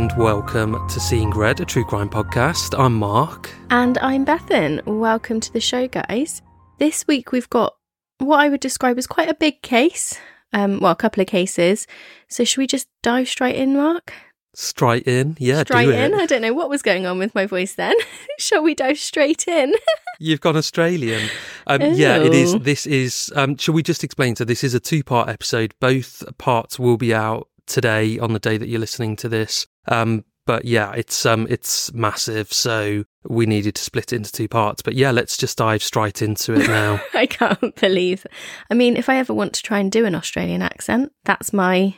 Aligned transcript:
And 0.00 0.16
welcome 0.16 0.88
to 0.88 0.98
Seeing 0.98 1.28
Red, 1.28 1.60
a 1.60 1.66
true 1.66 1.84
crime 1.84 2.08
podcast. 2.08 2.74
I'm 2.78 2.94
Mark. 2.94 3.50
And 3.68 3.98
I'm 3.98 4.24
Bethan. 4.24 4.82
Welcome 4.86 5.40
to 5.40 5.52
the 5.52 5.60
show, 5.60 5.88
guys. 5.88 6.40
This 6.78 7.06
week 7.06 7.32
we've 7.32 7.50
got 7.50 7.76
what 8.16 8.40
I 8.40 8.48
would 8.48 8.60
describe 8.60 8.96
as 8.96 9.06
quite 9.06 9.28
a 9.28 9.34
big 9.34 9.60
case. 9.60 10.18
Um, 10.54 10.80
well, 10.80 10.92
a 10.92 10.96
couple 10.96 11.20
of 11.20 11.26
cases. 11.26 11.86
So 12.28 12.44
should 12.44 12.60
we 12.60 12.66
just 12.66 12.88
dive 13.02 13.28
straight 13.28 13.56
in, 13.56 13.76
Mark? 13.76 14.14
Straight 14.54 15.06
in, 15.06 15.36
yeah, 15.38 15.64
straight 15.64 15.90
in. 15.90 16.14
it. 16.14 16.18
I 16.18 16.24
don't 16.24 16.40
know 16.40 16.54
what 16.54 16.70
was 16.70 16.80
going 16.80 17.04
on 17.04 17.18
with 17.18 17.34
my 17.34 17.44
voice 17.44 17.74
then. 17.74 17.94
Shall 18.38 18.62
we 18.62 18.74
dive 18.74 18.98
straight 18.98 19.46
in? 19.46 19.74
You've 20.18 20.40
gone 20.40 20.56
Australian. 20.56 21.28
Um, 21.66 21.82
yeah, 21.82 22.16
it 22.16 22.32
is. 22.32 22.58
This 22.60 22.86
is. 22.86 23.30
Um, 23.36 23.58
shall 23.58 23.74
we 23.74 23.82
just 23.82 24.02
explain? 24.02 24.34
So 24.34 24.46
this 24.46 24.64
is 24.64 24.72
a 24.72 24.80
two-part 24.80 25.28
episode. 25.28 25.74
Both 25.78 26.24
parts 26.38 26.78
will 26.78 26.96
be 26.96 27.14
out 27.14 27.48
today 27.66 28.18
on 28.18 28.32
the 28.32 28.38
day 28.38 28.56
that 28.56 28.68
you're 28.68 28.80
listening 28.80 29.16
to 29.16 29.28
this. 29.28 29.66
Um, 29.88 30.24
but 30.46 30.64
yeah, 30.64 30.92
it's 30.92 31.24
um, 31.26 31.46
it's 31.48 31.92
massive. 31.92 32.52
So 32.52 33.04
we 33.24 33.46
needed 33.46 33.74
to 33.76 33.82
split 33.82 34.12
it 34.12 34.16
into 34.16 34.32
two 34.32 34.48
parts. 34.48 34.82
But 34.82 34.94
yeah, 34.94 35.10
let's 35.10 35.36
just 35.36 35.58
dive 35.58 35.82
straight 35.82 36.22
into 36.22 36.54
it 36.54 36.66
now. 36.66 37.00
I 37.14 37.26
can't 37.26 37.74
believe. 37.76 38.26
I 38.70 38.74
mean, 38.74 38.96
if 38.96 39.08
I 39.08 39.16
ever 39.16 39.34
want 39.34 39.52
to 39.54 39.62
try 39.62 39.78
and 39.78 39.92
do 39.92 40.04
an 40.04 40.14
Australian 40.14 40.62
accent, 40.62 41.12
that's 41.24 41.52
my 41.52 41.94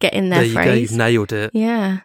get 0.00 0.12
in 0.12 0.28
there, 0.28 0.40
there 0.40 0.48
you 0.48 0.54
go. 0.54 0.62
phrase. 0.62 0.80
You've 0.90 0.98
nailed 0.98 1.32
it. 1.32 1.50
Yeah. 1.54 2.00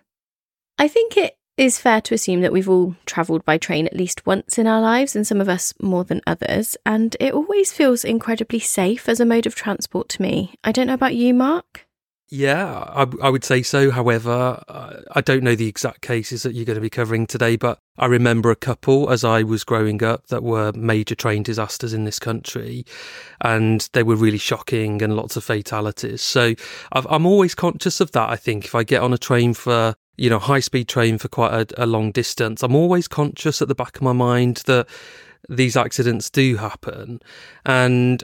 I 0.77 0.88
think 0.88 1.17
it 1.17 1.38
is 1.57 1.79
fair 1.79 1.99
to 2.01 2.13
assume 2.13 2.41
that 2.41 2.53
we've 2.53 2.69
all 2.69 2.95
travelled 3.07 3.43
by 3.43 3.57
train 3.57 3.88
at 3.88 3.95
least 3.95 4.25
once 4.27 4.59
in 4.59 4.67
our 4.67 4.79
lives, 4.79 5.16
and 5.16 5.25
some 5.25 5.41
of 5.41 5.49
us 5.49 5.73
more 5.81 6.03
than 6.03 6.22
others. 6.27 6.77
And 6.85 7.17
it 7.19 7.33
always 7.33 7.73
feels 7.73 8.05
incredibly 8.05 8.59
safe 8.59 9.09
as 9.09 9.19
a 9.19 9.25
mode 9.25 9.47
of 9.47 9.55
transport 9.55 10.07
to 10.09 10.22
me. 10.22 10.53
I 10.63 10.72
don't 10.72 10.88
know 10.88 10.93
about 10.93 11.16
you, 11.16 11.33
Mark. 11.33 11.86
Yeah, 12.29 12.83
I, 12.89 13.07
I 13.21 13.29
would 13.29 13.45
say 13.45 13.63
so. 13.63 13.89
However, 13.89 14.61
uh, 14.67 14.97
I 15.13 15.21
don't 15.21 15.43
know 15.43 15.55
the 15.55 15.69
exact 15.69 16.01
cases 16.01 16.43
that 16.43 16.53
you're 16.53 16.65
going 16.65 16.75
to 16.75 16.81
be 16.81 16.89
covering 16.89 17.25
today, 17.25 17.55
but 17.55 17.79
I 17.97 18.07
remember 18.07 18.51
a 18.51 18.55
couple 18.55 19.09
as 19.09 19.23
I 19.23 19.43
was 19.43 19.63
growing 19.63 20.03
up 20.03 20.27
that 20.27 20.43
were 20.43 20.73
major 20.73 21.16
train 21.16 21.41
disasters 21.41 21.93
in 21.93 22.03
this 22.03 22.19
country, 22.19 22.85
and 23.39 23.87
they 23.93 24.03
were 24.03 24.17
really 24.17 24.37
shocking 24.37 25.01
and 25.01 25.16
lots 25.16 25.37
of 25.37 25.45
fatalities. 25.45 26.21
So 26.21 26.53
I've, 26.91 27.07
I'm 27.09 27.25
always 27.25 27.55
conscious 27.55 28.01
of 28.01 28.11
that. 28.11 28.29
I 28.29 28.35
think 28.35 28.66
if 28.66 28.75
I 28.75 28.83
get 28.83 29.01
on 29.01 29.13
a 29.13 29.17
train 29.17 29.53
for 29.53 29.95
you 30.17 30.29
know 30.29 30.39
high 30.39 30.59
speed 30.59 30.89
train 30.89 31.17
for 31.17 31.29
quite 31.29 31.53
a, 31.53 31.83
a 31.83 31.85
long 31.85 32.11
distance, 32.11 32.61
I'm 32.61 32.75
always 32.75 33.07
conscious 33.07 33.61
at 33.61 33.69
the 33.69 33.75
back 33.75 33.95
of 33.95 34.01
my 34.01 34.13
mind 34.13 34.63
that 34.66 34.87
these 35.47 35.77
accidents 35.77 36.29
do 36.29 36.57
happen, 36.57 37.21
and 37.66 38.21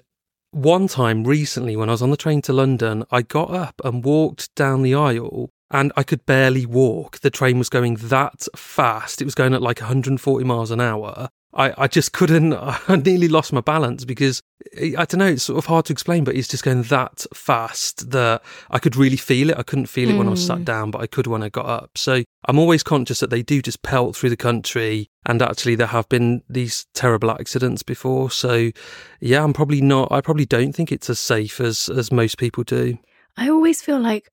one 0.53 0.87
time 0.87 1.23
recently 1.23 1.75
when 1.75 1.89
I 1.89 1.93
was 1.93 2.01
on 2.01 2.11
the 2.11 2.17
train 2.17 2.41
to 2.43 2.53
London, 2.53 3.03
I 3.11 3.23
got 3.23 3.49
up 3.51 3.81
and 3.83 4.03
walked 4.05 4.53
down 4.55 4.83
the 4.83 4.93
aisle 4.93 5.49
and 5.71 5.91
I 5.97 6.03
could 6.03 6.25
barely 6.25 6.65
walk. 6.65 7.19
The 7.19 7.31
train 7.31 7.57
was 7.57 7.69
going 7.69 7.95
that 7.95 8.47
fast. 8.55 9.21
It 9.21 9.25
was 9.25 9.35
going 9.35 9.55
at 9.55 9.61
like 9.61 9.81
140 9.81 10.45
miles 10.45 10.69
an 10.69 10.79
hour. 10.79 11.29
I, 11.53 11.73
I 11.77 11.87
just 11.87 12.13
couldn't, 12.13 12.53
I 12.53 12.95
nearly 13.03 13.27
lost 13.27 13.53
my 13.53 13.61
balance 13.61 14.05
because 14.05 14.41
eh, 14.77 14.93
I 14.97 15.05
don't 15.05 15.19
know, 15.19 15.27
it's 15.27 15.43
sort 15.43 15.57
of 15.57 15.65
hard 15.65 15.85
to 15.85 15.93
explain, 15.93 16.23
but 16.23 16.35
it's 16.35 16.47
just 16.47 16.63
going 16.63 16.83
that 16.83 17.25
fast 17.33 18.11
that 18.11 18.41
I 18.69 18.79
could 18.79 18.95
really 18.95 19.17
feel 19.17 19.49
it. 19.49 19.57
I 19.57 19.63
couldn't 19.63 19.87
feel 19.87 20.09
it 20.09 20.17
when 20.17 20.27
I 20.27 20.31
was 20.31 20.45
sat 20.45 20.59
mm. 20.59 20.65
down, 20.65 20.91
but 20.91 21.01
I 21.01 21.07
could 21.07 21.27
when 21.27 21.43
I 21.43 21.49
got 21.49 21.65
up. 21.65 21.97
So 21.97 22.23
I'm 22.45 22.59
always 22.59 22.83
conscious 22.83 23.19
that 23.19 23.29
they 23.29 23.43
do 23.43 23.61
just 23.61 23.81
pelt 23.83 24.15
through 24.15 24.29
the 24.29 24.37
country. 24.37 25.07
And 25.25 25.41
actually, 25.41 25.75
there 25.75 25.87
have 25.87 26.09
been 26.09 26.43
these 26.49 26.85
terrible 26.93 27.31
accidents 27.31 27.83
before. 27.83 28.29
So 28.31 28.71
yeah, 29.19 29.43
I'm 29.43 29.53
probably 29.53 29.81
not, 29.81 30.11
I 30.11 30.21
probably 30.21 30.45
don't 30.45 30.73
think 30.73 30.91
it's 30.91 31.09
as 31.09 31.19
safe 31.19 31.61
as, 31.61 31.89
as 31.89 32.11
most 32.11 32.37
people 32.37 32.63
do. 32.63 32.97
I 33.37 33.49
always 33.49 33.81
feel 33.81 33.99
like 33.99 34.29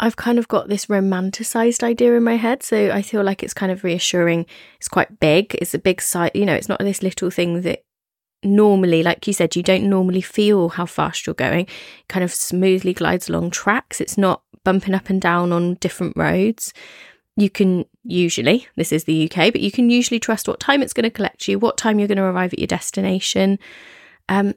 I've 0.00 0.16
kind 0.16 0.38
of 0.38 0.48
got 0.48 0.68
this 0.68 0.86
romanticized 0.86 1.82
idea 1.82 2.14
in 2.14 2.22
my 2.22 2.36
head. 2.36 2.62
So 2.62 2.90
I 2.90 3.02
feel 3.02 3.22
like 3.22 3.42
it's 3.42 3.54
kind 3.54 3.72
of 3.72 3.84
reassuring. 3.84 4.46
It's 4.76 4.88
quite 4.88 5.18
big. 5.20 5.54
It's 5.56 5.74
a 5.74 5.78
big 5.78 6.00
site. 6.00 6.36
You 6.36 6.46
know, 6.46 6.54
it's 6.54 6.68
not 6.68 6.78
this 6.78 7.02
little 7.02 7.30
thing 7.30 7.62
that 7.62 7.82
normally, 8.44 9.02
like 9.02 9.26
you 9.26 9.32
said, 9.32 9.56
you 9.56 9.62
don't 9.62 9.88
normally 9.88 10.20
feel 10.20 10.68
how 10.68 10.86
fast 10.86 11.26
you're 11.26 11.34
going. 11.34 11.66
It 11.66 12.08
kind 12.08 12.22
of 12.22 12.32
smoothly 12.32 12.92
glides 12.92 13.28
along 13.28 13.50
tracks. 13.50 14.00
It's 14.00 14.18
not 14.18 14.42
bumping 14.64 14.94
up 14.94 15.10
and 15.10 15.20
down 15.20 15.52
on 15.52 15.74
different 15.74 16.16
roads. 16.16 16.72
You 17.36 17.50
can 17.50 17.84
usually, 18.04 18.66
this 18.76 18.92
is 18.92 19.04
the 19.04 19.30
UK, 19.30 19.52
but 19.52 19.60
you 19.60 19.70
can 19.70 19.90
usually 19.90 20.20
trust 20.20 20.48
what 20.48 20.60
time 20.60 20.82
it's 20.82 20.92
going 20.92 21.04
to 21.04 21.10
collect 21.10 21.46
you, 21.48 21.58
what 21.58 21.76
time 21.76 21.98
you're 21.98 22.08
going 22.08 22.18
to 22.18 22.24
arrive 22.24 22.52
at 22.52 22.58
your 22.58 22.66
destination. 22.66 23.58
Um, 24.28 24.54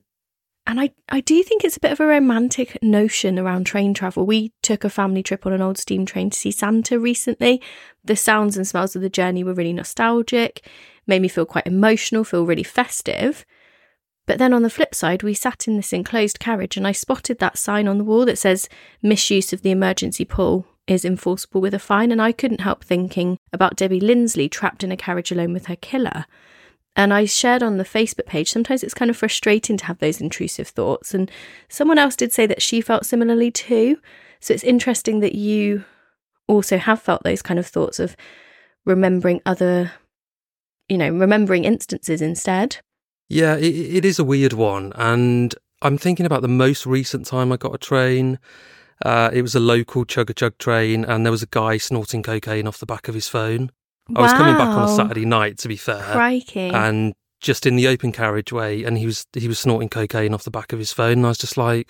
and 0.67 0.79
I, 0.79 0.91
I 1.09 1.22
do 1.22 1.41
think 1.44 1.63
it's 1.63 1.77
a 1.77 1.81
bit 1.81 1.91
of 1.91 1.99
a 1.99 2.05
romantic 2.05 2.77
notion 2.83 3.39
around 3.39 3.66
train 3.66 3.94
travel. 3.94 4.25
We 4.25 4.53
took 4.61 4.83
a 4.83 4.89
family 4.89 5.23
trip 5.23 5.45
on 5.45 5.53
an 5.53 5.61
old 5.61 5.77
steam 5.77 6.05
train 6.05 6.29
to 6.29 6.38
see 6.38 6.51
Santa 6.51 6.99
recently. 6.99 7.61
The 8.03 8.16
sounds 8.16 8.57
and 8.57 8.67
smells 8.67 8.95
of 8.95 9.01
the 9.01 9.09
journey 9.09 9.44
were 9.44 9.53
really 9.53 9.73
nostalgic, 9.73 10.67
made 11.07 11.22
me 11.22 11.27
feel 11.27 11.45
quite 11.45 11.66
emotional, 11.66 12.23
feel 12.23 12.45
really 12.45 12.63
festive. 12.63 13.45
But 14.27 14.38
then 14.38 14.53
on 14.53 14.61
the 14.61 14.69
flip 14.69 14.94
side, 14.94 15.23
we 15.23 15.33
sat 15.33 15.67
in 15.67 15.77
this 15.77 15.94
enclosed 15.94 16.39
carriage 16.39 16.78
and 16.78 16.88
I 16.88 16.91
spotted 16.91 17.39
that 17.39 17.57
sign 17.57 17.88
on 17.88 17.97
the 17.97 18.03
wall 18.03 18.25
that 18.25 18.38
says 18.38 18.69
misuse 19.01 19.52
of 19.52 19.64
the 19.64 19.72
emergency 19.72 20.25
pull 20.25 20.67
is 20.87 21.03
enforceable 21.03 21.59
with 21.59 21.73
a 21.73 21.79
fine. 21.79 22.11
And 22.11 22.22
I 22.22 22.31
couldn't 22.31 22.61
help 22.61 22.84
thinking 22.84 23.37
about 23.52 23.75
Debbie 23.75 23.99
Linsley 23.99 24.49
trapped 24.49 24.84
in 24.84 24.91
a 24.91 24.97
carriage 24.97 25.31
alone 25.31 25.53
with 25.53 25.66
her 25.66 25.75
killer. 25.75 26.25
And 26.96 27.14
I 27.14 27.26
shared 27.26 27.64
on 27.64 27.78
the 27.78 27.85
Facebook 27.85 28.26
page, 28.26 28.52
sometimes 28.52 28.84
it's 28.84 28.93
kind 28.93 29.09
of 29.09 29.17
frustrating 29.17 29.78
to 29.78 29.85
have 29.85 29.99
those 29.99 30.20
intrusive 30.20 30.67
thoughts. 30.67 31.14
And 31.14 31.32
someone 31.70 31.97
else 31.97 32.16
did 32.16 32.34
say 32.34 32.46
that 32.47 32.61
she 32.61 32.82
felt 32.82 33.05
similarly 33.05 33.49
too. 33.49 33.97
So 34.40 34.53
it's 34.53 34.64
interesting 34.64 35.22
that 35.22 35.35
you 35.35 35.85
also 36.47 36.78
have 36.78 37.02
felt 37.02 37.23
those 37.23 37.41
kind 37.41 37.59
of 37.59 37.67
thoughts 37.67 37.99
of 37.99 38.17
remembering 38.85 39.41
other, 39.46 39.93
you 40.90 40.97
know, 40.97 41.09
remembering 41.09 41.64
instances 41.64 42.22
instead. 42.22 42.78
Yeah, 43.29 43.55
it, 43.55 43.73
it 43.73 44.05
is 44.05 44.20
a 44.20 44.26
weird 44.26 44.53
one. 44.53 44.91
And 44.96 45.55
I'm 45.82 45.97
thinking 45.97 46.26
about 46.26 46.41
the 46.41 46.49
most 46.49 46.85
recent 46.85 47.26
time 47.26 47.52
I 47.52 47.58
got 47.58 47.76
a 47.76 47.78
train. 47.78 48.38
Uh, 49.05 49.29
it 49.34 49.41
was 49.41 49.55
a 49.55 49.59
local 49.59 50.05
chug 50.05 50.29
a 50.29 50.34
chug 50.34 50.58
train, 50.58 51.05
and 51.05 51.26
there 51.26 51.32
was 51.32 51.41
a 51.41 51.47
guy 51.47 51.78
snorting 51.78 52.22
cocaine 52.22 52.67
off 52.67 52.78
the 52.78 52.85
back 52.85 53.08
of 53.08 53.16
his 53.16 53.28
phone. 53.28 53.72
I 54.16 54.22
was 54.22 54.34
coming 54.34 54.55
back 54.55 54.67
on 54.69 54.84
a 54.84 54.85
Wow. 54.87 54.96
Saturday 54.96 55.25
night, 55.25 55.58
to 55.59 55.67
be 55.67 55.78
fair. 55.78 56.03
Crikey. 56.03 56.69
And 56.69 57.13
just 57.41 57.66
in 57.66 57.75
the 57.75 57.87
open 57.87 58.11
carriageway, 58.11 58.84
and 58.84 58.97
he 58.97 59.05
was 59.05 59.25
he 59.34 59.47
was 59.47 59.59
snorting 59.59 59.90
cocaine 59.90 60.34
off 60.34 60.43
the 60.43 60.52
back 60.52 60.73
of 60.73 60.79
his 60.79 60.93
phone. 60.93 61.13
And 61.13 61.25
I 61.25 61.29
was 61.29 61.37
just 61.37 61.58
like, 61.58 61.90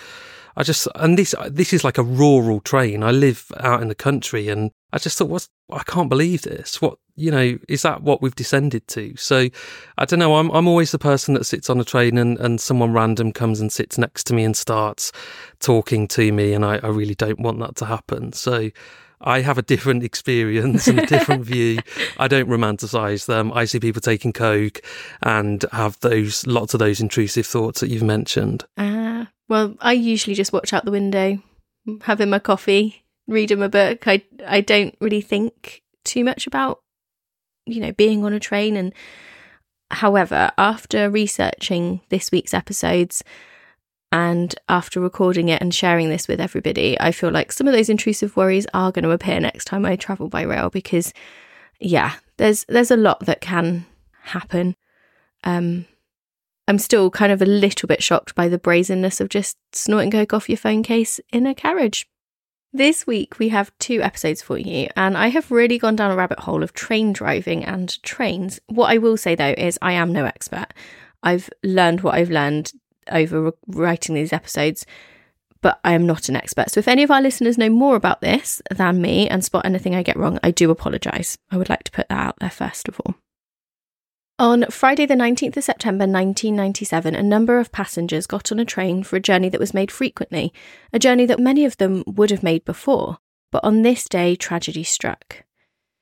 I 0.55 0.63
just 0.63 0.87
and 0.95 1.17
this 1.17 1.35
this 1.49 1.73
is 1.73 1.83
like 1.83 1.97
a 1.97 2.03
rural 2.03 2.61
train. 2.61 3.03
I 3.03 3.11
live 3.11 3.51
out 3.59 3.81
in 3.81 3.87
the 3.89 3.95
country, 3.95 4.47
and 4.47 4.71
I 4.93 4.97
just 4.97 5.17
thought, 5.17 5.29
what's 5.29 5.49
I 5.71 5.83
can't 5.83 6.09
believe 6.09 6.43
this. 6.43 6.81
What 6.81 6.97
you 7.15 7.31
know 7.31 7.57
is 7.67 7.81
that 7.81 8.01
what 8.01 8.21
we've 8.21 8.35
descended 8.35 8.87
to? 8.89 9.15
So 9.17 9.49
I 9.97 10.05
don't 10.05 10.19
know. 10.19 10.35
I'm 10.35 10.49
I'm 10.51 10.67
always 10.67 10.91
the 10.91 10.99
person 10.99 11.33
that 11.33 11.45
sits 11.45 11.69
on 11.69 11.79
a 11.79 11.83
train, 11.85 12.17
and 12.17 12.39
and 12.39 12.59
someone 12.61 12.93
random 12.93 13.33
comes 13.33 13.59
and 13.59 13.71
sits 13.71 13.97
next 13.97 14.25
to 14.27 14.33
me 14.33 14.43
and 14.45 14.55
starts 14.55 15.11
talking 15.59 16.07
to 16.09 16.31
me, 16.31 16.53
and 16.53 16.63
I, 16.63 16.77
I 16.77 16.87
really 16.87 17.15
don't 17.15 17.39
want 17.39 17.59
that 17.59 17.75
to 17.77 17.85
happen. 17.85 18.33
So. 18.33 18.69
I 19.23 19.41
have 19.41 19.57
a 19.57 19.61
different 19.61 20.03
experience 20.03 20.87
and 20.87 20.99
a 20.99 21.05
different 21.05 21.45
view. 21.45 21.79
I 22.17 22.27
don't 22.27 22.49
romanticize 22.49 23.25
them. 23.25 23.51
I 23.53 23.65
see 23.65 23.79
people 23.79 24.01
taking 24.01 24.33
coke 24.33 24.81
and 25.21 25.63
have 25.71 25.99
those 25.99 26.45
lots 26.47 26.73
of 26.73 26.79
those 26.79 26.99
intrusive 26.99 27.45
thoughts 27.45 27.81
that 27.81 27.89
you've 27.89 28.03
mentioned. 28.03 28.65
Ah, 28.77 29.29
well, 29.47 29.75
I 29.79 29.93
usually 29.93 30.35
just 30.35 30.53
watch 30.53 30.73
out 30.73 30.85
the 30.85 30.91
window, 30.91 31.39
having 32.01 32.29
my 32.29 32.39
coffee, 32.39 33.03
reading 33.27 33.59
my 33.59 33.67
book. 33.67 34.07
I 34.07 34.23
I 34.45 34.61
don't 34.61 34.95
really 34.99 35.21
think 35.21 35.81
too 36.03 36.23
much 36.23 36.47
about 36.47 36.79
you 37.65 37.79
know 37.79 37.91
being 37.91 38.23
on 38.25 38.33
a 38.33 38.39
train 38.39 38.75
and 38.75 38.93
however, 39.91 40.51
after 40.57 41.09
researching 41.09 42.01
this 42.09 42.31
week's 42.31 42.53
episodes 42.53 43.23
and 44.11 44.53
after 44.67 44.99
recording 44.99 45.49
it 45.49 45.61
and 45.61 45.73
sharing 45.73 46.09
this 46.09 46.27
with 46.27 46.41
everybody, 46.41 46.99
I 46.99 47.11
feel 47.11 47.31
like 47.31 47.51
some 47.51 47.67
of 47.67 47.73
those 47.73 47.89
intrusive 47.89 48.35
worries 48.35 48.67
are 48.73 48.91
going 48.91 49.03
to 49.03 49.11
appear 49.11 49.39
next 49.39 49.65
time 49.65 49.85
I 49.85 49.95
travel 49.95 50.27
by 50.27 50.41
rail 50.41 50.69
because 50.69 51.13
yeah, 51.79 52.15
there's 52.37 52.65
there's 52.65 52.91
a 52.91 52.97
lot 52.97 53.25
that 53.25 53.41
can 53.41 53.85
happen. 54.23 54.75
Um 55.43 55.85
I'm 56.67 56.77
still 56.79 57.09
kind 57.09 57.31
of 57.31 57.41
a 57.41 57.45
little 57.45 57.87
bit 57.87 58.03
shocked 58.03 58.35
by 58.35 58.47
the 58.47 58.57
brazenness 58.57 59.19
of 59.19 59.29
just 59.29 59.57
snorting 59.73 60.11
coke 60.11 60.33
off 60.33 60.49
your 60.49 60.57
phone 60.57 60.83
case 60.83 61.19
in 61.31 61.47
a 61.47 61.55
carriage. 61.55 62.07
This 62.73 63.05
week 63.05 63.39
we 63.39 63.49
have 63.49 63.77
two 63.79 64.01
episodes 64.01 64.41
for 64.41 64.57
you, 64.57 64.87
and 64.95 65.17
I 65.17 65.27
have 65.27 65.51
really 65.51 65.77
gone 65.77 65.97
down 65.97 66.11
a 66.11 66.15
rabbit 66.15 66.39
hole 66.39 66.63
of 66.63 66.71
train 66.73 67.11
driving 67.11 67.65
and 67.65 68.01
trains. 68.03 68.59
What 68.67 68.89
I 68.89 68.97
will 68.97 69.17
say 69.17 69.35
though 69.35 69.55
is 69.57 69.79
I 69.81 69.93
am 69.93 70.13
no 70.13 70.25
expert. 70.25 70.67
I've 71.23 71.49
learned 71.63 72.01
what 72.01 72.15
I've 72.15 72.29
learned 72.29 72.71
over 73.11 73.53
writing 73.67 74.15
these 74.15 74.33
episodes, 74.33 74.85
but 75.61 75.79
I 75.83 75.93
am 75.93 76.05
not 76.05 76.29
an 76.29 76.35
expert. 76.35 76.71
So 76.71 76.79
if 76.79 76.87
any 76.87 77.03
of 77.03 77.11
our 77.11 77.21
listeners 77.21 77.57
know 77.57 77.69
more 77.69 77.95
about 77.95 78.21
this 78.21 78.61
than 78.71 79.01
me 79.01 79.27
and 79.29 79.43
spot 79.43 79.65
anything 79.65 79.95
I 79.95 80.03
get 80.03 80.17
wrong, 80.17 80.39
I 80.43 80.51
do 80.51 80.71
apologise. 80.71 81.37
I 81.51 81.57
would 81.57 81.69
like 81.69 81.83
to 81.83 81.91
put 81.91 82.09
that 82.09 82.19
out 82.19 82.39
there 82.39 82.49
first 82.49 82.87
of 82.87 82.99
all. 82.99 83.15
On 84.39 84.65
Friday, 84.71 85.05
the 85.05 85.13
19th 85.13 85.57
of 85.57 85.63
September 85.63 86.05
1997, 86.05 87.13
a 87.13 87.21
number 87.21 87.59
of 87.59 87.71
passengers 87.71 88.25
got 88.25 88.51
on 88.51 88.59
a 88.59 88.65
train 88.65 89.03
for 89.03 89.15
a 89.15 89.19
journey 89.19 89.49
that 89.49 89.59
was 89.59 89.71
made 89.73 89.91
frequently, 89.91 90.51
a 90.91 90.97
journey 90.97 91.27
that 91.27 91.39
many 91.39 91.63
of 91.63 91.77
them 91.77 92.03
would 92.07 92.31
have 92.31 92.41
made 92.41 92.65
before. 92.65 93.19
But 93.51 93.63
on 93.63 93.83
this 93.83 94.09
day, 94.09 94.35
tragedy 94.35 94.83
struck. 94.83 95.43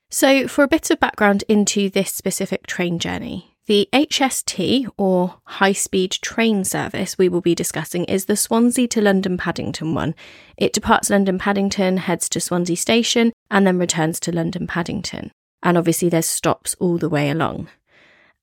So, 0.09 0.47
for 0.47 0.63
a 0.63 0.69
bit 0.69 0.89
of 0.89 1.01
background 1.01 1.43
into 1.49 1.89
this 1.89 2.13
specific 2.13 2.65
train 2.65 2.97
journey, 2.97 3.48
the 3.69 3.87
HST, 3.93 4.89
or 4.97 5.35
high 5.43 5.73
speed 5.73 6.09
train 6.23 6.63
service, 6.63 7.19
we 7.19 7.29
will 7.29 7.39
be 7.39 7.53
discussing 7.53 8.03
is 8.05 8.25
the 8.25 8.35
Swansea 8.35 8.87
to 8.87 8.99
London 8.99 9.37
Paddington 9.37 9.93
one. 9.93 10.15
It 10.57 10.73
departs 10.73 11.11
London 11.11 11.37
Paddington, 11.37 11.97
heads 11.97 12.27
to 12.29 12.41
Swansea 12.41 12.75
Station, 12.75 13.31
and 13.51 13.67
then 13.67 13.77
returns 13.77 14.19
to 14.21 14.31
London 14.31 14.65
Paddington. 14.65 15.29
And 15.61 15.77
obviously, 15.77 16.09
there's 16.09 16.25
stops 16.25 16.75
all 16.79 16.97
the 16.97 17.09
way 17.09 17.29
along. 17.29 17.69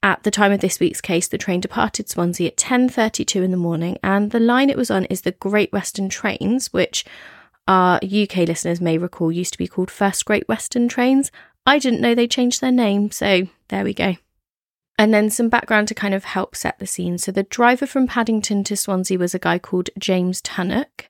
At 0.00 0.22
the 0.22 0.30
time 0.30 0.52
of 0.52 0.60
this 0.60 0.78
week's 0.78 1.00
case, 1.00 1.26
the 1.26 1.38
train 1.38 1.60
departed 1.60 2.08
Swansea 2.08 2.46
at 2.46 2.56
10:32 2.56 3.42
in 3.42 3.50
the 3.50 3.56
morning, 3.56 3.98
and 4.04 4.30
the 4.30 4.38
line 4.38 4.70
it 4.70 4.76
was 4.76 4.92
on 4.92 5.06
is 5.06 5.22
the 5.22 5.32
Great 5.32 5.72
Western 5.72 6.08
Trains, 6.08 6.72
which 6.72 7.04
our 7.66 7.98
UK 8.00 8.46
listeners 8.46 8.80
may 8.80 8.96
recall 8.96 9.32
used 9.32 9.54
to 9.54 9.58
be 9.58 9.66
called 9.66 9.90
First 9.90 10.24
Great 10.24 10.46
Western 10.46 10.86
Trains. 10.86 11.32
I 11.66 11.80
didn't 11.80 12.00
know 12.00 12.14
they 12.14 12.28
changed 12.28 12.60
their 12.60 12.70
name, 12.70 13.10
so 13.10 13.48
there 13.70 13.82
we 13.82 13.92
go. 13.92 14.18
And 14.98 15.12
then 15.12 15.28
some 15.28 15.48
background 15.48 15.88
to 15.88 15.94
kind 15.94 16.14
of 16.14 16.24
help 16.24 16.56
set 16.56 16.78
the 16.78 16.86
scene. 16.86 17.18
So 17.18 17.30
the 17.30 17.42
driver 17.42 17.86
from 17.86 18.06
Paddington 18.06 18.64
to 18.64 18.76
Swansea 18.76 19.18
was 19.18 19.34
a 19.34 19.38
guy 19.38 19.58
called 19.58 19.90
James 19.98 20.40
Tunnock. 20.40 21.08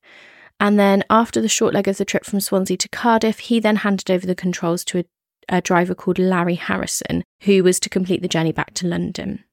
And 0.58 0.78
then 0.78 1.04
after 1.08 1.40
the 1.40 1.48
short 1.48 1.74
leg 1.74 1.86
of 1.86 1.98
the 1.98 2.04
trip 2.04 2.24
from 2.24 2.40
Swansea 2.40 2.78
to 2.78 2.88
Cardiff, 2.88 3.38
he 3.38 3.60
then 3.60 3.76
handed 3.76 4.10
over 4.10 4.26
the 4.26 4.34
controls 4.34 4.84
to 4.86 4.98
a 5.00 5.04
a 5.48 5.60
driver 5.60 5.94
called 5.94 6.18
Larry 6.18 6.54
Harrison, 6.54 7.22
who 7.42 7.62
was 7.62 7.78
to 7.80 7.88
complete 7.88 8.22
the 8.22 8.28
journey 8.28 8.52
back 8.52 8.74
to 8.74 8.86
London. 8.86 9.44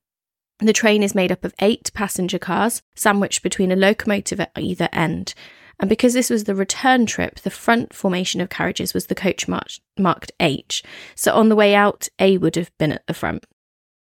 The 0.59 0.74
train 0.74 1.03
is 1.03 1.15
made 1.15 1.31
up 1.31 1.44
of 1.44 1.53
eight 1.59 1.91
passenger 1.94 2.39
cars, 2.39 2.81
sandwiched 2.95 3.44
between 3.44 3.71
a 3.71 3.75
locomotive 3.75 4.39
at 4.39 4.51
either 4.57 4.89
end. 4.91 5.33
And 5.80 5.89
because 5.89 6.13
this 6.13 6.30
was 6.30 6.44
the 6.44 6.56
return 6.56 7.06
trip, 7.06 7.39
the 7.39 7.50
front 7.50 7.94
formation 7.94 8.39
of 8.39 8.50
carriages 8.50 8.94
was 8.94 9.07
the 9.07 9.15
coach 9.15 9.47
marked, 9.47 9.81
marked 9.97 10.31
H. 10.39 10.83
So 11.15 11.33
on 11.33 11.50
the 11.50 11.56
way 11.56 11.75
out, 11.75 12.07
A 12.19 12.38
would 12.38 12.56
have 12.56 12.71
been 12.77 12.91
at 12.91 13.06
the 13.07 13.13
front. 13.13 13.45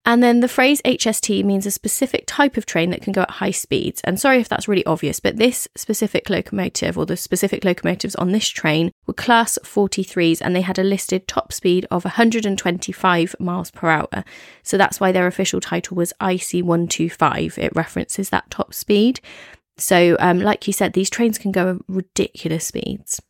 And 0.07 0.23
then 0.23 0.39
the 0.39 0.49
phrase 0.49 0.81
HST 0.83 1.45
means 1.45 1.67
a 1.67 1.71
specific 1.73 2.25
type 2.29 2.57
of 2.57 2.65
train 2.65 2.91
that 2.91 3.03
can 3.03 3.13
go 3.13 3.23
at 3.23 3.31
high 3.33 3.51
speeds. 3.51 4.01
And 4.05 4.21
sorry 4.21 4.39
if 4.39 4.49
that's 4.49 4.69
really 4.69 4.87
obvious, 4.87 5.19
but 5.19 5.37
this 5.37 5.67
specific 5.75 6.31
locomotive 6.31 6.97
or 6.97 7.05
the 7.05 7.17
specific 7.17 7.65
locomotives 7.65 8.15
on 8.15 8.31
this 8.31 8.49
train 8.49 8.93
were 9.09 9.15
class 9.15 9.59
43s 9.65 10.39
and 10.41 10.55
they 10.55 10.61
had 10.61 10.79
a 10.79 10.85
listed 10.85 11.27
top 11.27 11.53
speed 11.53 11.89
of 11.91 12.05
125 12.05 13.35
miles 13.41 13.73
per 13.73 13.89
hour. 13.89 14.25
So 14.63 14.79
that's 14.79 15.01
why 15.01 15.11
their 15.11 15.27
official 15.27 15.61
title 15.61 15.97
was 15.97 16.13
IC 16.23 16.65
125. 16.65 17.59
It 17.59 17.75
references 17.75 18.31
that 18.31 18.49
top 18.49 18.75
speed. 18.75 19.19
So, 19.77 20.17
um, 20.21 20.39
like 20.39 20.69
you 20.69 20.73
said, 20.73 20.93
these 20.93 21.11
trains 21.11 21.37
can 21.37 21.51
go 21.51 21.71
at 21.71 21.83
ridiculous 21.89 22.65
speeds. 22.65 23.21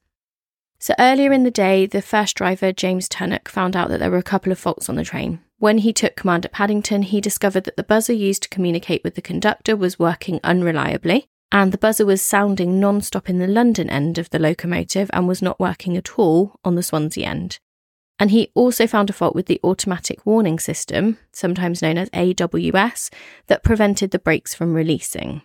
So 0.78 0.92
earlier 0.98 1.32
in 1.32 1.42
the 1.42 1.50
day, 1.50 1.86
the 1.86 2.02
first 2.02 2.36
driver, 2.36 2.70
James 2.70 3.08
Tunnock, 3.08 3.48
found 3.48 3.74
out 3.74 3.88
that 3.88 3.98
there 3.98 4.10
were 4.10 4.18
a 4.18 4.22
couple 4.22 4.52
of 4.52 4.58
faults 4.58 4.90
on 4.90 4.96
the 4.96 5.04
train. 5.04 5.40
When 5.58 5.78
he 5.78 5.92
took 5.92 6.16
command 6.16 6.44
at 6.44 6.52
Paddington, 6.52 7.02
he 7.02 7.20
discovered 7.20 7.64
that 7.64 7.76
the 7.76 7.82
buzzer 7.82 8.12
used 8.12 8.42
to 8.42 8.48
communicate 8.50 9.02
with 9.02 9.14
the 9.14 9.22
conductor 9.22 9.74
was 9.74 9.98
working 9.98 10.38
unreliably, 10.40 11.28
and 11.50 11.72
the 11.72 11.78
buzzer 11.78 12.04
was 12.04 12.20
sounding 12.20 12.78
non 12.78 13.00
stop 13.00 13.30
in 13.30 13.38
the 13.38 13.46
London 13.46 13.88
end 13.88 14.18
of 14.18 14.28
the 14.30 14.38
locomotive 14.38 15.10
and 15.14 15.26
was 15.26 15.40
not 15.40 15.58
working 15.58 15.96
at 15.96 16.18
all 16.18 16.60
on 16.62 16.74
the 16.74 16.82
Swansea 16.82 17.26
end. 17.26 17.58
And 18.18 18.30
he 18.30 18.50
also 18.54 18.86
found 18.86 19.08
a 19.08 19.14
fault 19.14 19.34
with 19.34 19.46
the 19.46 19.60
automatic 19.64 20.24
warning 20.26 20.58
system, 20.58 21.18
sometimes 21.32 21.82
known 21.82 21.96
as 21.96 22.10
AWS, 22.10 23.10
that 23.46 23.62
prevented 23.62 24.10
the 24.10 24.18
brakes 24.18 24.54
from 24.54 24.74
releasing. 24.74 25.42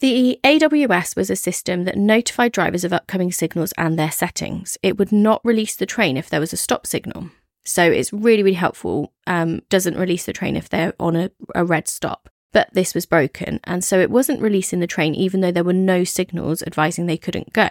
The 0.00 0.38
AWS 0.44 1.16
was 1.16 1.30
a 1.30 1.36
system 1.36 1.84
that 1.84 1.96
notified 1.96 2.52
drivers 2.52 2.84
of 2.84 2.92
upcoming 2.92 3.32
signals 3.32 3.72
and 3.78 3.98
their 3.98 4.10
settings. 4.10 4.76
It 4.82 4.98
would 4.98 5.10
not 5.10 5.40
release 5.42 5.74
the 5.74 5.86
train 5.86 6.18
if 6.18 6.28
there 6.28 6.40
was 6.40 6.52
a 6.52 6.58
stop 6.58 6.86
signal. 6.86 7.30
So 7.66 7.84
it's 7.84 8.12
really, 8.12 8.42
really 8.42 8.54
helpful. 8.54 9.12
Um, 9.26 9.60
doesn't 9.68 9.98
release 9.98 10.24
the 10.24 10.32
train 10.32 10.56
if 10.56 10.68
they're 10.68 10.94
on 11.00 11.16
a, 11.16 11.30
a 11.54 11.64
red 11.64 11.88
stop. 11.88 12.30
But 12.52 12.72
this 12.72 12.94
was 12.94 13.04
broken, 13.04 13.60
and 13.64 13.84
so 13.84 14.00
it 14.00 14.10
wasn't 14.10 14.40
releasing 14.40 14.80
the 14.80 14.86
train 14.86 15.14
even 15.14 15.42
though 15.42 15.50
there 15.50 15.64
were 15.64 15.74
no 15.74 16.04
signals 16.04 16.62
advising 16.62 17.04
they 17.04 17.18
couldn't 17.18 17.52
go. 17.52 17.68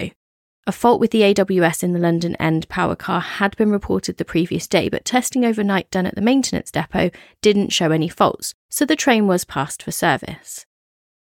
A 0.67 0.71
fault 0.71 0.99
with 0.99 1.11
the 1.11 1.21
AWS 1.21 1.83
in 1.83 1.93
the 1.93 1.99
London 1.99 2.35
End 2.35 2.67
power 2.69 2.95
car 2.95 3.19
had 3.19 3.55
been 3.55 3.71
reported 3.71 4.17
the 4.17 4.25
previous 4.25 4.67
day, 4.67 4.89
but 4.89 5.05
testing 5.05 5.45
overnight 5.45 5.89
done 5.89 6.05
at 6.05 6.15
the 6.15 6.21
maintenance 6.21 6.71
depot 6.71 7.09
didn't 7.41 7.73
show 7.73 7.91
any 7.91 8.09
faults, 8.09 8.53
so 8.69 8.85
the 8.85 8.95
train 8.95 9.27
was 9.27 9.45
passed 9.45 9.81
for 9.81 9.91
service. 9.91 10.65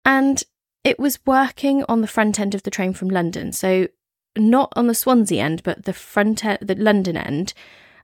And 0.05 0.43
it 0.83 0.97
was 0.97 1.19
working 1.25 1.83
on 1.87 2.01
the 2.01 2.07
front 2.07 2.39
end 2.39 2.55
of 2.55 2.63
the 2.63 2.71
train 2.71 2.93
from 2.93 3.09
London, 3.09 3.51
so 3.51 3.87
not 4.37 4.71
on 4.75 4.87
the 4.87 4.95
Swansea 4.95 5.43
end, 5.43 5.61
but 5.63 5.83
the 5.85 5.93
front 5.93 6.45
end, 6.45 6.59
the 6.61 6.75
London 6.75 7.17
end, 7.17 7.53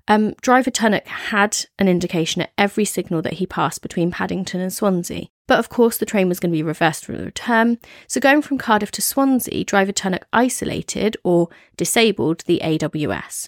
um, 0.07 0.33
driver 0.41 0.71
Tunnock 0.71 1.05
had 1.07 1.65
an 1.79 1.87
indication 1.87 2.41
at 2.41 2.53
every 2.57 2.85
signal 2.85 3.21
that 3.23 3.33
he 3.33 3.45
passed 3.45 3.81
between 3.81 4.11
Paddington 4.11 4.61
and 4.61 4.71
Swansea. 4.71 5.27
But 5.47 5.59
of 5.59 5.69
course, 5.69 5.97
the 5.97 6.05
train 6.05 6.27
was 6.29 6.39
going 6.39 6.51
to 6.51 6.57
be 6.57 6.63
reversed 6.63 7.05
for 7.05 7.13
the 7.13 7.25
return. 7.25 7.77
So, 8.07 8.19
going 8.19 8.41
from 8.41 8.57
Cardiff 8.57 8.91
to 8.91 9.01
Swansea, 9.01 9.63
driver 9.63 9.91
Tunnock 9.91 10.23
isolated 10.33 11.17
or 11.23 11.49
disabled 11.77 12.43
the 12.45 12.61
AWS. 12.63 13.47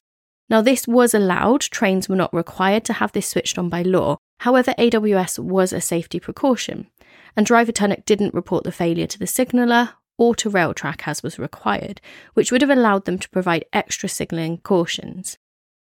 Now, 0.49 0.61
this 0.61 0.87
was 0.87 1.13
allowed, 1.13 1.61
trains 1.61 2.09
were 2.09 2.15
not 2.15 2.33
required 2.33 2.83
to 2.85 2.93
have 2.93 3.11
this 3.11 3.27
switched 3.27 3.57
on 3.57 3.69
by 3.69 3.83
law. 3.83 4.17
However, 4.39 4.73
AWS 4.77 5.39
was 5.39 5.73
a 5.73 5.81
safety 5.81 6.19
precaution, 6.19 6.87
and 7.35 7.45
driver 7.45 7.71
Tunnock 7.71 8.05
didn't 8.05 8.33
report 8.33 8.63
the 8.63 8.71
failure 8.71 9.07
to 9.07 9.19
the 9.19 9.27
signaller 9.27 9.91
or 10.17 10.35
to 10.35 10.49
Railtrack 10.49 11.03
as 11.05 11.21
was 11.21 11.39
required, 11.39 12.01
which 12.33 12.51
would 12.51 12.61
have 12.61 12.69
allowed 12.69 13.05
them 13.05 13.19
to 13.19 13.29
provide 13.29 13.65
extra 13.71 14.09
signalling 14.09 14.57
cautions. 14.59 15.37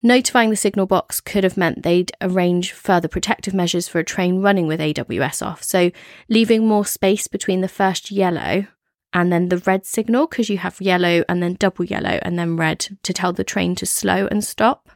Notifying 0.02 0.48
the 0.48 0.56
signal 0.56 0.86
box 0.86 1.20
could 1.20 1.44
have 1.44 1.58
meant 1.58 1.82
they'd 1.82 2.10
arrange 2.22 2.72
further 2.72 3.08
protective 3.08 3.52
measures 3.52 3.86
for 3.86 3.98
a 3.98 4.04
train 4.04 4.40
running 4.40 4.66
with 4.66 4.80
AWS 4.80 5.44
off, 5.46 5.62
so 5.62 5.90
leaving 6.28 6.66
more 6.66 6.86
space 6.86 7.28
between 7.28 7.60
the 7.60 7.68
first 7.68 8.10
yellow 8.10 8.66
and 9.12 9.30
then 9.30 9.48
the 9.50 9.58
red 9.58 9.84
signal, 9.84 10.26
because 10.26 10.48
you 10.48 10.56
have 10.58 10.80
yellow 10.80 11.22
and 11.28 11.42
then 11.42 11.54
double 11.54 11.84
yellow 11.84 12.18
and 12.22 12.38
then 12.38 12.56
red 12.56 12.96
to 13.02 13.12
tell 13.12 13.32
the 13.32 13.44
train 13.44 13.74
to 13.74 13.84
slow 13.84 14.26
and 14.30 14.42
stop. 14.42 14.88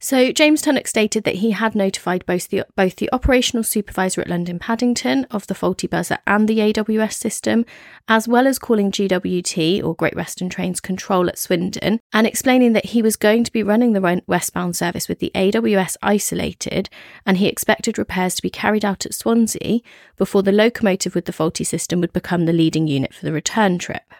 So 0.00 0.32
James 0.32 0.60
Tunnock 0.60 0.86
stated 0.86 1.24
that 1.24 1.36
he 1.36 1.52
had 1.52 1.74
notified 1.74 2.26
both 2.26 2.48
the 2.48 2.64
both 2.76 2.96
the 2.96 3.08
operational 3.10 3.62
supervisor 3.62 4.20
at 4.20 4.28
London 4.28 4.58
Paddington 4.58 5.24
of 5.30 5.46
the 5.46 5.54
faulty 5.54 5.86
buzzer 5.86 6.18
and 6.26 6.46
the 6.46 6.58
AWS 6.58 7.14
system, 7.14 7.64
as 8.06 8.28
well 8.28 8.46
as 8.46 8.58
calling 8.58 8.92
GWT 8.92 9.82
or 9.82 9.94
Great 9.94 10.14
Western 10.14 10.50
Trains 10.50 10.80
control 10.80 11.28
at 11.28 11.38
Swindon 11.38 12.00
and 12.12 12.26
explaining 12.26 12.74
that 12.74 12.86
he 12.86 13.00
was 13.00 13.16
going 13.16 13.44
to 13.44 13.52
be 13.52 13.62
running 13.62 13.92
the 13.92 14.22
westbound 14.26 14.76
service 14.76 15.08
with 15.08 15.20
the 15.20 15.32
AWS 15.34 15.96
isolated 16.02 16.90
and 17.24 17.38
he 17.38 17.46
expected 17.46 17.96
repairs 17.96 18.34
to 18.34 18.42
be 18.42 18.50
carried 18.50 18.84
out 18.84 19.06
at 19.06 19.14
Swansea 19.14 19.80
before 20.16 20.42
the 20.42 20.52
locomotive 20.52 21.14
with 21.14 21.24
the 21.24 21.32
faulty 21.32 21.64
system 21.64 22.00
would 22.02 22.12
become 22.12 22.44
the 22.44 22.52
leading 22.52 22.86
unit 22.86 23.14
for 23.14 23.24
the 23.24 23.32
return 23.32 23.78
trip. 23.78 24.12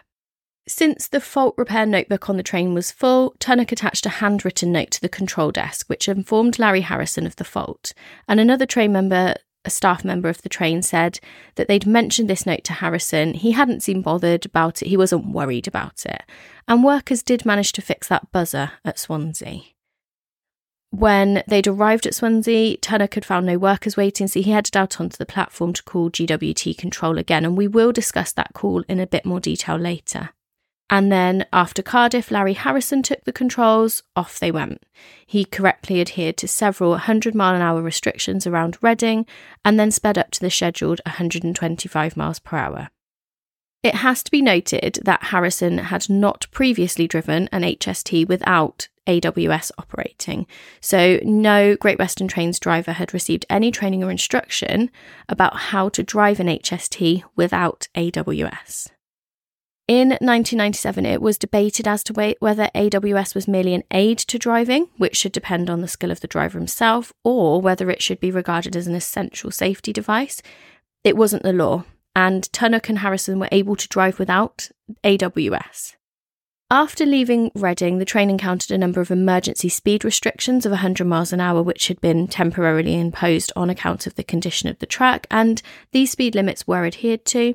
Since 0.67 1.09
the 1.09 1.21
fault 1.21 1.53
repair 1.57 1.85
notebook 1.85 2.27
on 2.27 2.37
the 2.37 2.43
train 2.43 2.73
was 2.73 2.91
full, 2.91 3.35
Tunnock 3.39 3.71
attached 3.71 4.05
a 4.07 4.09
handwritten 4.09 4.71
note 4.71 4.89
to 4.91 5.01
the 5.01 5.09
control 5.09 5.51
desk, 5.51 5.87
which 5.87 6.09
informed 6.09 6.57
Larry 6.57 6.81
Harrison 6.81 7.27
of 7.27 7.35
the 7.35 7.43
fault. 7.43 7.93
And 8.27 8.39
another 8.39 8.65
train 8.65 8.91
member, 8.91 9.35
a 9.63 9.69
staff 9.69 10.03
member 10.03 10.27
of 10.27 10.41
the 10.41 10.49
train, 10.49 10.81
said 10.81 11.19
that 11.53 11.67
they'd 11.67 11.85
mentioned 11.85 12.27
this 12.27 12.47
note 12.47 12.63
to 12.63 12.73
Harrison. 12.73 13.35
He 13.35 13.51
hadn't 13.51 13.83
seemed 13.83 14.05
bothered 14.05 14.43
about 14.43 14.81
it, 14.81 14.87
he 14.87 14.97
wasn't 14.97 15.27
worried 15.27 15.67
about 15.67 16.03
it. 16.03 16.23
And 16.67 16.83
workers 16.83 17.21
did 17.21 17.45
manage 17.45 17.71
to 17.73 17.83
fix 17.83 18.07
that 18.07 18.31
buzzer 18.31 18.71
at 18.83 18.97
Swansea. 18.97 19.61
When 20.89 21.43
they'd 21.47 21.67
arrived 21.67 22.07
at 22.07 22.15
Swansea, 22.15 22.77
Turner 22.77 23.09
had 23.11 23.25
found 23.25 23.45
no 23.45 23.59
workers 23.59 23.97
waiting, 23.97 24.27
so 24.27 24.41
he 24.41 24.51
headed 24.51 24.75
out 24.75 24.99
onto 24.99 25.17
the 25.17 25.25
platform 25.27 25.73
to 25.73 25.83
call 25.83 26.09
GWT 26.09 26.75
control 26.77 27.19
again, 27.19 27.45
and 27.45 27.55
we 27.55 27.67
will 27.67 27.91
discuss 27.91 28.31
that 28.31 28.53
call 28.53 28.81
in 28.87 28.99
a 28.99 29.05
bit 29.05 29.25
more 29.25 29.39
detail 29.39 29.75
later. 29.75 30.29
And 30.89 31.11
then 31.11 31.45
after 31.51 31.81
Cardiff, 31.81 32.29
Larry 32.29 32.53
Harrison 32.53 33.01
took 33.01 33.23
the 33.23 33.33
controls, 33.33 34.03
off 34.15 34.39
they 34.39 34.51
went. 34.51 34.83
He 35.25 35.43
correctly 35.43 35.99
adhered 35.99 36.37
to 36.37 36.47
several 36.47 36.91
100 36.91 37.33
mile 37.33 37.55
an 37.55 37.61
hour 37.61 37.81
restrictions 37.81 38.45
around 38.45 38.77
Reading 38.81 39.25
and 39.63 39.79
then 39.79 39.89
sped 39.89 40.17
up 40.17 40.31
to 40.31 40.39
the 40.39 40.51
scheduled 40.51 41.01
125 41.05 42.15
miles 42.15 42.39
per 42.39 42.57
hour. 42.57 42.89
It 43.81 43.95
has 43.95 44.23
to 44.23 44.31
be 44.31 44.41
noted 44.41 44.99
that 45.03 45.25
Harrison 45.25 45.77
had 45.77 46.09
not 46.09 46.47
previously 46.51 47.07
driven 47.07 47.47
an 47.51 47.61
HST 47.61 48.27
without 48.27 48.87
AWS 49.05 49.71
operating, 49.77 50.47
so 50.81 51.19
no 51.21 51.75
Great 51.75 51.99
Western 51.99 52.27
Trains 52.27 52.59
driver 52.59 52.93
had 52.93 53.13
received 53.13 53.45
any 53.47 53.69
training 53.69 54.03
or 54.03 54.09
instruction 54.09 54.89
about 55.29 55.55
how 55.55 55.89
to 55.89 56.01
drive 56.01 56.39
an 56.39 56.47
HST 56.47 57.23
without 57.35 57.87
AWS. 57.95 58.87
In 59.87 60.09
1997, 60.09 61.05
it 61.05 61.21
was 61.21 61.37
debated 61.37 61.87
as 61.87 62.03
to 62.05 62.35
whether 62.39 62.69
AWS 62.73 63.35
was 63.35 63.47
merely 63.47 63.75
an 63.75 63.83
aid 63.91 64.17
to 64.17 64.39
driving, 64.39 64.87
which 64.97 65.15
should 65.15 65.31
depend 65.31 65.69
on 65.69 65.81
the 65.81 65.87
skill 65.87 66.09
of 66.09 66.21
the 66.21 66.27
driver 66.27 66.57
himself, 66.57 67.13
or 67.23 67.61
whether 67.61 67.91
it 67.91 68.01
should 68.01 68.19
be 68.19 68.31
regarded 68.31 68.75
as 68.75 68.87
an 68.87 68.95
essential 68.95 69.51
safety 69.51 69.93
device. 69.93 70.41
It 71.03 71.15
wasn't 71.15 71.43
the 71.43 71.53
law, 71.53 71.83
and 72.15 72.51
Tunnock 72.51 72.89
and 72.89 72.99
Harrison 72.99 73.37
were 73.39 73.49
able 73.51 73.75
to 73.75 73.87
drive 73.87 74.17
without 74.17 74.69
AWS. 75.03 75.95
After 76.71 77.05
leaving 77.05 77.51
Reading, 77.53 77.99
the 77.99 78.05
train 78.05 78.31
encountered 78.31 78.71
a 78.71 78.77
number 78.77 78.99
of 78.99 79.11
emergency 79.11 79.69
speed 79.69 80.03
restrictions 80.03 80.65
of 80.65 80.71
100 80.71 81.05
miles 81.05 81.31
an 81.31 81.39
hour, 81.39 81.61
which 81.61 81.89
had 81.89 82.01
been 82.01 82.27
temporarily 82.27 82.99
imposed 82.99 83.53
on 83.55 83.69
account 83.69 84.07
of 84.07 84.15
the 84.15 84.23
condition 84.23 84.67
of 84.67 84.79
the 84.79 84.87
track, 84.87 85.27
and 85.29 85.61
these 85.91 86.09
speed 86.09 86.33
limits 86.33 86.65
were 86.65 86.85
adhered 86.85 87.23
to. 87.25 87.53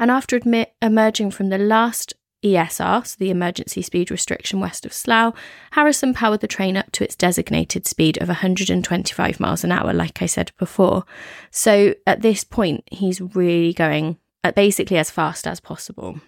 And 0.00 0.10
after 0.10 0.40
emerging 0.82 1.30
from 1.30 1.50
the 1.50 1.58
last 1.58 2.14
ESR, 2.42 3.06
so 3.06 3.16
the 3.16 3.30
emergency 3.30 3.80
speed 3.80 4.10
restriction 4.10 4.58
west 4.58 4.84
of 4.84 4.92
Slough, 4.92 5.34
Harrison 5.70 6.12
powered 6.12 6.40
the 6.40 6.48
train 6.48 6.76
up 6.76 6.90
to 6.92 7.04
its 7.04 7.14
designated 7.14 7.86
speed 7.86 8.20
of 8.20 8.26
125 8.26 9.38
miles 9.38 9.62
an 9.62 9.70
hour, 9.70 9.92
like 9.92 10.20
I 10.20 10.26
said 10.26 10.50
before. 10.58 11.04
So 11.52 11.94
at 12.08 12.22
this 12.22 12.42
point, 12.42 12.82
he's 12.90 13.20
really 13.20 13.72
going 13.72 14.18
at 14.42 14.56
basically 14.56 14.98
as 14.98 15.12
fast 15.12 15.46
as 15.46 15.60
possible. 15.60 16.20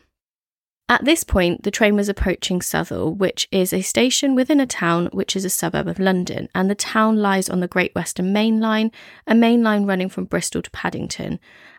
At 0.90 1.04
this 1.04 1.22
point, 1.22 1.62
the 1.62 1.70
train 1.70 1.94
was 1.94 2.08
approaching 2.08 2.60
Southall, 2.60 3.14
which 3.14 3.46
is 3.52 3.72
a 3.72 3.80
station 3.80 4.34
within 4.34 4.58
a 4.58 4.66
town 4.66 5.06
which 5.12 5.36
is 5.36 5.44
a 5.44 5.48
suburb 5.48 5.86
of 5.86 6.00
London, 6.00 6.48
and 6.52 6.68
the 6.68 6.74
town 6.74 7.18
lies 7.18 7.48
on 7.48 7.60
the 7.60 7.68
Great 7.68 7.94
Western 7.94 8.32
Main 8.32 8.58
Line, 8.60 8.90
a 9.24 9.36
main 9.36 9.62
line 9.62 9.86
running 9.86 10.08
from 10.08 10.24
Bristol 10.24 10.62
to 10.62 10.70
Paddington, 10.72 11.38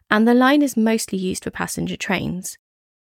and 0.10 0.25
the 0.25 0.34
line 0.34 0.62
is 0.62 0.77
mostly 0.77 1.18
used 1.18 1.44
for 1.44 1.51
passenger 1.51 1.98
trains. 1.98 2.58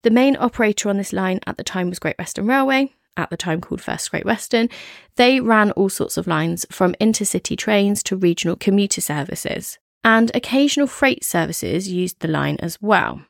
The 0.02 0.10
main 0.10 0.36
operator 0.40 0.88
on 0.88 0.96
this 0.96 1.12
line 1.12 1.38
at 1.46 1.56
the 1.56 1.62
time 1.62 1.88
was 1.88 2.00
Great 2.00 2.18
Western 2.18 2.48
Railway, 2.48 2.92
at 3.16 3.30
the 3.30 3.36
time 3.36 3.60
called 3.60 3.80
First 3.80 4.10
Great 4.10 4.24
Western. 4.24 4.70
They 5.14 5.38
ran 5.38 5.70
all 5.70 5.88
sorts 5.88 6.16
of 6.16 6.26
lines, 6.26 6.66
from 6.68 6.96
intercity 7.00 7.56
trains 7.56 8.02
to 8.02 8.16
regional 8.16 8.56
commuter 8.56 9.00
services, 9.00 9.78
and 10.02 10.32
occasional 10.34 10.88
freight 10.88 11.22
services 11.22 11.88
used 11.88 12.18
the 12.18 12.26
line 12.28 12.56
as 12.58 12.82
well. 12.82 13.22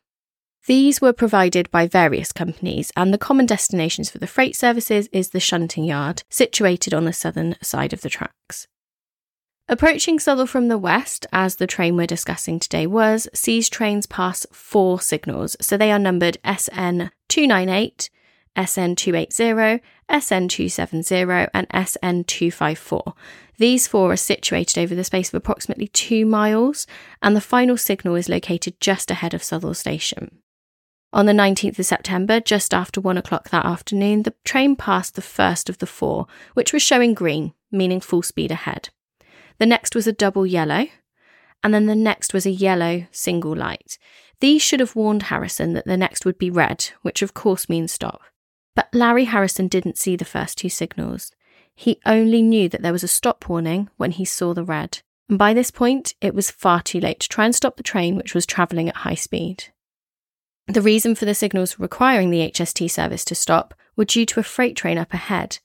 These 0.66 1.00
were 1.00 1.12
provided 1.12 1.70
by 1.72 1.88
various 1.88 2.30
companies, 2.30 2.92
and 2.96 3.12
the 3.12 3.18
common 3.18 3.46
destinations 3.46 4.10
for 4.10 4.18
the 4.18 4.28
freight 4.28 4.54
services 4.54 5.08
is 5.10 5.30
the 5.30 5.40
shunting 5.40 5.84
yard, 5.84 6.22
situated 6.30 6.94
on 6.94 7.04
the 7.04 7.12
southern 7.12 7.56
side 7.60 7.92
of 7.92 8.02
the 8.02 8.08
tracks. 8.08 8.68
Approaching 9.68 10.20
Southall 10.20 10.46
from 10.46 10.68
the 10.68 10.78
west, 10.78 11.26
as 11.32 11.56
the 11.56 11.66
train 11.66 11.96
we're 11.96 12.06
discussing 12.06 12.60
today 12.60 12.86
was, 12.86 13.28
sees 13.34 13.68
trains 13.68 14.06
pass 14.06 14.46
four 14.52 15.00
signals, 15.00 15.56
so 15.60 15.76
they 15.76 15.90
are 15.90 15.98
numbered 15.98 16.38
SN 16.44 17.10
298, 17.28 18.10
SN 18.56 18.94
280, 18.94 19.82
SN 20.20 20.48
270, 20.48 21.48
and 21.54 21.66
SN 21.72 22.24
254. 22.24 23.14
These 23.58 23.88
four 23.88 24.12
are 24.12 24.16
situated 24.16 24.78
over 24.78 24.94
the 24.94 25.04
space 25.04 25.28
of 25.28 25.34
approximately 25.34 25.88
two 25.88 26.26
miles, 26.26 26.86
and 27.22 27.34
the 27.34 27.40
final 27.40 27.76
signal 27.76 28.14
is 28.14 28.28
located 28.28 28.80
just 28.80 29.10
ahead 29.10 29.34
of 29.34 29.42
Southall 29.42 29.74
Station. 29.74 30.41
On 31.14 31.26
the 31.26 31.32
19th 31.32 31.78
of 31.78 31.84
September, 31.84 32.40
just 32.40 32.72
after 32.72 33.00
one 33.00 33.18
o'clock 33.18 33.50
that 33.50 33.66
afternoon, 33.66 34.22
the 34.22 34.34
train 34.44 34.76
passed 34.76 35.14
the 35.14 35.20
first 35.20 35.68
of 35.68 35.76
the 35.78 35.86
four, 35.86 36.26
which 36.54 36.72
was 36.72 36.82
showing 36.82 37.12
green, 37.12 37.52
meaning 37.70 38.00
full 38.00 38.22
speed 38.22 38.50
ahead. 38.50 38.88
The 39.58 39.66
next 39.66 39.94
was 39.94 40.06
a 40.06 40.12
double 40.12 40.46
yellow, 40.46 40.86
and 41.62 41.74
then 41.74 41.86
the 41.86 41.94
next 41.94 42.32
was 42.32 42.46
a 42.46 42.50
yellow 42.50 43.06
single 43.10 43.54
light. 43.54 43.98
These 44.40 44.62
should 44.62 44.80
have 44.80 44.96
warned 44.96 45.24
Harrison 45.24 45.74
that 45.74 45.84
the 45.84 45.98
next 45.98 46.24
would 46.24 46.38
be 46.38 46.50
red, 46.50 46.90
which 47.02 47.20
of 47.20 47.34
course 47.34 47.68
means 47.68 47.92
stop. 47.92 48.22
But 48.74 48.88
Larry 48.94 49.26
Harrison 49.26 49.68
didn't 49.68 49.98
see 49.98 50.16
the 50.16 50.24
first 50.24 50.58
two 50.58 50.70
signals. 50.70 51.30
He 51.74 52.00
only 52.06 52.40
knew 52.40 52.70
that 52.70 52.80
there 52.80 52.92
was 52.92 53.04
a 53.04 53.08
stop 53.08 53.48
warning 53.48 53.90
when 53.98 54.12
he 54.12 54.24
saw 54.24 54.54
the 54.54 54.64
red. 54.64 55.00
And 55.28 55.38
by 55.38 55.52
this 55.52 55.70
point, 55.70 56.14
it 56.22 56.34
was 56.34 56.50
far 56.50 56.82
too 56.82 57.00
late 57.00 57.20
to 57.20 57.28
try 57.28 57.44
and 57.44 57.54
stop 57.54 57.76
the 57.76 57.82
train, 57.82 58.16
which 58.16 58.34
was 58.34 58.46
travelling 58.46 58.88
at 58.88 58.96
high 58.96 59.14
speed. 59.14 59.64
The 60.68 60.82
reason 60.82 61.14
for 61.14 61.24
the 61.24 61.34
signals 61.34 61.78
requiring 61.78 62.30
the 62.30 62.50
HST 62.50 62.90
service 62.90 63.24
to 63.26 63.34
stop 63.34 63.74
were 63.96 64.04
due 64.04 64.24
to 64.26 64.40
a 64.40 64.44
freight 64.44 64.76
train 64.76 64.96
up 64.96 65.12
ahead. 65.12 65.58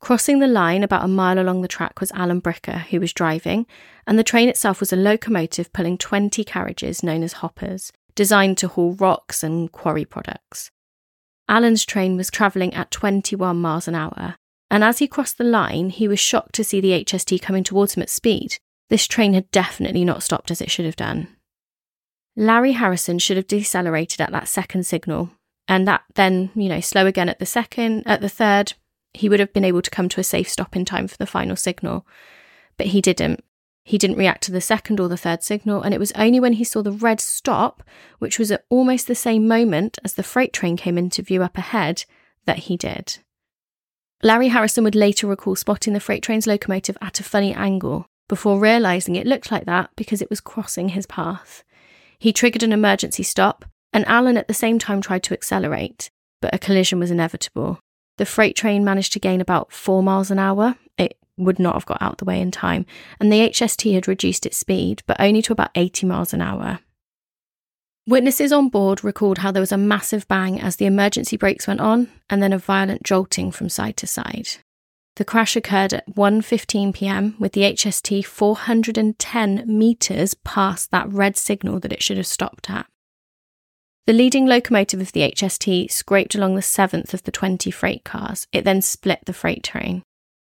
Crossing 0.00 0.38
the 0.38 0.46
line 0.46 0.82
about 0.82 1.04
a 1.04 1.08
mile 1.08 1.38
along 1.38 1.60
the 1.60 1.68
track 1.68 2.00
was 2.00 2.12
Alan 2.12 2.40
Bricker, 2.40 2.80
who 2.86 3.00
was 3.00 3.12
driving, 3.12 3.66
and 4.06 4.18
the 4.18 4.24
train 4.24 4.48
itself 4.48 4.80
was 4.80 4.92
a 4.92 4.96
locomotive 4.96 5.72
pulling 5.72 5.98
20 5.98 6.44
carriages 6.44 7.02
known 7.02 7.22
as 7.22 7.34
hoppers, 7.34 7.92
designed 8.14 8.56
to 8.58 8.68
haul 8.68 8.94
rocks 8.94 9.42
and 9.42 9.70
quarry 9.72 10.04
products. 10.04 10.70
Alan's 11.48 11.84
train 11.84 12.16
was 12.16 12.30
travelling 12.30 12.72
at 12.74 12.90
21 12.90 13.56
miles 13.56 13.88
an 13.88 13.94
hour, 13.94 14.36
and 14.70 14.84
as 14.84 14.98
he 14.98 15.08
crossed 15.08 15.38
the 15.38 15.44
line, 15.44 15.90
he 15.90 16.06
was 16.06 16.20
shocked 16.20 16.54
to 16.54 16.64
see 16.64 16.80
the 16.80 17.04
HST 17.04 17.40
coming 17.42 17.64
towards 17.64 17.94
him 17.94 18.02
at 18.02 18.10
speed. 18.10 18.58
This 18.88 19.06
train 19.06 19.34
had 19.34 19.50
definitely 19.50 20.04
not 20.04 20.22
stopped 20.22 20.50
as 20.50 20.60
it 20.60 20.70
should 20.70 20.84
have 20.84 20.96
done. 20.96 21.28
Larry 22.38 22.70
Harrison 22.70 23.18
should 23.18 23.36
have 23.36 23.48
decelerated 23.48 24.20
at 24.20 24.30
that 24.30 24.46
second 24.46 24.86
signal, 24.86 25.32
and 25.66 25.88
that 25.88 26.02
then, 26.14 26.50
you 26.54 26.68
know, 26.68 26.78
slow 26.78 27.04
again 27.04 27.28
at 27.28 27.40
the 27.40 27.46
second, 27.46 28.04
at 28.06 28.20
the 28.20 28.28
third, 28.28 28.74
he 29.12 29.28
would 29.28 29.40
have 29.40 29.52
been 29.52 29.64
able 29.64 29.82
to 29.82 29.90
come 29.90 30.08
to 30.08 30.20
a 30.20 30.24
safe 30.24 30.48
stop 30.48 30.76
in 30.76 30.84
time 30.84 31.08
for 31.08 31.16
the 31.16 31.26
final 31.26 31.56
signal. 31.56 32.06
But 32.76 32.86
he 32.86 33.00
didn't. 33.00 33.42
He 33.82 33.98
didn't 33.98 34.18
react 34.18 34.44
to 34.44 34.52
the 34.52 34.60
second 34.60 35.00
or 35.00 35.08
the 35.08 35.16
third 35.16 35.42
signal, 35.42 35.82
and 35.82 35.92
it 35.92 35.98
was 35.98 36.12
only 36.12 36.38
when 36.38 36.52
he 36.52 36.62
saw 36.62 36.80
the 36.80 36.92
red 36.92 37.20
stop, 37.20 37.82
which 38.20 38.38
was 38.38 38.52
at 38.52 38.64
almost 38.70 39.08
the 39.08 39.16
same 39.16 39.48
moment 39.48 39.98
as 40.04 40.14
the 40.14 40.22
freight 40.22 40.52
train 40.52 40.76
came 40.76 40.96
into 40.96 41.22
view 41.22 41.42
up 41.42 41.58
ahead, 41.58 42.04
that 42.44 42.58
he 42.58 42.76
did. 42.76 43.18
Larry 44.22 44.48
Harrison 44.48 44.84
would 44.84 44.94
later 44.94 45.26
recall 45.26 45.56
spotting 45.56 45.92
the 45.92 45.98
freight 45.98 46.22
train's 46.22 46.46
locomotive 46.46 46.96
at 47.02 47.18
a 47.18 47.24
funny 47.24 47.52
angle 47.52 48.06
before 48.28 48.60
realising 48.60 49.16
it 49.16 49.26
looked 49.26 49.50
like 49.50 49.64
that 49.64 49.90
because 49.96 50.22
it 50.22 50.30
was 50.30 50.40
crossing 50.40 50.90
his 50.90 51.06
path. 51.06 51.64
He 52.18 52.32
triggered 52.32 52.62
an 52.62 52.72
emergency 52.72 53.22
stop, 53.22 53.64
and 53.92 54.06
Alan 54.06 54.36
at 54.36 54.48
the 54.48 54.54
same 54.54 54.78
time 54.78 55.00
tried 55.00 55.22
to 55.24 55.34
accelerate, 55.34 56.10
but 56.42 56.54
a 56.54 56.58
collision 56.58 56.98
was 56.98 57.10
inevitable. 57.10 57.78
The 58.16 58.26
freight 58.26 58.56
train 58.56 58.84
managed 58.84 59.12
to 59.12 59.20
gain 59.20 59.40
about 59.40 59.72
four 59.72 60.02
miles 60.02 60.30
an 60.30 60.38
hour. 60.38 60.76
It 60.98 61.16
would 61.36 61.60
not 61.60 61.74
have 61.74 61.86
got 61.86 62.02
out 62.02 62.18
the 62.18 62.24
way 62.24 62.40
in 62.40 62.50
time, 62.50 62.84
and 63.20 63.32
the 63.32 63.48
HST 63.48 63.94
had 63.94 64.08
reduced 64.08 64.44
its 64.44 64.56
speed, 64.56 65.02
but 65.06 65.20
only 65.20 65.40
to 65.42 65.52
about 65.52 65.70
80 65.76 66.06
miles 66.06 66.34
an 66.34 66.42
hour. 66.42 66.80
Witnesses 68.08 68.52
on 68.52 68.68
board 68.68 69.04
recalled 69.04 69.38
how 69.38 69.52
there 69.52 69.60
was 69.60 69.70
a 69.70 69.78
massive 69.78 70.26
bang 70.28 70.60
as 70.60 70.76
the 70.76 70.86
emergency 70.86 71.36
brakes 71.36 71.68
went 71.68 71.80
on, 71.80 72.08
and 72.28 72.42
then 72.42 72.52
a 72.52 72.58
violent 72.58 73.04
jolting 73.04 73.52
from 73.52 73.68
side 73.68 73.96
to 73.98 74.06
side. 74.06 74.48
The 75.18 75.24
crash 75.24 75.56
occurred 75.56 75.92
at 75.92 76.06
1:15 76.14 76.94
p.m. 76.94 77.34
with 77.40 77.50
the 77.50 77.62
HST 77.62 78.24
410 78.24 79.64
meters 79.66 80.34
past 80.34 80.92
that 80.92 81.12
red 81.12 81.36
signal 81.36 81.80
that 81.80 81.92
it 81.92 82.04
should 82.04 82.18
have 82.18 82.26
stopped 82.26 82.70
at. 82.70 82.86
The 84.06 84.12
leading 84.12 84.46
locomotive 84.46 85.00
of 85.00 85.10
the 85.10 85.28
HST 85.28 85.90
scraped 85.90 86.36
along 86.36 86.54
the 86.54 86.62
seventh 86.62 87.14
of 87.14 87.24
the 87.24 87.32
20 87.32 87.68
freight 87.72 88.04
cars. 88.04 88.46
It 88.52 88.64
then 88.64 88.80
split 88.80 89.24
the 89.24 89.32
freight 89.32 89.64
train. 89.64 90.04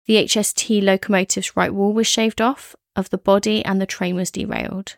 The 0.05 0.23
HST 0.23 0.83
locomotive's 0.83 1.57
right 1.57 1.73
wall 1.73 1.91
was 1.91 2.05
shaved 2.05 2.39
off 2.39 2.75
of 2.95 3.09
the 3.09 3.17
body 3.17 3.65
and 3.65 3.81
the 3.81 3.87
train 3.87 4.15
was 4.15 4.29
derailed. 4.29 4.97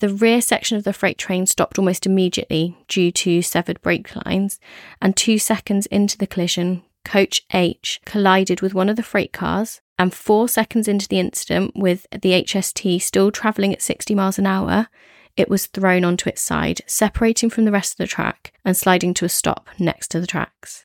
The 0.00 0.08
rear 0.08 0.40
section 0.40 0.76
of 0.76 0.82
the 0.82 0.92
freight 0.92 1.16
train 1.16 1.46
stopped 1.46 1.78
almost 1.78 2.06
immediately 2.06 2.76
due 2.88 3.12
to 3.12 3.40
severed 3.40 3.80
brake 3.82 4.16
lines, 4.26 4.58
and 5.00 5.14
two 5.14 5.38
seconds 5.38 5.86
into 5.86 6.18
the 6.18 6.26
collision, 6.26 6.82
Coach 7.04 7.42
H 7.52 8.00
collided 8.04 8.60
with 8.60 8.74
one 8.74 8.88
of 8.88 8.96
the 8.96 9.02
freight 9.02 9.32
cars, 9.32 9.80
and 9.98 10.14
four 10.14 10.48
seconds 10.48 10.88
into 10.88 11.08
the 11.08 11.18
incident, 11.18 11.72
with 11.76 12.06
the 12.10 12.32
HST 12.32 13.02
still 13.02 13.30
travelling 13.30 13.72
at 13.72 13.82
60 13.82 14.14
miles 14.14 14.38
an 14.38 14.46
hour, 14.46 14.88
it 15.36 15.48
was 15.48 15.66
thrown 15.66 16.04
onto 16.04 16.28
its 16.28 16.42
side, 16.42 16.80
separating 16.86 17.50
from 17.50 17.64
the 17.64 17.72
rest 17.72 17.92
of 17.92 17.98
the 17.98 18.06
track 18.06 18.52
and 18.64 18.76
sliding 18.76 19.14
to 19.14 19.24
a 19.24 19.28
stop 19.28 19.68
next 19.78 20.08
to 20.08 20.20
the 20.20 20.26
tracks. 20.26 20.84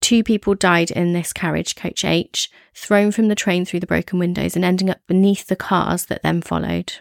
Two 0.00 0.22
people 0.22 0.54
died 0.54 0.90
in 0.90 1.12
this 1.12 1.32
carriage, 1.32 1.74
Coach 1.74 2.04
H, 2.04 2.50
thrown 2.74 3.10
from 3.10 3.28
the 3.28 3.34
train 3.34 3.64
through 3.64 3.80
the 3.80 3.86
broken 3.86 4.18
windows 4.18 4.54
and 4.54 4.64
ending 4.64 4.90
up 4.90 5.00
beneath 5.08 5.46
the 5.46 5.56
cars 5.56 6.06
that 6.06 6.22
then 6.22 6.42
followed. 6.42 6.94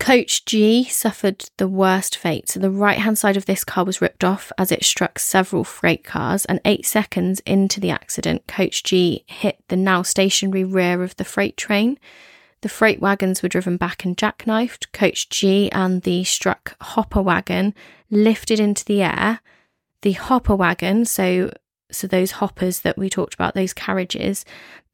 Coach 0.00 0.46
G 0.46 0.84
suffered 0.84 1.44
the 1.58 1.68
worst 1.68 2.16
fate. 2.16 2.48
So 2.48 2.58
the 2.58 2.70
right 2.70 2.98
hand 2.98 3.18
side 3.18 3.36
of 3.36 3.44
this 3.44 3.64
car 3.64 3.84
was 3.84 4.00
ripped 4.00 4.24
off 4.24 4.50
as 4.56 4.72
it 4.72 4.82
struck 4.82 5.18
several 5.18 5.62
freight 5.62 6.04
cars. 6.04 6.46
And 6.46 6.58
eight 6.64 6.86
seconds 6.86 7.40
into 7.40 7.80
the 7.80 7.90
accident, 7.90 8.46
Coach 8.48 8.82
G 8.82 9.24
hit 9.26 9.58
the 9.68 9.76
now 9.76 10.02
stationary 10.02 10.64
rear 10.64 11.02
of 11.02 11.14
the 11.16 11.24
freight 11.24 11.56
train. 11.56 11.98
The 12.62 12.70
freight 12.70 13.00
wagons 13.00 13.42
were 13.42 13.48
driven 13.50 13.76
back 13.76 14.04
and 14.04 14.16
jackknifed. 14.16 14.90
Coach 14.92 15.28
G 15.28 15.70
and 15.70 16.02
the 16.02 16.24
struck 16.24 16.76
hopper 16.80 17.22
wagon 17.22 17.74
lifted 18.10 18.58
into 18.58 18.84
the 18.86 19.02
air. 19.02 19.40
The 20.00 20.12
hopper 20.12 20.56
wagon, 20.56 21.04
so 21.04 21.52
so 21.92 22.06
those 22.06 22.32
hoppers 22.32 22.80
that 22.80 22.96
we 22.96 23.10
talked 23.10 23.34
about, 23.34 23.54
those 23.54 23.74
carriages, 23.74 24.44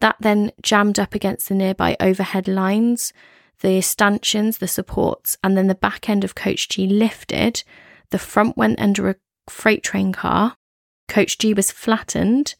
that 0.00 0.16
then 0.18 0.50
jammed 0.62 0.98
up 0.98 1.14
against 1.14 1.48
the 1.48 1.54
nearby 1.54 1.96
overhead 2.00 2.48
lines, 2.48 3.12
the 3.60 3.80
stanchions, 3.80 4.58
the 4.58 4.68
supports, 4.68 5.36
and 5.42 5.56
then 5.56 5.66
the 5.66 5.74
back 5.74 6.08
end 6.08 6.24
of 6.24 6.34
Coach 6.34 6.68
G 6.68 6.86
lifted. 6.86 7.62
The 8.10 8.18
front 8.18 8.56
went 8.56 8.80
under 8.80 9.08
a 9.08 9.16
freight 9.48 9.82
train 9.82 10.12
car. 10.12 10.56
Coach 11.08 11.38
G 11.38 11.54
was 11.54 11.70
flattened, 11.70 12.54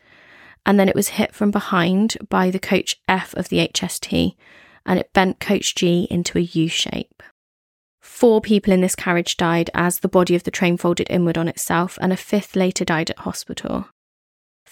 and 0.64 0.78
then 0.78 0.88
it 0.88 0.94
was 0.94 1.08
hit 1.08 1.34
from 1.34 1.50
behind 1.50 2.16
by 2.28 2.50
the 2.50 2.58
Coach 2.58 2.96
F 3.08 3.34
of 3.34 3.48
the 3.48 3.58
HST 3.68 4.34
and 4.86 4.98
it 4.98 5.12
bent 5.12 5.40
Coach 5.40 5.74
G 5.74 6.06
into 6.10 6.38
a 6.38 6.42
U 6.42 6.68
shape. 6.68 7.22
Four 8.00 8.40
people 8.40 8.72
in 8.72 8.80
this 8.80 8.94
carriage 8.94 9.36
died 9.36 9.68
as 9.74 9.98
the 9.98 10.08
body 10.08 10.34
of 10.36 10.44
the 10.44 10.50
train 10.50 10.76
folded 10.76 11.08
inward 11.10 11.36
on 11.36 11.48
itself, 11.48 11.98
and 12.00 12.12
a 12.12 12.16
fifth 12.16 12.54
later 12.54 12.84
died 12.84 13.10
at 13.10 13.18
hospital. 13.18 13.88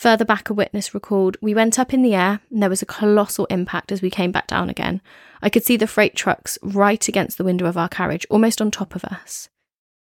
Further 0.04 0.26
back, 0.26 0.50
a 0.50 0.52
witness 0.52 0.92
recalled, 0.92 1.38
We 1.40 1.54
went 1.54 1.78
up 1.78 1.94
in 1.94 2.02
the 2.02 2.14
air, 2.14 2.40
and 2.50 2.62
there 2.62 2.68
was 2.68 2.82
a 2.82 2.86
colossal 2.86 3.46
impact 3.46 3.90
as 3.90 4.02
we 4.02 4.10
came 4.10 4.32
back 4.32 4.46
down 4.46 4.68
again. 4.68 5.00
I 5.40 5.48
could 5.48 5.64
see 5.64 5.78
the 5.78 5.86
freight 5.86 6.14
trucks 6.14 6.58
right 6.62 7.08
against 7.08 7.38
the 7.38 7.44
window 7.44 7.64
of 7.64 7.78
our 7.78 7.88
carriage, 7.88 8.26
almost 8.28 8.60
on 8.60 8.70
top 8.70 8.94
of 8.94 9.02
us. 9.06 9.48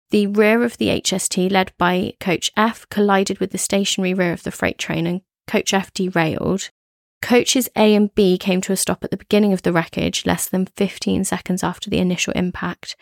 The 0.10 0.26
rear 0.26 0.64
of 0.64 0.80
the 0.80 0.88
HST, 0.88 1.52
led 1.52 1.72
by 1.78 2.14
Coach 2.20 2.50
F, 2.58 2.90
collided 2.90 3.38
with 3.38 3.52
the 3.52 3.60
stationary 3.60 4.16
rear 4.16 4.34
of 4.34 4.42
the 4.42 4.50
freight 4.50 4.80
train, 4.80 5.06
and 5.06 5.22
Coach 5.46 5.72
F 5.72 5.94
derailed, 5.94 6.72
Coaches 7.22 7.70
A 7.76 7.94
and 7.94 8.14
B 8.16 8.40
came 8.40 8.62
to 8.62 8.74
a 8.74 8.78
stop 8.78 9.04
at 9.04 9.12
the 9.12 9.18
beginning 9.18 9.54
of 9.54 9.62
the 9.62 9.72
wreckage, 9.72 10.26
less 10.26 10.48
than 10.50 10.66
15 10.66 11.26
seconds 11.26 11.64
after 11.64 11.92
the 11.92 12.00
initial 12.00 12.34
impact. 12.34 12.96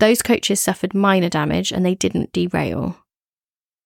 Those 0.00 0.20
coaches 0.20 0.58
suffered 0.60 0.94
minor 0.94 1.28
damage 1.28 1.70
and 1.70 1.86
they 1.86 1.94
didn't 1.94 2.32
derail. 2.32 3.03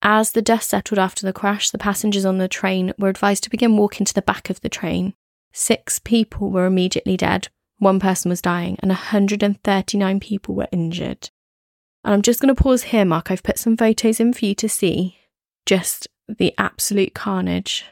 As 0.03 0.33
the 0.33 0.43
dust 0.43 0.71
settled 0.71 0.99
after 0.99 1.27
the 1.27 1.33
crash, 1.33 1.71
the 1.71 1.79
passengers 1.79 2.25
on 2.25 2.39
the 2.39 2.49
train 2.49 2.93
were 2.99 3.09
advised 3.09 3.43
to 3.45 3.51
begin 3.51 3.77
walking 3.77 4.07
to 4.07 4.15
the 4.15 4.23
back 4.23 4.49
of 4.49 4.61
the 4.61 4.69
train. 4.69 5.15
Six 5.53 5.99
people 5.99 6.51
were 6.51 6.67
immediately 6.67 7.17
dead, 7.17 7.49
one 7.79 7.99
person 7.99 8.29
was 8.29 8.43
dying, 8.43 8.77
and 8.81 8.91
139 8.91 10.21
people 10.21 10.55
were 10.55 10.69
injured. 10.73 11.31
And 12.05 12.15
I'm 12.15 12.23
just 12.23 12.41
going 12.41 12.55
to 12.55 12.61
pause 12.61 12.85
here, 12.85 13.05
Mark. 13.05 13.31
I've 13.31 13.43
put 13.43 13.59
some 13.59 13.77
photos 13.77 14.21
in 14.21 14.33
for 14.33 14.45
you 14.45 14.55
to 14.57 14.69
see 14.69 15.19
just 15.67 16.09
the 16.29 16.55
absolute 16.59 17.15
carnage. 17.15 17.85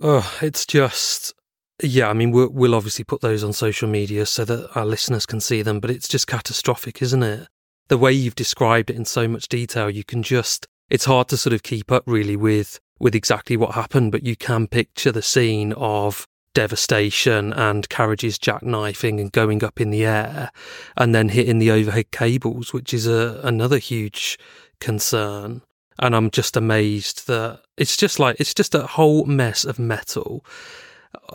Oh, 0.00 0.38
it's 0.42 0.66
just. 0.66 1.34
Yeah, 1.82 2.08
I 2.08 2.12
mean, 2.12 2.30
we'll, 2.30 2.50
we'll 2.50 2.74
obviously 2.74 3.04
put 3.04 3.20
those 3.20 3.42
on 3.42 3.52
social 3.52 3.88
media 3.88 4.26
so 4.26 4.44
that 4.44 4.70
our 4.76 4.86
listeners 4.86 5.26
can 5.26 5.40
see 5.40 5.62
them, 5.62 5.80
but 5.80 5.90
it's 5.90 6.06
just 6.06 6.26
catastrophic, 6.26 7.02
isn't 7.02 7.22
it? 7.22 7.48
The 7.88 7.98
way 7.98 8.12
you've 8.12 8.36
described 8.36 8.90
it 8.90 8.96
in 8.96 9.04
so 9.04 9.26
much 9.26 9.48
detail, 9.48 9.90
you 9.90 10.04
can 10.04 10.22
just. 10.22 10.66
It's 10.90 11.06
hard 11.06 11.28
to 11.28 11.36
sort 11.36 11.52
of 11.54 11.62
keep 11.62 11.90
up 11.90 12.04
really 12.06 12.36
with 12.36 12.80
with 13.00 13.14
exactly 13.14 13.56
what 13.56 13.74
happened, 13.74 14.12
but 14.12 14.22
you 14.22 14.36
can 14.36 14.66
picture 14.66 15.10
the 15.10 15.22
scene 15.22 15.72
of 15.72 16.26
devastation 16.54 17.52
and 17.52 17.88
carriages 17.88 18.38
jackknifing 18.38 19.20
and 19.20 19.32
going 19.32 19.64
up 19.64 19.80
in 19.80 19.90
the 19.90 20.04
air 20.04 20.52
and 20.96 21.12
then 21.12 21.28
hitting 21.30 21.58
the 21.58 21.72
overhead 21.72 22.12
cables, 22.12 22.72
which 22.72 22.94
is 22.94 23.08
a, 23.08 23.40
another 23.42 23.78
huge 23.78 24.38
concern 24.78 25.62
and 25.98 26.14
I'm 26.14 26.30
just 26.30 26.56
amazed 26.56 27.26
that 27.28 27.60
it's 27.76 27.96
just 27.96 28.18
like 28.18 28.36
it's 28.40 28.54
just 28.54 28.74
a 28.74 28.86
whole 28.86 29.24
mess 29.24 29.64
of 29.64 29.78
metal 29.78 30.44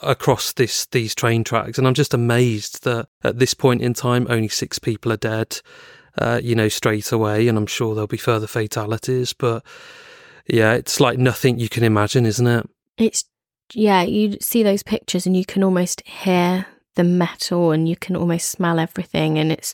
across 0.04 0.54
this 0.54 0.86
these 0.88 1.16
train 1.16 1.44
tracks, 1.44 1.78
and 1.78 1.88
I'm 1.88 1.94
just 1.94 2.14
amazed 2.14 2.84
that 2.84 3.08
at 3.24 3.40
this 3.40 3.54
point 3.54 3.82
in 3.82 3.94
time 3.94 4.28
only 4.30 4.50
six 4.50 4.80
people 4.80 5.12
are 5.12 5.18
dead. 5.18 5.62
Uh, 6.19 6.39
you 6.43 6.53
know, 6.53 6.67
straight 6.67 7.12
away, 7.12 7.47
and 7.47 7.58
I'm 7.58 7.65
sure 7.65 7.95
there'll 7.95 8.08
be 8.08 8.17
further 8.17 8.47
fatalities. 8.47 9.34
But 9.34 9.65
yeah, 10.45 10.73
it's 10.73 10.99
like 10.99 11.17
nothing 11.17 11.60
you 11.60 11.69
can 11.69 11.84
imagine, 11.84 12.25
isn't 12.25 12.47
it? 12.47 12.69
It's 12.97 13.23
yeah, 13.73 14.01
you 14.01 14.38
see 14.41 14.63
those 14.63 14.84
pictures 14.84 15.25
and 15.25 15.38
you 15.38 15.45
can 15.45 15.63
almost 15.63 16.01
hear 16.05 16.65
the 16.95 17.03
metal 17.03 17.71
and 17.71 17.88
you 17.88 17.95
can 17.95 18.15
almost 18.15 18.49
smell 18.49 18.79
everything, 18.79 19.39
and 19.39 19.51
it's 19.51 19.73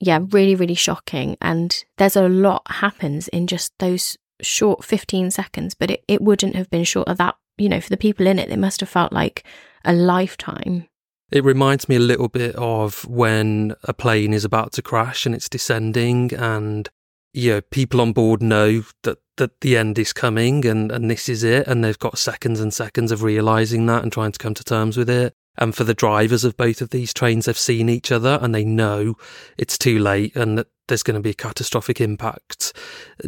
yeah, 0.00 0.20
really, 0.30 0.54
really 0.54 0.74
shocking. 0.74 1.36
And 1.40 1.84
there's 1.96 2.16
a 2.16 2.28
lot 2.28 2.62
happens 2.66 3.28
in 3.28 3.46
just 3.46 3.72
those 3.78 4.16
short 4.42 4.84
15 4.84 5.30
seconds, 5.30 5.74
but 5.74 5.90
it, 5.90 6.04
it 6.08 6.20
wouldn't 6.20 6.56
have 6.56 6.70
been 6.70 6.84
short 6.84 7.08
of 7.08 7.18
that, 7.18 7.36
you 7.56 7.68
know, 7.68 7.80
for 7.80 7.90
the 7.90 7.96
people 7.96 8.26
in 8.26 8.38
it, 8.38 8.50
it 8.50 8.58
must 8.58 8.80
have 8.80 8.88
felt 8.88 9.12
like 9.12 9.44
a 9.84 9.92
lifetime. 9.92 10.88
It 11.34 11.42
reminds 11.42 11.88
me 11.88 11.96
a 11.96 12.00
little 12.00 12.28
bit 12.28 12.54
of 12.54 13.04
when 13.08 13.74
a 13.82 13.92
plane 13.92 14.32
is 14.32 14.44
about 14.44 14.70
to 14.74 14.82
crash 14.82 15.26
and 15.26 15.34
it's 15.34 15.48
descending 15.48 16.32
and 16.32 16.88
you 17.32 17.54
know, 17.54 17.60
people 17.60 18.00
on 18.00 18.12
board 18.12 18.40
know 18.40 18.84
that, 19.02 19.18
that 19.38 19.60
the 19.60 19.76
end 19.76 19.98
is 19.98 20.12
coming 20.12 20.64
and, 20.64 20.92
and 20.92 21.10
this 21.10 21.28
is 21.28 21.42
it 21.42 21.66
and 21.66 21.82
they've 21.82 21.98
got 21.98 22.18
seconds 22.18 22.60
and 22.60 22.72
seconds 22.72 23.10
of 23.10 23.24
realizing 23.24 23.86
that 23.86 24.04
and 24.04 24.12
trying 24.12 24.30
to 24.30 24.38
come 24.38 24.54
to 24.54 24.62
terms 24.62 24.96
with 24.96 25.10
it. 25.10 25.34
And 25.56 25.74
for 25.74 25.84
the 25.84 25.94
drivers 25.94 26.44
of 26.44 26.56
both 26.56 26.80
of 26.80 26.90
these 26.90 27.14
trains, 27.14 27.46
they've 27.46 27.56
seen 27.56 27.88
each 27.88 28.10
other 28.10 28.38
and 28.42 28.54
they 28.54 28.64
know 28.64 29.14
it's 29.56 29.78
too 29.78 29.98
late 29.98 30.34
and 30.34 30.58
that 30.58 30.66
there's 30.88 31.02
going 31.02 31.14
to 31.14 31.20
be 31.20 31.30
a 31.30 31.34
catastrophic 31.34 32.00
impact 32.00 32.72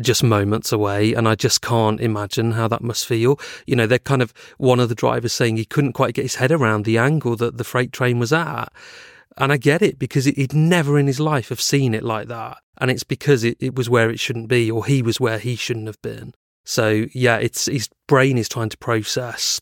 just 0.01 0.23
moments 0.23 0.73
away. 0.73 1.15
And 1.15 1.29
I 1.29 1.35
just 1.35 1.63
can't 1.63 2.01
imagine 2.01 2.53
how 2.53 2.69
that 2.69 2.83
must 2.83 3.07
feel. 3.07 3.39
You 3.67 3.77
know, 3.77 3.87
they're 3.87 3.99
kind 3.99 4.23
of 4.23 4.35
one 4.59 4.81
of 4.81 4.89
the 4.89 4.95
drivers 4.95 5.33
saying 5.33 5.57
he 5.57 5.65
couldn't 5.65 5.93
quite 5.95 6.15
get 6.15 6.23
his 6.23 6.35
head 6.37 6.53
around 6.53 6.85
the 6.85 6.99
angle 6.99 7.37
that 7.37 7.59
the 7.59 7.65
freight 7.65 7.93
train 7.93 8.19
was 8.19 8.33
at. 8.33 8.73
And 9.39 9.53
I 9.53 9.57
get 9.57 9.83
it 9.83 9.99
because 9.99 10.25
he'd 10.25 10.55
never 10.55 10.99
in 10.99 11.07
his 11.07 11.21
life 11.21 11.51
have 11.51 11.61
seen 11.61 11.95
it 11.95 12.03
like 12.03 12.29
that. 12.29 12.59
And 12.79 12.91
it's 12.91 13.05
because 13.05 13.45
it, 13.45 13.57
it 13.61 13.75
was 13.75 13.89
where 13.89 14.11
it 14.11 14.19
shouldn't 14.19 14.49
be 14.49 14.71
or 14.71 14.85
he 14.85 15.03
was 15.03 15.21
where 15.21 15.39
he 15.39 15.57
shouldn't 15.57 15.87
have 15.87 16.01
been. 16.03 16.35
So 16.65 17.07
yeah, 17.15 17.37
it's 17.37 17.67
his 17.67 17.89
brain 18.09 18.39
is 18.39 18.49
trying 18.49 18.71
to 18.71 18.79
process 18.79 19.61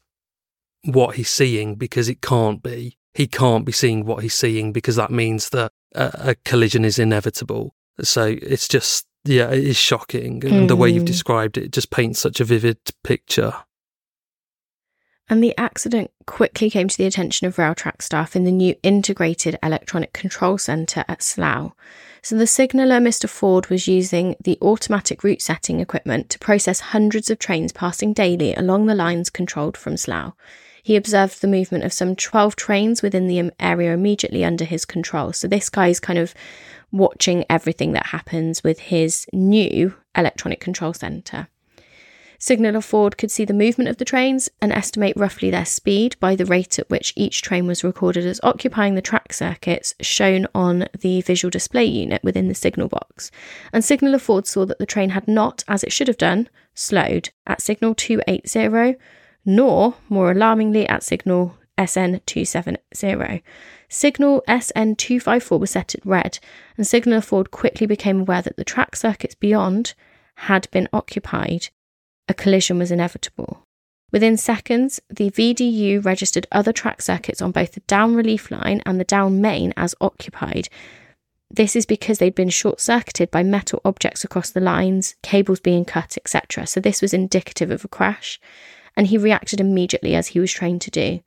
what 0.85 1.17
he's 1.17 1.31
seeing 1.31 1.75
because 1.75 2.09
it 2.09 2.21
can't 2.21 2.63
be. 2.63 2.97
He 3.15 3.27
can't 3.27 3.65
be 3.65 3.73
seeing 3.73 4.05
what 4.05 4.23
he's 4.23 4.35
seeing 4.35 4.73
because 4.73 4.97
that 4.97 5.11
means 5.11 5.51
that 5.51 5.73
a, 5.95 6.31
a 6.31 6.35
collision 6.45 6.85
is 6.85 6.99
inevitable. 6.99 7.75
So 8.03 8.37
it's 8.43 8.67
just, 8.67 9.07
yeah, 9.25 9.51
it 9.51 9.65
is 9.65 9.77
shocking. 9.77 10.45
And 10.45 10.65
mm. 10.65 10.69
the 10.69 10.77
way 10.77 10.91
you've 10.91 11.03
hmm. 11.03 11.07
described 11.07 11.57
it, 11.57 11.65
it 11.65 11.73
just 11.73 11.91
paints 11.91 12.21
such 12.21 12.41
a 12.41 12.45
vivid 12.45 12.79
picture. 13.05 13.55
And 15.29 15.43
the 15.43 15.57
accident 15.57 16.11
quickly 16.27 16.69
came 16.69 16.89
to 16.89 16.99
the 16.99 17.07
attention 17.07 17.47
of 17.47 17.57
Railtrack 17.57 18.03
staff 18.03 18.37
in 18.37 18.45
the 18.45 18.53
new 18.53 18.75
integrated 18.83 19.59
electronic 19.63 20.13
control 20.13 20.59
centre 20.59 21.05
at 21.09 21.23
Slough. 21.23 21.73
So 22.21 22.37
the 22.37 22.47
signaller, 22.47 23.01
Mr. 23.01 23.29
Ford, 23.29 23.69
was 23.69 23.89
using 23.89 24.37
the 24.43 24.59
automatic 24.61 25.25
route 25.25 25.43
setting 25.43 25.81
equipment 25.81 26.31
to 26.31 26.39
process 26.39 26.81
hundreds 26.81 27.31
of 27.31 27.39
trains 27.39 27.73
passing 27.73 28.13
daily 28.13 28.55
along 28.55 28.87
the 28.87 28.95
lines 28.95 29.31
controlled 29.31 29.77
from 29.77 29.97
Slough. 29.97 30.35
He 30.85 30.97
observed 30.97 31.41
the 31.41 31.49
movement 31.49 31.83
of 31.85 31.95
some 31.95 32.15
12 32.15 32.57
trains 32.57 33.01
within 33.01 33.27
the 33.27 33.51
area 33.59 33.95
immediately 33.95 34.45
under 34.45 34.67
his 34.67 34.85
control. 34.85 35.33
So 35.33 35.49
this 35.49 35.71
guy 35.71 35.89
is 35.89 35.99
kind 35.99 36.19
of 36.19 36.35
watching 36.93 37.47
everything 37.49 37.93
that 37.93 38.09
happens 38.09 38.63
with 38.63 38.81
his 38.81 39.27
new 39.33 39.95
electronic 40.15 40.61
control 40.61 40.93
centre. 40.93 41.49
Signaller 42.39 42.83
Ford 42.83 43.17
could 43.17 43.31
see 43.31 43.47
the 43.47 43.55
movement 43.55 43.89
of 43.89 43.97
the 43.97 44.05
trains 44.05 44.51
and 44.61 44.73
estimate 44.73 45.17
roughly 45.17 45.51
their 45.51 45.65
speed 45.65 46.17
by 46.21 46.37
the 46.37 46.45
rate 46.45 46.79
at 46.79 46.91
which 46.91 47.15
each 47.17 47.41
train 47.41 47.67
was 47.67 47.83
recorded 47.83 48.27
as 48.27 48.39
occupying 48.43 48.95
the 48.95 49.01
track 49.01 49.33
circuits 49.33 49.95
shown 50.03 50.47
on 50.55 50.87
the 51.01 51.23
visual 51.23 51.49
display 51.49 51.87
unit 51.87 52.23
within 52.23 52.49
the 52.49 52.55
signal 52.55 52.89
box. 52.89 53.31
And 53.73 53.83
Signaller 53.83 54.19
Ford 54.19 54.47
saw 54.47 54.67
that 54.67 54.79
the 54.79 54.85
train 54.85 55.11
had 55.11 55.27
not, 55.27 55.65
as 55.67 55.83
it 55.83 55.95
should 55.95 56.09
have 56.09 56.19
done, 56.19 56.51
slowed 56.75 57.31
at 57.47 57.63
signal 57.63 57.95
280, 57.95 58.99
nor, 59.45 59.95
more 60.09 60.31
alarmingly, 60.31 60.89
at 60.89 61.03
signal 61.03 61.57
SN270. 61.79 63.43
Signal 63.89 64.43
SN254 64.49 65.61
was 65.61 65.71
set 65.71 65.95
at 65.95 66.07
red, 66.07 66.39
and 66.77 66.87
Signaller 66.87 67.21
Ford 67.21 67.51
quickly 67.51 67.87
became 67.87 68.21
aware 68.21 68.43
that 68.43 68.57
the 68.57 68.65
track 68.65 68.97
circuits 68.97 69.35
beyond 69.35 69.95
had 70.37 70.69
been 70.71 70.89
occupied. 70.93 71.69
A 72.29 72.35
collision 72.35 72.79
was 72.79 72.91
inevitable. 72.91 73.65
Within 74.11 74.37
seconds, 74.37 75.01
the 75.11 75.31
VDU 75.31 76.05
registered 76.05 76.47
other 76.53 76.73
track 76.73 77.03
circuits 77.03 77.43
on 77.43 77.51
both 77.51 77.73
the 77.73 77.81
down 77.81 78.15
relief 78.15 78.51
line 78.51 78.81
and 78.87 78.99
the 78.99 79.05
down 79.05 79.41
main 79.41 79.75
as 79.77 79.95
occupied. 80.01 80.69
This 81.51 81.77
is 81.77 81.85
because 81.85 82.19
they'd 82.19 82.35
been 82.35 82.49
short 82.49 82.81
circuited 82.81 83.31
by 83.31 83.43
metal 83.43 83.81
objects 83.85 84.25
across 84.25 84.51
the 84.51 84.61
lines, 84.61 85.15
cables 85.23 85.61
being 85.61 85.85
cut, 85.85 86.17
etc. 86.17 86.67
So, 86.67 86.81
this 86.81 87.03
was 87.03 87.13
indicative 87.13 87.71
of 87.71 87.85
a 87.85 87.89
crash, 87.89 88.41
and 88.97 89.07
he 89.09 89.19
reacted 89.19 89.61
immediately 89.61 90.15
as 90.15 90.29
he 90.29 90.41
was 90.41 90.53
trained 90.53 90.81
to 90.83 90.91
do. 90.91 91.21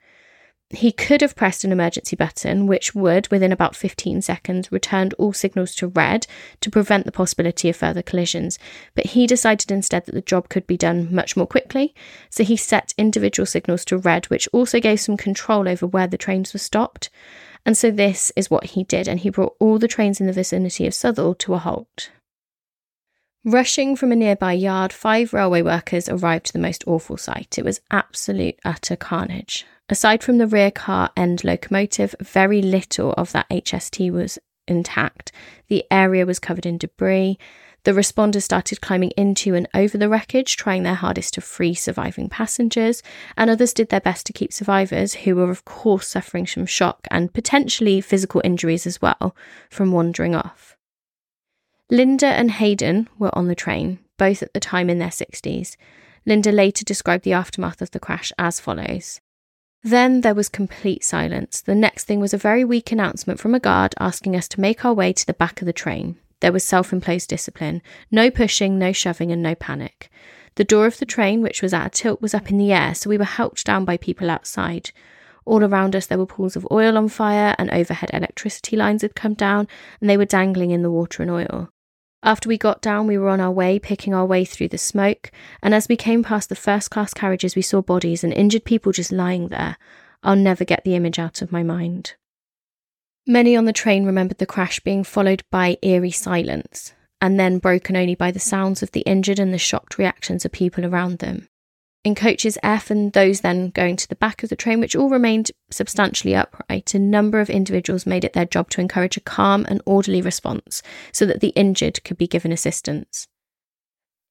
He 0.69 0.91
could 0.91 1.21
have 1.21 1.35
pressed 1.35 1.63
an 1.63 1.71
emergency 1.71 2.17
button, 2.17 2.67
which 2.67 2.93
would, 2.93 3.29
within 3.31 3.53
about 3.53 3.73
15 3.73 4.21
seconds, 4.21 4.69
returned 4.69 5.13
all 5.13 5.31
signals 5.31 5.73
to 5.75 5.87
red 5.87 6.27
to 6.59 6.69
prevent 6.69 7.05
the 7.05 7.11
possibility 7.11 7.69
of 7.69 7.77
further 7.77 8.01
collisions. 8.01 8.59
But 8.93 9.07
he 9.07 9.27
decided 9.27 9.71
instead 9.71 10.05
that 10.05 10.11
the 10.11 10.21
job 10.21 10.49
could 10.49 10.67
be 10.67 10.75
done 10.75 11.13
much 11.13 11.37
more 11.37 11.47
quickly, 11.47 11.95
so 12.29 12.43
he 12.43 12.57
set 12.57 12.93
individual 12.97 13.45
signals 13.45 13.85
to 13.85 13.97
red, 13.97 14.25
which 14.25 14.49
also 14.51 14.81
gave 14.81 14.99
some 14.99 15.15
control 15.15 15.69
over 15.69 15.87
where 15.87 16.07
the 16.07 16.17
trains 16.17 16.51
were 16.51 16.59
stopped. 16.59 17.09
And 17.65 17.77
so 17.77 17.89
this 17.89 18.33
is 18.35 18.51
what 18.51 18.65
he 18.65 18.83
did, 18.83 19.07
and 19.07 19.21
he 19.21 19.29
brought 19.29 19.55
all 19.59 19.79
the 19.79 19.87
trains 19.87 20.19
in 20.19 20.27
the 20.27 20.33
vicinity 20.33 20.85
of 20.85 20.93
Southall 20.93 21.35
to 21.35 21.53
a 21.53 21.59
halt. 21.59 22.11
Rushing 23.45 23.95
from 23.95 24.11
a 24.11 24.15
nearby 24.15 24.53
yard, 24.53 24.91
five 24.91 25.31
railway 25.31 25.61
workers 25.61 26.09
arrived 26.09 26.47
to 26.47 26.53
the 26.53 26.59
most 26.59 26.83
awful 26.85 27.17
sight. 27.17 27.57
It 27.57 27.63
was 27.63 27.79
absolute 27.91 28.59
utter 28.65 28.95
carnage. 28.95 29.65
Aside 29.89 30.21
from 30.21 30.37
the 30.37 30.47
rear 30.47 30.71
car 30.71 31.11
end 31.15 31.43
locomotive, 31.43 32.13
very 32.19 32.61
little 32.61 33.13
of 33.13 33.31
that 33.31 33.47
HST 33.49 34.11
was 34.11 34.37
intact. 34.67 35.31
The 35.69 35.85
area 35.89 36.25
was 36.25 36.39
covered 36.39 36.65
in 36.65 36.77
debris. 36.77 37.37
The 37.83 37.93
responders 37.93 38.43
started 38.43 38.81
climbing 38.81 39.11
into 39.11 39.55
and 39.55 39.67
over 39.73 39.97
the 39.97 40.09
wreckage, 40.09 40.57
trying 40.57 40.83
their 40.83 40.95
hardest 40.95 41.35
to 41.35 41.41
free 41.41 41.73
surviving 41.73 42.27
passengers, 42.27 43.01
and 43.37 43.49
others 43.49 43.73
did 43.73 43.87
their 43.89 44.01
best 44.01 44.25
to 44.25 44.33
keep 44.33 44.51
survivors, 44.51 45.13
who 45.13 45.37
were, 45.37 45.49
of 45.49 45.63
course, 45.63 46.09
suffering 46.09 46.45
from 46.45 46.65
shock 46.65 47.07
and 47.09 47.33
potentially 47.33 48.01
physical 48.01 48.41
injuries 48.43 48.85
as 48.85 49.01
well, 49.01 49.33
from 49.69 49.93
wandering 49.93 50.35
off. 50.35 50.76
Linda 51.89 52.27
and 52.27 52.51
Hayden 52.51 53.07
were 53.17 53.35
on 53.37 53.47
the 53.47 53.55
train, 53.55 53.99
both 54.17 54.43
at 54.43 54.53
the 54.53 54.59
time 54.59 54.89
in 54.89 54.99
their 54.99 55.09
60s. 55.09 55.77
Linda 56.25 56.51
later 56.51 56.83
described 56.83 57.23
the 57.23 57.33
aftermath 57.33 57.81
of 57.81 57.91
the 57.91 57.99
crash 57.99 58.33
as 58.37 58.59
follows 58.59 59.21
then 59.83 60.21
there 60.21 60.35
was 60.35 60.49
complete 60.49 61.03
silence. 61.03 61.61
The 61.61 61.75
next 61.75 62.05
thing 62.05 62.19
was 62.19 62.33
a 62.33 62.37
very 62.37 62.63
weak 62.63 62.91
announcement 62.91 63.39
from 63.39 63.55
a 63.55 63.59
guard 63.59 63.93
asking 63.99 64.35
us 64.35 64.47
to 64.49 64.61
make 64.61 64.83
our 64.83 64.93
way 64.93 65.13
to 65.13 65.25
the 65.25 65.33
back 65.33 65.61
of 65.61 65.65
the 65.65 65.73
train. 65.73 66.17
There 66.39 66.51
was 66.51 66.63
self 66.63 66.93
imposed 66.93 67.29
discipline 67.29 67.81
no 68.11 68.29
pushing, 68.29 68.77
no 68.77 68.91
shoving, 68.91 69.31
and 69.31 69.41
no 69.41 69.55
panic. 69.55 70.09
The 70.55 70.63
door 70.63 70.87
of 70.87 70.97
the 70.97 71.05
train, 71.05 71.41
which 71.41 71.61
was 71.61 71.73
at 71.73 71.85
a 71.85 71.89
tilt, 71.89 72.21
was 72.21 72.33
up 72.33 72.49
in 72.49 72.57
the 72.57 72.73
air, 72.73 72.95
so 72.95 73.09
we 73.09 73.17
were 73.17 73.23
helped 73.23 73.65
down 73.65 73.85
by 73.85 73.97
people 73.97 74.29
outside. 74.29 74.91
All 75.45 75.63
around 75.63 75.95
us, 75.95 76.07
there 76.07 76.17
were 76.17 76.25
pools 76.25 76.55
of 76.55 76.67
oil 76.71 76.97
on 76.97 77.07
fire, 77.09 77.55
and 77.57 77.69
overhead 77.71 78.09
electricity 78.11 78.75
lines 78.75 79.03
had 79.03 79.15
come 79.15 79.35
down, 79.35 79.67
and 80.01 80.09
they 80.09 80.17
were 80.17 80.25
dangling 80.25 80.71
in 80.71 80.81
the 80.81 80.91
water 80.91 81.21
and 81.21 81.31
oil. 81.31 81.69
After 82.27 82.49
we 82.49 82.57
got 82.57 82.81
down, 82.81 83.07
we 83.07 83.17
were 83.17 83.29
on 83.29 83.39
our 83.39 83.49
way, 83.49 83.79
picking 83.79 84.13
our 84.13 84.25
way 84.25 84.43
through 84.43 84.67
the 84.67 84.77
smoke, 84.77 85.31
and 85.63 85.73
as 85.73 85.87
we 85.87 85.95
came 85.95 86.25
past 86.25 86.49
the 86.49 86.55
first 86.55 86.91
class 86.91 87.13
carriages, 87.13 87.55
we 87.55 87.61
saw 87.61 87.81
bodies 87.81 88.21
and 88.21 88.33
injured 88.33 88.65
people 88.65 88.91
just 88.91 89.13
lying 89.13 89.47
there. 89.47 89.77
I'll 90.23 90.35
never 90.35 90.65
get 90.65 90.83
the 90.83 90.93
image 90.93 91.19
out 91.19 91.41
of 91.41 91.53
my 91.53 91.63
mind. 91.63 92.15
Many 93.25 93.55
on 93.55 93.63
the 93.63 93.71
train 93.71 94.03
remembered 94.03 94.39
the 94.39 94.45
crash 94.45 94.81
being 94.81 95.05
followed 95.05 95.45
by 95.51 95.77
eerie 95.81 96.11
silence, 96.11 96.91
and 97.21 97.39
then 97.39 97.59
broken 97.59 97.95
only 97.95 98.15
by 98.15 98.31
the 98.31 98.41
sounds 98.41 98.83
of 98.83 98.91
the 98.91 99.03
injured 99.03 99.39
and 99.39 99.53
the 99.53 99.57
shocked 99.57 99.97
reactions 99.97 100.43
of 100.43 100.51
people 100.51 100.85
around 100.85 101.19
them 101.19 101.47
in 102.07 102.15
coaches 102.15 102.57
F 102.63 102.89
and 102.89 103.11
those 103.11 103.41
then 103.41 103.69
going 103.69 103.97
to 103.97 104.07
the 104.07 104.15
back 104.15 104.41
of 104.41 104.47
the 104.47 104.55
train, 104.55 104.79
which 104.79 104.95
all 104.95 105.09
remained 105.09 105.51
substantially 105.69 106.33
upright, 106.33 106.93
a 106.93 106.99
number 106.99 107.41
of 107.41 107.49
individuals 107.49 108.05
made 108.05 108.23
it 108.23 108.31
their 108.31 108.45
job 108.45 108.69
to 108.69 108.79
encourage 108.79 109.17
a 109.17 109.21
calm 109.21 109.65
and 109.67 109.81
orderly 109.85 110.21
response 110.21 110.81
so 111.11 111.25
that 111.25 111.41
the 111.41 111.49
injured 111.49 112.01
could 112.05 112.17
be 112.17 112.25
given 112.25 112.53
assistance. 112.53 113.27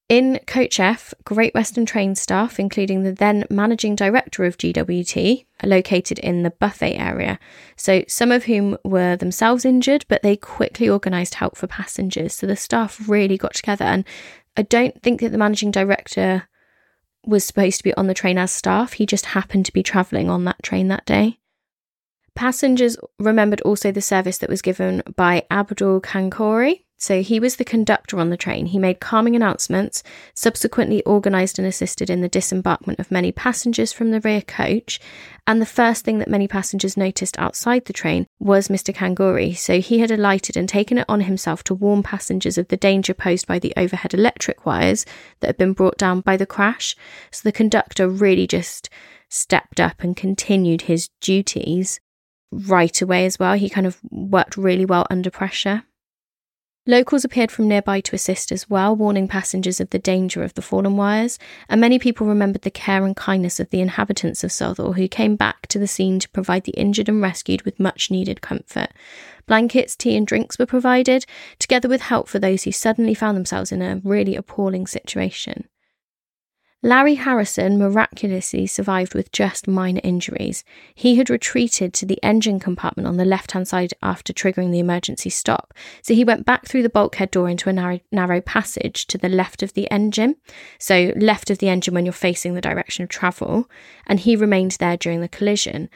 In 0.08 0.40
Coach 0.46 0.80
F, 0.80 1.12
Great 1.24 1.52
Western 1.52 1.84
train 1.84 2.14
staff, 2.14 2.58
including 2.58 3.02
the 3.02 3.12
then 3.12 3.44
managing 3.50 3.94
director 3.94 4.46
of 4.46 4.56
GWT, 4.56 5.44
are 5.62 5.68
located 5.68 6.18
in 6.20 6.44
the 6.44 6.52
buffet 6.52 6.96
area. 6.96 7.38
So, 7.76 8.04
some 8.08 8.32
of 8.32 8.44
whom 8.44 8.78
were 8.84 9.16
themselves 9.16 9.66
injured, 9.66 10.06
but 10.08 10.22
they 10.22 10.36
quickly 10.36 10.88
organised 10.88 11.34
help 11.34 11.58
for 11.58 11.66
passengers. 11.66 12.34
So, 12.34 12.46
the 12.46 12.56
staff 12.56 13.06
really 13.06 13.36
got 13.36 13.54
together. 13.54 13.84
And 13.84 14.04
I 14.56 14.62
don't 14.62 15.02
think 15.02 15.20
that 15.20 15.30
the 15.32 15.38
managing 15.38 15.72
director 15.72 16.48
was 17.26 17.44
supposed 17.44 17.78
to 17.78 17.84
be 17.84 17.94
on 17.94 18.06
the 18.06 18.14
train 18.14 18.38
as 18.38 18.52
staff. 18.52 18.94
He 18.94 19.06
just 19.06 19.26
happened 19.26 19.66
to 19.66 19.72
be 19.72 19.82
travelling 19.82 20.30
on 20.30 20.44
that 20.44 20.62
train 20.62 20.88
that 20.88 21.04
day. 21.06 21.38
Passengers 22.34 22.96
remembered 23.18 23.60
also 23.62 23.90
the 23.90 24.00
service 24.00 24.38
that 24.38 24.50
was 24.50 24.62
given 24.62 25.02
by 25.16 25.44
Abdul 25.50 26.00
Kankori. 26.00 26.84
So 26.98 27.20
he 27.20 27.38
was 27.38 27.56
the 27.56 27.64
conductor 27.64 28.18
on 28.18 28.30
the 28.30 28.36
train. 28.38 28.66
He 28.66 28.78
made 28.78 29.00
calming 29.00 29.36
announcements, 29.36 30.02
subsequently 30.34 31.04
organised 31.04 31.58
and 31.58 31.68
assisted 31.68 32.08
in 32.08 32.22
the 32.22 32.28
disembarkment 32.28 32.98
of 32.98 33.10
many 33.10 33.32
passengers 33.32 33.92
from 33.92 34.10
the 34.10 34.20
rear 34.20 34.40
coach. 34.40 34.98
And 35.46 35.60
the 35.60 35.66
first 35.66 36.04
thing 36.04 36.18
that 36.18 36.30
many 36.30 36.48
passengers 36.48 36.96
noticed 36.96 37.38
outside 37.38 37.84
the 37.84 37.92
train 37.92 38.26
was 38.38 38.68
Mr. 38.68 38.94
Kanguri. 38.94 39.54
So 39.56 39.80
he 39.80 39.98
had 39.98 40.10
alighted 40.10 40.56
and 40.56 40.68
taken 40.68 40.96
it 40.96 41.04
on 41.08 41.20
himself 41.22 41.62
to 41.64 41.74
warn 41.74 42.02
passengers 42.02 42.56
of 42.56 42.68
the 42.68 42.78
danger 42.78 43.12
posed 43.12 43.46
by 43.46 43.58
the 43.58 43.74
overhead 43.76 44.14
electric 44.14 44.64
wires 44.64 45.04
that 45.40 45.48
had 45.48 45.58
been 45.58 45.74
brought 45.74 45.98
down 45.98 46.20
by 46.20 46.38
the 46.38 46.46
crash. 46.46 46.96
So 47.30 47.42
the 47.44 47.52
conductor 47.52 48.08
really 48.08 48.46
just 48.46 48.88
stepped 49.28 49.80
up 49.80 50.02
and 50.02 50.16
continued 50.16 50.82
his 50.82 51.10
duties 51.20 52.00
right 52.50 53.02
away 53.02 53.26
as 53.26 53.38
well. 53.38 53.54
He 53.54 53.68
kind 53.68 53.86
of 53.86 54.00
worked 54.10 54.56
really 54.56 54.86
well 54.86 55.06
under 55.10 55.30
pressure. 55.30 55.84
Locals 56.88 57.24
appeared 57.24 57.50
from 57.50 57.66
nearby 57.66 58.00
to 58.00 58.14
assist 58.14 58.52
as 58.52 58.70
well, 58.70 58.94
warning 58.94 59.26
passengers 59.26 59.80
of 59.80 59.90
the 59.90 59.98
danger 59.98 60.44
of 60.44 60.54
the 60.54 60.62
fallen 60.62 60.96
wires, 60.96 61.36
and 61.68 61.80
many 61.80 61.98
people 61.98 62.28
remembered 62.28 62.62
the 62.62 62.70
care 62.70 63.04
and 63.04 63.16
kindness 63.16 63.58
of 63.58 63.68
the 63.70 63.80
inhabitants 63.80 64.44
of 64.44 64.52
Southall 64.52 64.92
who 64.92 65.08
came 65.08 65.34
back 65.34 65.66
to 65.66 65.80
the 65.80 65.88
scene 65.88 66.20
to 66.20 66.28
provide 66.28 66.62
the 66.62 66.72
injured 66.72 67.08
and 67.08 67.20
rescued 67.20 67.62
with 67.62 67.80
much 67.80 68.08
needed 68.08 68.40
comfort. 68.40 68.90
Blankets, 69.46 69.96
tea, 69.96 70.16
and 70.16 70.28
drinks 70.28 70.60
were 70.60 70.66
provided, 70.66 71.26
together 71.58 71.88
with 71.88 72.02
help 72.02 72.28
for 72.28 72.38
those 72.38 72.62
who 72.62 72.70
suddenly 72.70 73.14
found 73.14 73.36
themselves 73.36 73.72
in 73.72 73.82
a 73.82 74.00
really 74.04 74.36
appalling 74.36 74.86
situation. 74.86 75.68
Larry 76.86 77.16
Harrison 77.16 77.78
miraculously 77.78 78.64
survived 78.64 79.12
with 79.12 79.32
just 79.32 79.66
minor 79.66 80.00
injuries. 80.04 80.62
He 80.94 81.16
had 81.16 81.28
retreated 81.28 81.92
to 81.94 82.06
the 82.06 82.22
engine 82.22 82.60
compartment 82.60 83.08
on 83.08 83.16
the 83.16 83.24
left 83.24 83.50
hand 83.50 83.66
side 83.66 83.92
after 84.04 84.32
triggering 84.32 84.70
the 84.70 84.78
emergency 84.78 85.28
stop. 85.28 85.74
So 86.02 86.14
he 86.14 86.22
went 86.22 86.46
back 86.46 86.64
through 86.64 86.84
the 86.84 86.88
bulkhead 86.88 87.32
door 87.32 87.48
into 87.48 87.68
a 87.68 87.72
narrow, 87.72 87.98
narrow 88.12 88.40
passage 88.40 89.08
to 89.08 89.18
the 89.18 89.28
left 89.28 89.64
of 89.64 89.74
the 89.74 89.90
engine. 89.90 90.36
So, 90.78 91.12
left 91.16 91.50
of 91.50 91.58
the 91.58 91.68
engine 91.68 91.92
when 91.92 92.06
you're 92.06 92.12
facing 92.12 92.54
the 92.54 92.60
direction 92.60 93.02
of 93.02 93.08
travel. 93.08 93.68
And 94.06 94.20
he 94.20 94.36
remained 94.36 94.76
there 94.78 94.96
during 94.96 95.22
the 95.22 95.28
collision. 95.28 95.90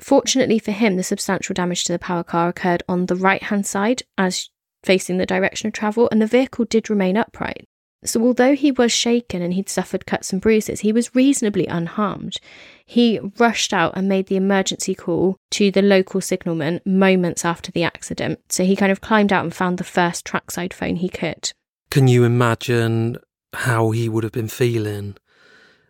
Fortunately 0.00 0.58
for 0.58 0.72
him, 0.72 0.96
the 0.96 1.04
substantial 1.04 1.54
damage 1.54 1.84
to 1.84 1.92
the 1.92 2.00
power 2.00 2.24
car 2.24 2.48
occurred 2.48 2.82
on 2.88 3.06
the 3.06 3.14
right 3.14 3.44
hand 3.44 3.64
side 3.64 4.02
as 4.18 4.50
facing 4.82 5.18
the 5.18 5.24
direction 5.24 5.68
of 5.68 5.72
travel, 5.72 6.08
and 6.10 6.20
the 6.20 6.26
vehicle 6.26 6.64
did 6.64 6.90
remain 6.90 7.16
upright. 7.16 7.68
So, 8.06 8.22
although 8.22 8.54
he 8.54 8.70
was 8.70 8.92
shaken 8.92 9.42
and 9.42 9.54
he'd 9.54 9.68
suffered 9.68 10.06
cuts 10.06 10.32
and 10.32 10.40
bruises, 10.40 10.80
he 10.80 10.92
was 10.92 11.14
reasonably 11.14 11.66
unharmed. 11.66 12.36
He 12.84 13.20
rushed 13.38 13.72
out 13.72 13.96
and 13.96 14.08
made 14.08 14.26
the 14.26 14.36
emergency 14.36 14.94
call 14.94 15.36
to 15.52 15.70
the 15.70 15.82
local 15.82 16.20
signalman 16.20 16.80
moments 16.84 17.44
after 17.44 17.72
the 17.72 17.84
accident. 17.84 18.40
So, 18.48 18.64
he 18.64 18.76
kind 18.76 18.92
of 18.92 19.00
climbed 19.00 19.32
out 19.32 19.44
and 19.44 19.54
found 19.54 19.78
the 19.78 19.84
first 19.84 20.24
trackside 20.24 20.72
phone 20.72 20.96
he 20.96 21.08
could. 21.08 21.52
Can 21.90 22.08
you 22.08 22.24
imagine 22.24 23.18
how 23.52 23.90
he 23.90 24.08
would 24.08 24.24
have 24.24 24.32
been 24.32 24.48
feeling? 24.48 25.16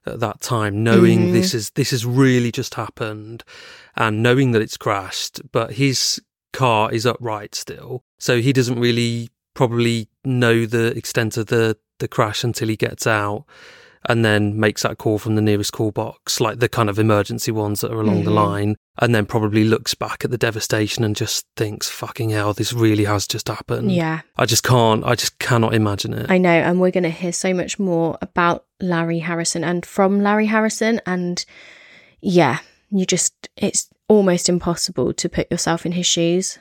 at 0.06 0.20
that 0.20 0.40
time, 0.40 0.84
knowing 0.84 1.18
mm. 1.18 1.32
this 1.32 1.52
is 1.52 1.70
this 1.70 1.90
has 1.90 2.06
really 2.06 2.52
just 2.52 2.74
happened, 2.74 3.42
and 3.96 4.22
knowing 4.22 4.52
that 4.52 4.62
it's 4.62 4.76
crashed, 4.76 5.40
but 5.52 5.72
his 5.72 6.22
car 6.52 6.92
is 6.92 7.04
upright 7.04 7.54
still, 7.54 8.04
so 8.18 8.40
he 8.40 8.52
doesn't 8.52 8.78
really 8.78 9.30
probably 9.54 10.08
know 10.24 10.66
the 10.66 10.96
extent 10.96 11.36
of 11.36 11.46
the 11.46 11.76
the 11.98 12.08
crash 12.08 12.44
until 12.44 12.68
he 12.68 12.76
gets 12.76 13.06
out. 13.06 13.44
and 14.08 14.24
then 14.24 14.60
makes 14.60 14.82
that 14.84 14.98
call 14.98 15.18
from 15.18 15.34
the 15.34 15.42
nearest 15.42 15.72
call 15.72 15.90
box, 15.90 16.40
like 16.40 16.60
the 16.60 16.68
kind 16.68 16.88
of 16.88 16.96
emergency 16.96 17.50
ones 17.50 17.80
that 17.80 17.90
are 17.90 18.00
along 18.00 18.22
the 18.22 18.30
Mhm. 18.30 18.34
line, 18.34 18.76
and 19.00 19.12
then 19.12 19.26
probably 19.26 19.64
looks 19.64 19.94
back 19.94 20.24
at 20.24 20.30
the 20.30 20.38
devastation 20.38 21.02
and 21.02 21.16
just 21.16 21.44
thinks, 21.56 21.88
fucking 21.90 22.30
hell, 22.30 22.52
this 22.52 22.72
really 22.72 23.02
has 23.02 23.26
just 23.26 23.48
happened. 23.48 23.90
Yeah, 23.90 24.20
I 24.36 24.46
just 24.46 24.62
can't, 24.62 25.02
I 25.04 25.16
just 25.16 25.40
cannot 25.40 25.74
imagine 25.74 26.12
it. 26.14 26.30
I 26.30 26.38
know. 26.38 26.50
And 26.50 26.80
we're 26.80 26.92
going 26.92 27.02
to 27.02 27.10
hear 27.10 27.32
so 27.32 27.52
much 27.52 27.80
more 27.80 28.16
about 28.22 28.64
Larry 28.80 29.18
Harrison 29.18 29.64
and 29.64 29.84
from 29.84 30.22
Larry 30.22 30.46
Harrison. 30.46 31.00
And 31.04 31.44
yeah, 32.20 32.58
you 32.90 33.06
just, 33.06 33.34
it's 33.56 33.88
almost 34.08 34.48
impossible 34.48 35.14
to 35.14 35.28
put 35.28 35.50
yourself 35.50 35.84
in 35.84 35.90
his 35.92 36.06
shoes. 36.06 36.58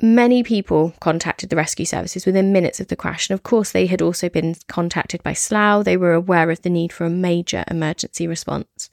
Many 0.00 0.44
people 0.44 0.94
contacted 1.00 1.50
the 1.50 1.56
rescue 1.56 1.84
services 1.84 2.24
within 2.24 2.52
minutes 2.52 2.78
of 2.78 2.86
the 2.86 2.94
crash, 2.94 3.28
and 3.28 3.34
of 3.34 3.42
course, 3.42 3.72
they 3.72 3.86
had 3.86 4.00
also 4.00 4.28
been 4.28 4.54
contacted 4.68 5.24
by 5.24 5.32
Slough. 5.32 5.84
They 5.84 5.96
were 5.96 6.12
aware 6.12 6.52
of 6.52 6.62
the 6.62 6.70
need 6.70 6.92
for 6.92 7.04
a 7.04 7.10
major 7.10 7.64
emergency 7.68 8.28
response. 8.28 8.90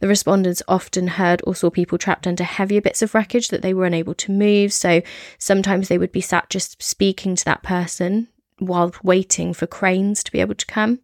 The 0.00 0.08
respondents 0.08 0.60
often 0.66 1.06
heard 1.06 1.42
or 1.44 1.54
saw 1.54 1.70
people 1.70 1.96
trapped 1.96 2.26
under 2.26 2.42
heavier 2.42 2.80
bits 2.80 3.02
of 3.02 3.14
wreckage 3.14 3.48
that 3.48 3.62
they 3.62 3.72
were 3.72 3.84
unable 3.84 4.14
to 4.14 4.32
move, 4.32 4.72
so 4.72 5.00
sometimes 5.38 5.86
they 5.86 5.98
would 5.98 6.10
be 6.10 6.20
sat 6.20 6.50
just 6.50 6.82
speaking 6.82 7.36
to 7.36 7.44
that 7.44 7.62
person 7.62 8.26
while 8.58 8.92
waiting 9.04 9.54
for 9.54 9.68
cranes 9.68 10.24
to 10.24 10.32
be 10.32 10.40
able 10.40 10.56
to 10.56 10.66
come. 10.66 10.98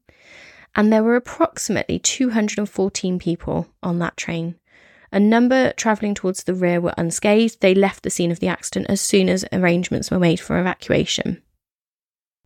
And 0.74 0.92
there 0.92 1.04
were 1.04 1.14
approximately 1.14 2.00
214 2.00 3.20
people 3.20 3.68
on 3.84 4.00
that 4.00 4.16
train. 4.16 4.56
A 5.14 5.20
number 5.20 5.72
travelling 5.74 6.14
towards 6.14 6.42
the 6.42 6.54
rear 6.54 6.80
were 6.80 6.92
unscathed. 6.98 7.60
They 7.60 7.72
left 7.72 8.02
the 8.02 8.10
scene 8.10 8.32
of 8.32 8.40
the 8.40 8.48
accident 8.48 8.90
as 8.90 9.00
soon 9.00 9.28
as 9.28 9.44
arrangements 9.52 10.10
were 10.10 10.18
made 10.18 10.40
for 10.40 10.58
evacuation. 10.58 11.40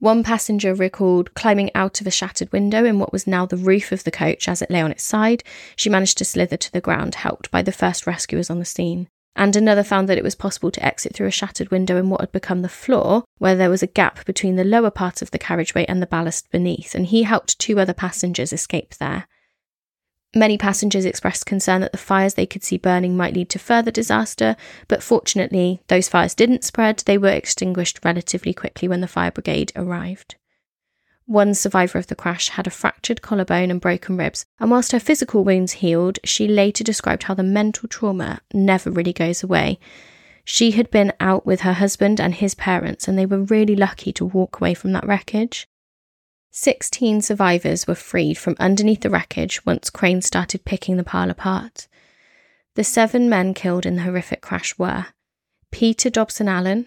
One 0.01 0.23
passenger 0.23 0.75
recalled 0.75 1.33
climbing 1.33 1.71
out 1.75 2.03
of 2.03 2.07
a 2.07 2.11
shattered 2.11 2.53
window 2.53 2.85
in 2.85 2.99
what 2.99 3.11
was 3.11 3.27
now 3.27 3.47
the 3.47 3.57
roof 3.57 3.91
of 3.91 4.05
the 4.05 4.11
coach 4.11 4.51
as 4.51 4.61
it 4.61 4.71
lay 4.71 4.83
on 4.83 4.91
its 4.91 5.03
side. 5.03 5.43
She 5.77 5.89
managed 5.89 6.19
to 6.19 6.27
slither 6.27 6.59
to 6.59 6.71
the 6.71 6.83
ground, 6.83 7.15
helped 7.15 7.51
by 7.51 7.63
the 7.63 7.73
first 7.73 8.07
rescuers 8.07 8.51
on 8.51 8.59
the 8.59 8.67
scene. 8.67 9.09
And 9.35 9.57
another 9.57 9.83
found 9.83 10.07
that 10.11 10.19
it 10.19 10.25
was 10.25 10.35
possible 10.35 10.71
to 10.73 10.85
exit 10.85 11.15
through 11.15 11.29
a 11.29 11.31
shattered 11.31 11.71
window 11.71 11.97
in 11.97 12.11
what 12.11 12.21
had 12.21 12.33
become 12.33 12.61
the 12.61 12.69
floor, 12.69 13.25
where 13.39 13.57
there 13.57 13.71
was 13.71 13.83
a 13.83 13.87
gap 13.87 14.27
between 14.27 14.57
the 14.57 14.65
lower 14.65 14.91
part 14.91 15.23
of 15.23 15.31
the 15.31 15.39
carriageway 15.39 15.87
and 15.87 16.03
the 16.03 16.07
ballast 16.07 16.51
beneath, 16.51 16.95
and 16.95 17.07
he 17.07 17.23
helped 17.23 17.59
two 17.59 17.81
other 17.81 17.95
passengers 17.95 18.53
escape 18.53 18.97
there. 18.97 19.27
Many 20.35 20.59
passengers 20.59 21.07
expressed 21.07 21.47
concern 21.47 21.81
that 21.81 21.93
the 21.93 21.99
fires 21.99 22.35
they 22.35 22.47
could 22.47 22.63
see 22.63 22.77
burning 22.77 23.17
might 23.17 23.35
lead 23.35 23.49
to 23.51 23.59
further 23.59 23.91
disaster, 23.91 24.57
but 24.87 25.03
fortunately, 25.03 25.81
those 25.89 26.09
fires 26.09 26.35
didn't 26.35 26.65
spread. 26.65 26.99
They 26.99 27.17
were 27.17 27.29
extinguished 27.29 28.01
relatively 28.05 28.53
quickly 28.53 28.89
when 28.89 29.01
the 29.01 29.09
fire 29.09 29.31
brigade 29.31 29.73
arrived. 29.75 30.37
One 31.25 31.55
survivor 31.55 31.99
of 31.99 32.07
the 32.07 32.15
crash 32.15 32.51
had 32.51 32.67
a 32.67 32.71
fractured 32.71 33.23
collarbone 33.23 33.71
and 33.71 33.81
broken 33.81 34.17
ribs, 34.17 34.45
and 34.61 34.71
whilst 34.71 34.93
her 34.93 35.01
physical 35.01 35.45
wounds 35.45 35.73
healed, 35.73 36.19
she 36.25 36.47
later 36.47 36.85
described 36.85 37.25
how 37.25 37.35
the 37.35 37.43
mental 37.43 37.89
trauma 37.89 38.41
never 38.53 38.91
really 38.91 39.13
goes 39.13 39.43
away. 39.43 39.79
She 40.45 40.71
had 40.71 40.91
been 40.91 41.13
out 41.21 41.45
with 41.45 41.61
her 41.61 41.75
husband 41.75 42.21
and 42.21 42.35
his 42.35 42.55
parents, 42.55 43.09
and 43.09 43.19
they 43.19 43.27
were 43.27 43.43
really 43.43 43.77
lucky 43.77 44.13
to 44.15 44.25
walk 44.25 44.61
away 44.61 44.73
from 44.73 44.93
that 44.93 45.07
wreckage. 45.07 45.69
16 46.51 47.23
survivors 47.23 47.87
were 47.87 47.95
freed 47.95 48.39
from 48.39 48.57
underneath 48.59 49.03
the 49.03 49.11
wreckage 49.11 49.65
once 49.67 49.91
cranes 49.91 50.27
started 50.27 50.65
picking 50.65 50.97
the 50.97 51.05
pile 51.05 51.31
apart. 51.31 51.89
The 52.75 52.85
seven 52.85 53.29
men 53.29 53.55
killed 53.55 53.85
in 53.85 53.97
the 53.97 54.03
horrific 54.03 54.41
crash 54.41 54.79
were 54.79 55.07
Peter 55.71 56.11
Dobson 56.11 56.49
Allen, 56.49 56.87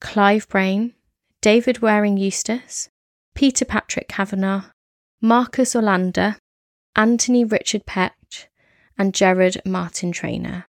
Clive 0.00 0.48
Brain, 0.48 0.94
David 1.40 1.80
Waring 1.80 2.16
Eustace, 2.16 2.88
Peter 3.34 3.64
Patrick 3.64 4.08
Kavanagh, 4.08 4.70
Marcus 5.20 5.74
Orlander, 5.74 6.36
Anthony 6.94 7.44
Richard 7.44 7.86
Petch, 7.86 8.46
and 8.98 9.14
Gerard 9.14 9.60
Martin 9.64 10.12
Trainer. 10.12 10.66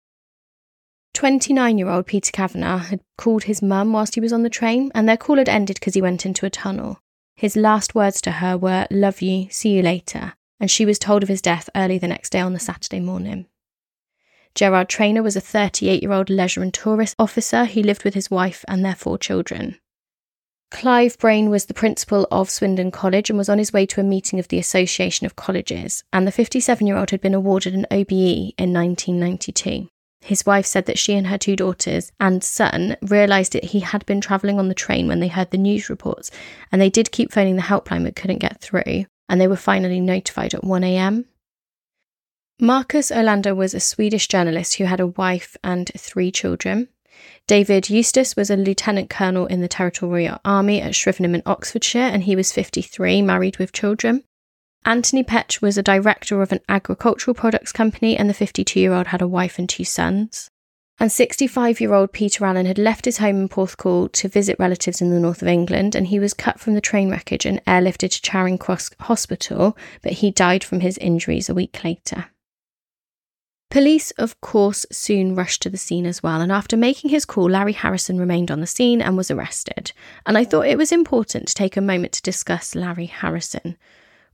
29 1.15 1.79
year 1.79 1.89
old 1.89 2.07
Peter 2.07 2.33
Kavanagh 2.33 2.79
had 2.79 3.01
called 3.17 3.45
his 3.45 3.63
mum 3.63 3.93
whilst 3.93 4.15
he 4.15 4.21
was 4.21 4.33
on 4.33 4.43
the 4.43 4.51
train, 4.51 4.91
and 4.95 5.09
their 5.09 5.17
call 5.17 5.37
had 5.37 5.49
ended 5.49 5.77
because 5.77 5.95
he 5.95 6.03
went 6.03 6.27
into 6.27 6.45
a 6.45 6.51
tunnel. 6.51 6.99
His 7.35 7.57
last 7.57 7.95
words 7.95 8.21
to 8.23 8.33
her 8.33 8.57
were, 8.57 8.87
Love 8.91 9.21
you, 9.21 9.49
see 9.51 9.71
you 9.71 9.83
later, 9.83 10.35
and 10.61 10.71
she 10.71 10.87
was 10.87 10.99
told 10.99 11.23
of 11.23 11.29
his 11.29 11.43
death 11.43 11.69
early 11.75 11.99
the 11.99 12.09
next 12.09 12.31
day 12.31 12.41
on 12.41 12.53
the 12.53 12.61
Saturday 12.61 13.01
morning. 13.01 13.47
Gerard 14.55 14.89
Trainer 14.89 15.23
was 15.23 15.35
a 15.35 15.41
38 15.41 16.03
year 16.03 16.13
old 16.13 16.31
leisure 16.31 16.63
and 16.63 16.73
tourist 16.73 17.17
officer 17.19 17.65
who 17.65 17.83
lived 17.83 18.05
with 18.05 18.15
his 18.15 18.31
wife 18.31 18.65
and 18.69 18.85
their 18.85 18.95
four 18.95 19.19
children. 19.19 19.79
Clive 20.71 21.19
Brain 21.19 21.51
was 21.51 21.67
the 21.67 21.75
principal 21.75 22.27
of 22.31 22.51
Swindon 22.51 22.91
College 22.91 23.31
and 23.31 23.39
was 23.39 23.49
on 23.49 23.59
his 23.59 23.73
way 23.73 23.87
to 23.87 24.01
a 24.01 24.05
meeting 24.05 24.39
of 24.39 24.49
the 24.49 24.59
Association 24.59 25.25
of 25.25 25.37
Colleges, 25.37 26.03
and 26.13 26.27
the 26.27 26.33
57 26.33 26.87
year 26.87 26.97
old 26.97 27.11
had 27.11 27.21
been 27.21 27.35
awarded 27.35 27.75
an 27.75 27.87
OBE 27.91 28.55
in 28.59 28.73
1992. 28.73 29.89
His 30.25 30.47
wife 30.47 30.65
said 30.65 30.87
that 30.87 30.99
she 30.99 31.13
and 31.13 31.27
her 31.27 31.37
two 31.37 31.55
daughters 31.55 32.11
and 32.19 32.43
son 32.43 32.97
realised 33.03 33.53
that 33.53 33.65
he 33.65 33.81
had 33.81 34.07
been 34.07 34.23
travelling 34.23 34.59
on 34.59 34.69
the 34.69 34.75
train 34.75 35.07
when 35.07 35.21
they 35.21 35.29
heard 35.29 35.51
the 35.51 35.59
news 35.59 35.91
reports, 35.91 36.31
and 36.73 36.81
they 36.81 36.89
did 36.89 37.13
keep 37.13 37.31
phoning 37.31 37.57
the 37.57 37.63
helpline 37.63 38.05
but 38.05 38.17
couldn't 38.17 38.39
get 38.39 38.59
through, 38.59 39.05
and 39.29 39.39
they 39.39 39.47
were 39.47 39.55
finally 39.55 40.01
notified 40.01 40.55
at 40.55 40.63
1am. 40.63 41.27
Marcus 42.59 43.11
Orlander 43.11 43.55
was 43.55 43.75
a 43.75 43.81
Swedish 43.81 44.27
journalist 44.27 44.77
who 44.77 44.85
had 44.85 44.99
a 44.99 45.09
wife 45.09 45.59
and 45.63 45.91
three 45.95 46.31
children. 46.31 46.89
David 47.47 47.91
Eustace 47.91 48.35
was 48.35 48.49
a 48.49 48.57
lieutenant 48.57 49.11
colonel 49.11 49.45
in 49.45 49.61
the 49.61 49.69
Territorial 49.69 50.41
Army 50.43 50.81
at 50.81 50.95
Shrivenham 50.95 51.35
in 51.35 51.43
Oxfordshire, 51.45 52.01
and 52.01 52.23
he 52.23 52.35
was 52.35 52.51
53, 52.51 53.21
married 53.21 53.59
with 53.59 53.73
children. 53.73 54.25
Anthony 54.87 55.25
Petch 55.25 55.63
was 55.63 55.79
a 55.79 55.83
director 55.83 56.43
of 56.43 56.53
an 56.53 56.61
agricultural 56.69 57.35
products 57.35 57.73
company, 57.73 58.17
and 58.17 58.29
the 58.29 58.35
52 58.35 58.79
year 58.79 58.93
old 58.93 59.07
had 59.09 59.23
a 59.23 59.29
wife 59.29 59.59
and 59.59 59.69
two 59.69 59.85
sons. 59.85 60.51
And 60.99 61.11
65 61.11 61.81
year 61.81 61.95
old 61.95 62.13
Peter 62.13 62.45
Allen 62.45 62.67
had 62.67 62.79
left 62.79 63.07
his 63.07 63.19
home 63.19 63.41
in 63.41 63.49
Porthcawl 63.49 64.13
to 64.13 64.29
visit 64.29 64.59
relatives 64.59 65.01
in 65.01 65.11
the 65.11 65.19
north 65.19 65.43
of 65.43 65.49
England, 65.49 65.95
and 65.95 66.09
he 66.09 66.21
was 66.21 66.35
cut 66.35 66.61
from 66.61 66.75
the 66.75 66.81
train 66.81 67.11
wreckage 67.11 67.47
and 67.47 67.65
airlifted 67.65 68.11
to 68.11 68.23
Charing 68.23 68.59
Cross 68.59 68.91
Hospital, 69.01 69.77
but 70.03 70.13
he 70.13 70.31
died 70.31 70.63
from 70.63 70.81
his 70.81 70.99
injuries 70.99 71.49
a 71.49 71.55
week 71.55 71.83
later. 71.83 72.27
Police, 73.71 74.13
of 74.13 74.41
course, 74.41 74.87
soon 74.93 75.35
rushed 75.35 75.63
to 75.63 75.71
the 75.71 75.77
scene 75.79 76.07
as 76.07 76.23
well, 76.23 76.41
and 76.41 76.53
after 76.53 76.77
making 76.77 77.11
his 77.11 77.25
call, 77.25 77.51
Larry 77.51 77.73
Harrison 77.73 78.21
remained 78.21 78.51
on 78.51 78.61
the 78.61 78.67
scene 78.69 79.03
and 79.03 79.17
was 79.17 79.33
arrested. 79.33 79.93
And 80.27 80.39
I 80.39 80.45
thought 80.45 80.69
it 80.69 80.79
was 80.79 80.93
important 80.93 81.49
to 81.49 81.55
take 81.55 81.77
a 81.77 81.81
moment 81.81 82.13
to 82.13 82.23
discuss 82.23 82.77
Larry 82.77 83.07
Harrison. 83.07 83.77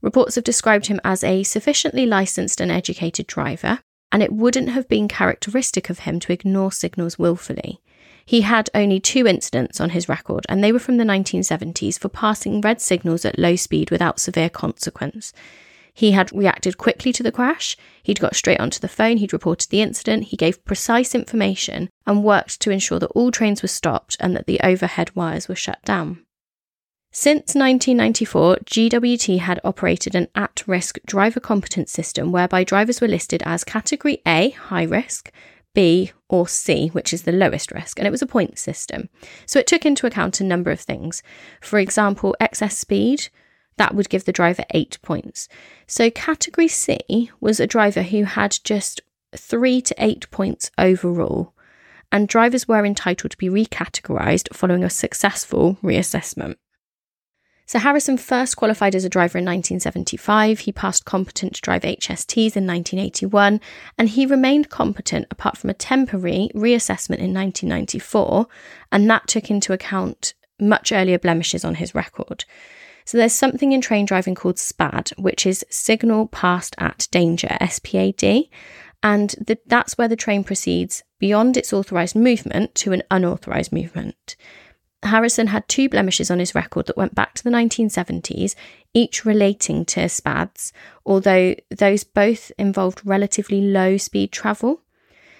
Reports 0.01 0.35
have 0.35 0.43
described 0.43 0.87
him 0.87 0.99
as 1.03 1.23
a 1.23 1.43
sufficiently 1.43 2.05
licensed 2.05 2.59
and 2.59 2.71
educated 2.71 3.27
driver, 3.27 3.79
and 4.11 4.23
it 4.23 4.33
wouldn't 4.33 4.69
have 4.69 4.89
been 4.89 5.07
characteristic 5.07 5.89
of 5.89 5.99
him 5.99 6.19
to 6.19 6.33
ignore 6.33 6.71
signals 6.71 7.19
willfully. 7.19 7.79
He 8.25 8.41
had 8.41 8.69
only 8.73 8.99
two 8.99 9.27
incidents 9.27 9.79
on 9.79 9.91
his 9.91 10.09
record, 10.09 10.45
and 10.49 10.63
they 10.63 10.71
were 10.71 10.79
from 10.79 10.97
the 10.97 11.03
1970s 11.03 11.99
for 11.99 12.09
passing 12.09 12.61
red 12.61 12.81
signals 12.81 13.25
at 13.25 13.39
low 13.39 13.55
speed 13.55 13.91
without 13.91 14.19
severe 14.19 14.49
consequence. 14.49 15.33
He 15.93 16.11
had 16.11 16.31
reacted 16.31 16.77
quickly 16.77 17.11
to 17.13 17.23
the 17.23 17.31
crash, 17.31 17.75
he'd 18.01 18.19
got 18.19 18.35
straight 18.35 18.59
onto 18.59 18.79
the 18.79 18.87
phone, 18.87 19.17
he'd 19.17 19.33
reported 19.33 19.69
the 19.69 19.81
incident, 19.81 20.25
he 20.25 20.37
gave 20.37 20.63
precise 20.63 21.13
information, 21.13 21.89
and 22.07 22.23
worked 22.23 22.61
to 22.61 22.71
ensure 22.71 22.99
that 22.99 23.11
all 23.11 23.31
trains 23.31 23.61
were 23.61 23.67
stopped 23.67 24.15
and 24.19 24.35
that 24.35 24.47
the 24.47 24.61
overhead 24.61 25.13
wires 25.15 25.47
were 25.49 25.55
shut 25.55 25.83
down. 25.83 26.25
Since 27.13 27.55
1994, 27.55 28.59
GWT 28.65 29.39
had 29.39 29.59
operated 29.65 30.15
an 30.15 30.29
at 30.33 30.63
risk 30.65 30.97
driver 31.05 31.41
competence 31.41 31.91
system 31.91 32.31
whereby 32.31 32.63
drivers 32.63 33.01
were 33.01 33.07
listed 33.09 33.43
as 33.45 33.65
Category 33.65 34.21
A, 34.25 34.51
high 34.51 34.83
risk, 34.83 35.29
B, 35.73 36.13
or 36.29 36.47
C, 36.47 36.87
which 36.87 37.11
is 37.11 37.23
the 37.23 37.33
lowest 37.33 37.73
risk, 37.73 37.99
and 37.99 38.07
it 38.07 38.11
was 38.11 38.21
a 38.21 38.27
point 38.27 38.57
system. 38.57 39.09
So 39.45 39.59
it 39.59 39.67
took 39.67 39.85
into 39.85 40.07
account 40.07 40.39
a 40.39 40.45
number 40.45 40.71
of 40.71 40.79
things. 40.79 41.21
For 41.59 41.79
example, 41.79 42.33
excess 42.39 42.77
speed, 42.77 43.27
that 43.75 43.93
would 43.93 44.07
give 44.07 44.23
the 44.23 44.31
driver 44.31 44.63
eight 44.69 44.97
points. 45.01 45.49
So 45.87 46.09
Category 46.09 46.69
C 46.69 47.29
was 47.41 47.59
a 47.59 47.67
driver 47.67 48.03
who 48.03 48.23
had 48.23 48.57
just 48.63 49.01
three 49.35 49.81
to 49.81 49.95
eight 49.97 50.31
points 50.31 50.71
overall, 50.77 51.53
and 52.09 52.29
drivers 52.29 52.69
were 52.69 52.85
entitled 52.85 53.31
to 53.31 53.37
be 53.37 53.49
recategorised 53.49 54.55
following 54.55 54.85
a 54.85 54.89
successful 54.89 55.77
reassessment. 55.83 56.55
So 57.71 57.79
Harrison 57.79 58.17
first 58.17 58.57
qualified 58.57 58.95
as 58.95 59.05
a 59.05 59.09
driver 59.09 59.37
in 59.37 59.45
1975. 59.45 60.59
He 60.59 60.73
passed 60.73 61.05
competent 61.05 61.55
to 61.55 61.61
drive 61.61 61.83
HSTs 61.83 62.57
in 62.57 62.67
1981, 62.67 63.61
and 63.97 64.09
he 64.09 64.25
remained 64.25 64.69
competent 64.69 65.27
apart 65.31 65.55
from 65.55 65.69
a 65.69 65.73
temporary 65.73 66.49
reassessment 66.53 67.19
in 67.19 67.33
1994, 67.33 68.47
and 68.91 69.09
that 69.09 69.25
took 69.29 69.49
into 69.49 69.71
account 69.71 70.33
much 70.59 70.91
earlier 70.91 71.17
blemishes 71.17 71.63
on 71.63 71.75
his 71.75 71.95
record. 71.95 72.43
So 73.05 73.17
there's 73.17 73.31
something 73.31 73.71
in 73.71 73.79
train 73.79 74.05
driving 74.05 74.35
called 74.35 74.57
SPAD, 74.57 75.17
which 75.17 75.45
is 75.45 75.63
signal 75.69 76.27
passed 76.27 76.75
at 76.77 77.07
danger, 77.09 77.55
SPAD, 77.61 78.49
and 79.01 79.29
the, 79.39 79.57
that's 79.67 79.97
where 79.97 80.09
the 80.09 80.17
train 80.17 80.43
proceeds 80.43 81.03
beyond 81.19 81.55
its 81.55 81.71
authorised 81.71 82.17
movement 82.17 82.75
to 82.75 82.91
an 82.91 83.03
unauthorised 83.09 83.71
movement. 83.71 84.35
Harrison 85.03 85.47
had 85.47 85.67
two 85.67 85.89
blemishes 85.89 86.29
on 86.29 86.39
his 86.39 86.53
record 86.53 86.85
that 86.85 86.97
went 86.97 87.15
back 87.15 87.33
to 87.33 87.43
the 87.43 87.49
1970s, 87.49 88.55
each 88.93 89.25
relating 89.25 89.83
to 89.85 90.01
SPADs, 90.01 90.71
although 91.05 91.55
those 91.69 92.03
both 92.03 92.51
involved 92.57 93.01
relatively 93.03 93.61
low 93.61 93.97
speed 93.97 94.31
travel. 94.31 94.81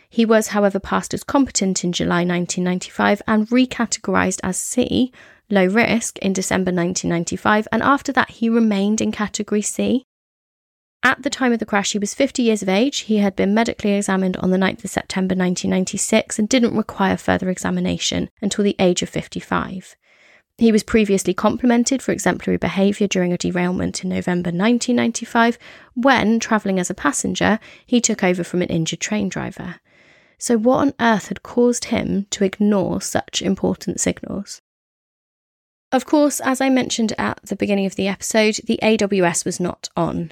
He 0.09 0.25
was, 0.25 0.47
however, 0.47 0.79
passed 0.79 1.13
as 1.13 1.23
competent 1.23 1.83
in 1.83 1.93
July 1.93 2.25
1995 2.25 3.21
and 3.27 3.47
recategorised 3.49 4.39
as 4.43 4.57
C, 4.57 5.11
low 5.49 5.65
risk, 5.65 6.17
in 6.19 6.33
December 6.33 6.71
1995, 6.71 7.67
and 7.71 7.81
after 7.83 8.11
that 8.11 8.31
he 8.31 8.49
remained 8.49 8.99
in 8.99 9.11
category 9.11 9.61
C. 9.61 10.05
At 11.03 11.23
the 11.23 11.31
time 11.31 11.51
of 11.51 11.59
the 11.59 11.65
crash, 11.65 11.93
he 11.93 11.99
was 11.99 12.13
50 12.13 12.43
years 12.43 12.61
of 12.61 12.69
age. 12.69 12.99
He 12.99 13.17
had 13.17 13.35
been 13.35 13.55
medically 13.55 13.93
examined 13.93 14.37
on 14.37 14.51
the 14.51 14.57
9th 14.57 14.83
of 14.83 14.91
September 14.91 15.33
1996 15.33 16.37
and 16.37 16.47
didn't 16.47 16.77
require 16.77 17.17
further 17.17 17.49
examination 17.49 18.29
until 18.39 18.63
the 18.63 18.75
age 18.77 19.01
of 19.01 19.09
55. 19.09 19.95
He 20.59 20.71
was 20.71 20.83
previously 20.83 21.33
complimented 21.33 22.03
for 22.03 22.11
exemplary 22.11 22.57
behaviour 22.57 23.07
during 23.07 23.33
a 23.33 23.37
derailment 23.37 24.03
in 24.03 24.11
November 24.11 24.49
1995 24.49 25.57
when, 25.95 26.39
travelling 26.39 26.77
as 26.77 26.91
a 26.91 26.93
passenger, 26.93 27.57
he 27.83 27.99
took 27.99 28.23
over 28.23 28.43
from 28.43 28.61
an 28.61 28.69
injured 28.69 28.99
train 28.99 29.27
driver. 29.27 29.77
So, 30.37 30.55
what 30.57 30.77
on 30.77 30.93
earth 30.99 31.29
had 31.29 31.41
caused 31.41 31.85
him 31.85 32.27
to 32.29 32.43
ignore 32.43 33.01
such 33.01 33.41
important 33.41 33.99
signals? 33.99 34.61
Of 35.91 36.05
course, 36.05 36.39
as 36.39 36.61
I 36.61 36.69
mentioned 36.69 37.13
at 37.17 37.39
the 37.43 37.55
beginning 37.55 37.87
of 37.87 37.95
the 37.95 38.07
episode, 38.07 38.59
the 38.65 38.79
AWS 38.83 39.45
was 39.45 39.59
not 39.59 39.89
on. 39.97 40.31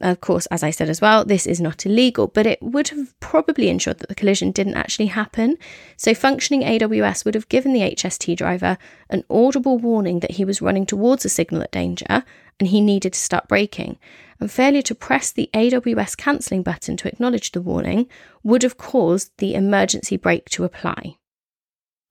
Of 0.00 0.20
course, 0.20 0.46
as 0.46 0.62
I 0.62 0.70
said 0.70 0.88
as 0.88 1.00
well, 1.00 1.24
this 1.24 1.44
is 1.44 1.60
not 1.60 1.84
illegal, 1.84 2.28
but 2.28 2.46
it 2.46 2.62
would 2.62 2.88
have 2.88 3.18
probably 3.18 3.68
ensured 3.68 3.98
that 3.98 4.08
the 4.08 4.14
collision 4.14 4.52
didn't 4.52 4.76
actually 4.76 5.06
happen. 5.06 5.58
So, 5.96 6.14
functioning 6.14 6.62
AWS 6.62 7.24
would 7.24 7.34
have 7.34 7.48
given 7.48 7.72
the 7.72 7.80
HST 7.80 8.36
driver 8.36 8.78
an 9.10 9.24
audible 9.28 9.76
warning 9.76 10.20
that 10.20 10.32
he 10.32 10.44
was 10.44 10.62
running 10.62 10.86
towards 10.86 11.24
a 11.24 11.28
signal 11.28 11.62
at 11.62 11.72
danger 11.72 12.22
and 12.60 12.68
he 12.68 12.80
needed 12.80 13.14
to 13.14 13.18
start 13.18 13.48
braking. 13.48 13.98
And 14.38 14.50
failure 14.50 14.82
to 14.82 14.94
press 14.94 15.32
the 15.32 15.50
AWS 15.52 16.16
cancelling 16.16 16.62
button 16.62 16.96
to 16.98 17.08
acknowledge 17.08 17.50
the 17.50 17.60
warning 17.60 18.08
would 18.44 18.62
have 18.62 18.78
caused 18.78 19.32
the 19.38 19.54
emergency 19.54 20.16
brake 20.16 20.48
to 20.50 20.62
apply. 20.62 21.16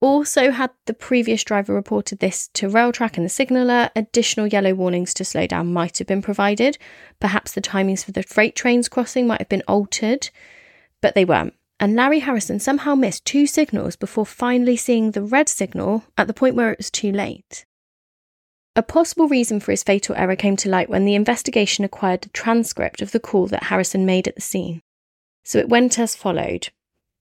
Also, 0.00 0.52
had 0.52 0.70
the 0.86 0.94
previous 0.94 1.42
driver 1.42 1.74
reported 1.74 2.20
this 2.20 2.48
to 2.54 2.68
Railtrack 2.68 3.16
and 3.16 3.24
the 3.24 3.30
signaller, 3.30 3.90
additional 3.96 4.46
yellow 4.46 4.72
warnings 4.72 5.12
to 5.14 5.24
slow 5.24 5.46
down 5.46 5.72
might 5.72 5.98
have 5.98 6.06
been 6.06 6.22
provided. 6.22 6.78
Perhaps 7.18 7.52
the 7.52 7.60
timings 7.60 8.04
for 8.04 8.12
the 8.12 8.22
freight 8.22 8.54
trains 8.54 8.88
crossing 8.88 9.26
might 9.26 9.40
have 9.40 9.48
been 9.48 9.64
altered, 9.66 10.30
but 11.00 11.16
they 11.16 11.24
weren't. 11.24 11.54
And 11.80 11.96
Larry 11.96 12.20
Harrison 12.20 12.60
somehow 12.60 12.94
missed 12.94 13.24
two 13.24 13.46
signals 13.46 13.96
before 13.96 14.26
finally 14.26 14.76
seeing 14.76 15.12
the 15.12 15.22
red 15.22 15.48
signal 15.48 16.04
at 16.16 16.28
the 16.28 16.34
point 16.34 16.54
where 16.54 16.72
it 16.72 16.78
was 16.78 16.90
too 16.90 17.10
late. 17.10 17.64
A 18.76 18.82
possible 18.82 19.26
reason 19.26 19.58
for 19.58 19.72
his 19.72 19.82
fatal 19.82 20.14
error 20.16 20.36
came 20.36 20.56
to 20.58 20.68
light 20.68 20.88
when 20.88 21.04
the 21.04 21.16
investigation 21.16 21.84
acquired 21.84 22.24
a 22.26 22.28
transcript 22.28 23.02
of 23.02 23.10
the 23.10 23.18
call 23.18 23.48
that 23.48 23.64
Harrison 23.64 24.06
made 24.06 24.28
at 24.28 24.36
the 24.36 24.40
scene. 24.40 24.80
So 25.44 25.58
it 25.58 25.68
went 25.68 25.98
as 25.98 26.14
followed. 26.14 26.68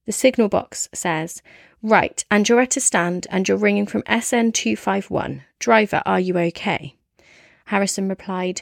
The 0.07 0.13
signal 0.13 0.47
box 0.47 0.87
says, 0.93 1.41
Right, 1.83 2.23
and 2.31 2.47
you're 2.47 2.61
at 2.61 2.77
a 2.77 2.79
stand 2.79 3.27
and 3.29 3.47
you're 3.47 3.57
ringing 3.57 3.85
from 3.85 4.03
SN251. 4.03 5.41
Driver, 5.59 6.01
are 6.05 6.19
you 6.19 6.37
okay? 6.37 6.95
Harrison 7.65 8.07
replied, 8.07 8.61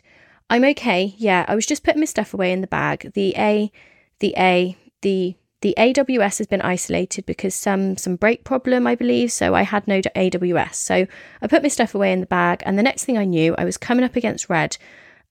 I'm 0.49 0.63
okay, 0.63 1.13
yeah, 1.17 1.45
I 1.47 1.53
was 1.55 1.67
just 1.67 1.83
putting 1.83 2.01
my 2.01 2.05
stuff 2.05 2.33
away 2.33 2.51
in 2.51 2.61
the 2.61 2.67
bag. 2.67 3.11
The 3.13 3.35
A, 3.37 3.71
the 4.19 4.33
A, 4.37 4.75
the 5.01 5.35
the 5.61 5.73
AWS 5.77 6.39
has 6.39 6.47
been 6.47 6.61
isolated 6.61 7.25
because 7.25 7.55
some 7.55 7.95
some 7.95 8.15
brake 8.15 8.43
problem, 8.43 8.85
I 8.85 8.95
believe, 8.95 9.31
so 9.31 9.55
I 9.55 9.61
had 9.63 9.87
no 9.87 10.01
AWS. 10.01 10.75
So 10.75 11.07
I 11.41 11.47
put 11.47 11.63
my 11.63 11.69
stuff 11.69 11.95
away 11.95 12.11
in 12.11 12.19
the 12.19 12.25
bag, 12.25 12.61
and 12.65 12.77
the 12.77 12.83
next 12.83 13.05
thing 13.05 13.17
I 13.17 13.25
knew, 13.25 13.55
I 13.57 13.65
was 13.65 13.77
coming 13.77 14.03
up 14.03 14.15
against 14.15 14.49
red, 14.49 14.77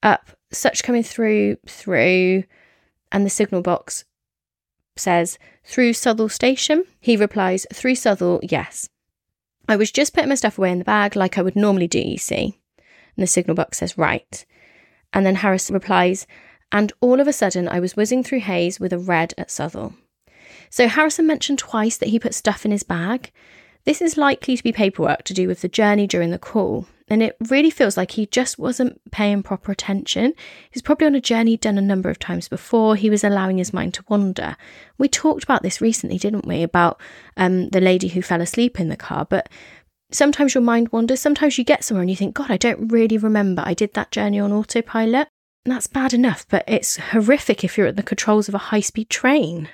up, 0.03 0.31
such 0.51 0.83
coming 0.83 1.03
through, 1.03 1.57
through, 1.67 2.45
and 3.13 3.27
the 3.27 3.31
signal 3.31 3.63
box 3.63 4.05
says, 4.97 5.39
through 5.65 5.93
Southall 5.93 6.29
Station? 6.29 6.85
He 7.01 7.17
replies, 7.17 7.67
through 7.73 7.95
Southall, 7.95 8.41
yes. 8.43 8.89
I 9.69 9.77
was 9.77 9.91
just 9.91 10.15
putting 10.15 10.29
my 10.29 10.35
stuff 10.35 10.59
away 10.59 10.71
in 10.71 10.79
the 10.79 10.85
bag 10.85 11.17
like 11.17 11.39
I 11.39 11.43
would 11.43 11.57
normally 11.57 11.89
do, 11.89 12.01
you 12.01 12.19
see. 12.19 12.59
And 12.79 13.23
the 13.23 13.27
signal 13.27 13.55
box 13.55 13.79
says, 13.79 13.97
right. 13.97 14.45
And 15.13 15.25
then 15.25 15.37
Harris 15.37 15.71
replies, 15.71 16.27
and 16.73 16.93
all 17.01 17.21
of 17.21 17.29
a 17.29 17.33
sudden 17.33 17.69
I 17.69 17.81
was 17.81 17.97
whizzing 17.97 18.23
through 18.25 18.41
Hayes 18.41 18.81
with 18.81 18.93
a 18.93 18.99
red 18.99 19.33
at 19.39 19.51
Southall. 19.51 19.95
So 20.71 20.89
Harrison 20.89 21.27
mentioned 21.27 21.59
twice 21.59 21.97
that 21.97 22.09
he 22.09 22.19
put 22.19 22.35
stuff 22.35 22.65
in 22.65 22.73
his 22.73 22.83
bag. 22.83 23.31
This 23.85 24.03
is 24.03 24.17
likely 24.17 24.57
to 24.57 24.63
be 24.63 24.73
paperwork 24.73 25.23
to 25.25 25.35
do 25.35 25.47
with 25.47 25.61
the 25.61 25.69
journey 25.69 26.07
during 26.07 26.31
the 26.31 26.39
call, 26.39 26.87
and 27.09 27.23
it 27.23 27.37
really 27.49 27.71
feels 27.71 27.97
like 27.97 28.13
he 28.13 28.27
just 28.27 28.59
wasn't 28.59 28.99
paying 29.11 29.43
proper 29.43 29.73
attention. 29.73 30.33
He's 30.71 30.83
probably 30.83 31.07
on 31.07 31.15
a 31.15 31.21
journey 31.21 31.57
done 31.57 31.77
a 31.77 31.83
number 31.83 32.09
of 32.09 32.19
times 32.19 32.49
before. 32.49 32.97
He 32.97 33.11
was 33.11 33.23
allowing 33.23 33.59
his 33.59 33.75
mind 33.75 33.93
to 33.95 34.05
wander. 34.09 34.57
We 34.97 35.09
talked 35.09 35.45
about 35.45 35.63
this 35.63 35.83
recently, 35.83 36.17
didn't 36.17 36.47
we? 36.47 36.63
About 36.63 37.01
um, 37.37 37.69
the 37.69 37.81
lady 37.81 38.09
who 38.09 38.23
fell 38.23 38.41
asleep 38.41 38.81
in 38.81 38.89
the 38.89 38.97
car. 38.97 39.27
But 39.29 39.51
sometimes 40.11 40.55
your 40.55 40.63
mind 40.63 40.93
wanders. 40.93 41.21
Sometimes 41.21 41.59
you 41.59 41.65
get 41.65 41.85
somewhere 41.85 42.03
and 42.03 42.11
you 42.11 42.17
think, 42.17 42.35
God, 42.35 42.51
I 42.51 42.57
don't 42.57 42.89
really 42.89 43.19
remember. 43.19 43.63
I 43.67 43.75
did 43.75 43.93
that 43.95 44.11
journey 44.11 44.41
on 44.41 44.53
autopilot. 44.53 45.29
And 45.67 45.75
that's 45.75 45.87
bad 45.87 46.13
enough, 46.15 46.47
but 46.49 46.65
it's 46.67 46.97
horrific 46.97 47.65
if 47.65 47.77
you're 47.77 47.87
at 47.87 47.97
the 47.97 48.03
controls 48.03 48.49
of 48.49 48.55
a 48.55 48.59
high 48.59 48.81
speed 48.81 49.09
train. 49.09 49.69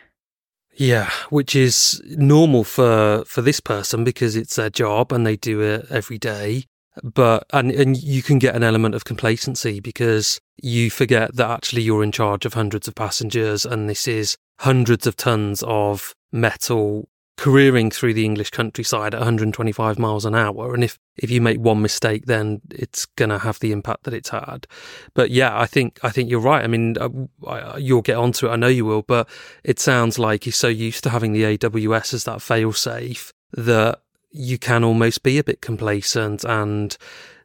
Yeah, 0.75 1.11
which 1.31 1.57
is 1.57 2.01
normal 2.07 2.65
for 2.65 3.25
for 3.27 3.43
this 3.43 3.61
person 3.61 4.05
because 4.05 4.37
it's 4.37 4.57
their 4.57 4.71
job 4.71 5.13
and 5.13 5.27
they 5.27 5.37
do 5.37 5.61
it 5.61 5.87
every 5.91 6.17
day. 6.17 6.67
But 7.03 7.47
and 7.53 7.71
and 7.71 8.03
you 8.03 8.23
can 8.23 8.39
get 8.39 8.57
an 8.57 8.63
element 8.63 8.95
of 8.95 9.05
complacency 9.05 9.81
because 9.81 10.41
you 10.61 10.91
forget 10.91 11.37
that 11.37 11.51
actually 11.51 11.83
you're 11.83 12.03
in 12.03 12.13
charge 12.13 12.45
of 12.45 12.55
hundreds 12.55 12.89
of 12.89 12.95
passengers 12.95 13.65
and 13.65 13.89
this 13.89 14.09
is 14.09 14.37
hundreds 14.59 15.07
of 15.07 15.17
tons 15.17 15.63
of 15.67 16.15
metal 16.33 17.09
careering 17.41 17.91
through 17.91 18.13
the 18.13 18.27
English 18.27 18.51
countryside 18.51 19.15
at 19.15 19.21
125 19.21 19.99
miles 19.99 20.27
an 20.27 20.35
hour. 20.35 20.75
And 20.75 20.85
if, 20.85 20.99
if 21.17 21.31
you 21.31 21.41
make 21.41 21.59
one 21.59 21.81
mistake, 21.81 22.27
then 22.27 22.61
it's 22.71 23.07
going 23.07 23.31
to 23.31 23.39
have 23.39 23.59
the 23.61 23.73
impact 23.73 24.05
that 24.05 24.13
it's 24.13 24.29
had. 24.29 24.67
But 25.15 25.31
yeah, 25.31 25.59
I 25.59 25.65
think, 25.65 25.99
I 26.03 26.11
think 26.11 26.29
you're 26.29 26.39
right. 26.39 26.63
I 26.63 26.67
mean, 26.67 26.97
uh, 26.99 27.79
you'll 27.79 28.03
get 28.03 28.19
onto 28.19 28.47
it. 28.47 28.51
I 28.51 28.57
know 28.57 28.67
you 28.67 28.85
will, 28.85 29.01
but 29.01 29.27
it 29.65 29.81
sounds 29.81 30.19
like 30.19 30.45
he's 30.45 30.57
so 30.57 30.69
used 30.69 31.03
to 31.05 31.11
having 31.11 31.33
the 31.33 31.45
AWS 31.45 32.13
as 32.13 32.25
that 32.25 32.43
fail 32.43 32.75
safe 32.75 33.33
that 33.53 34.03
you 34.31 34.59
can 34.59 34.85
almost 34.85 35.23
be 35.23 35.39
a 35.39 35.45
bit 35.45 35.61
complacent 35.61 36.45
and 36.45 36.97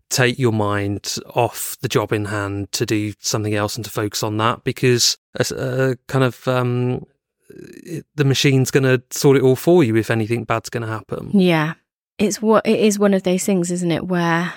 take 0.10 0.38
your 0.38 0.52
mind 0.52 1.18
off 1.34 1.78
the 1.82 1.88
job 1.88 2.14
in 2.14 2.26
hand 2.26 2.72
to 2.72 2.86
do 2.86 3.14
something 3.20 3.56
else 3.56 3.76
and 3.76 3.84
to 3.84 3.92
focus 3.92 4.22
on 4.24 4.38
that 4.38 4.64
because 4.64 5.18
a, 5.40 5.46
a 5.54 5.96
kind 6.08 6.24
of 6.24 6.48
um, 6.48 7.06
it, 7.50 8.06
the 8.16 8.26
machine's 8.26 8.72
going 8.72 8.84
to 8.84 9.02
sort 9.12 9.38
it 9.38 9.44
all 9.44 9.56
for 9.56 9.84
you 9.84 9.96
if 9.96 10.12
anything 10.12 10.44
bad's 10.44 10.70
going 10.70 10.86
to 10.86 10.92
happen. 10.92 11.32
Yeah. 11.34 11.74
It's 12.18 12.42
what 12.42 12.66
it 12.66 12.80
is 12.80 12.98
one 12.98 13.14
of 13.14 13.24
those 13.24 13.44
things, 13.44 13.72
isn't 13.72 13.92
it, 13.92 14.08
where 14.08 14.54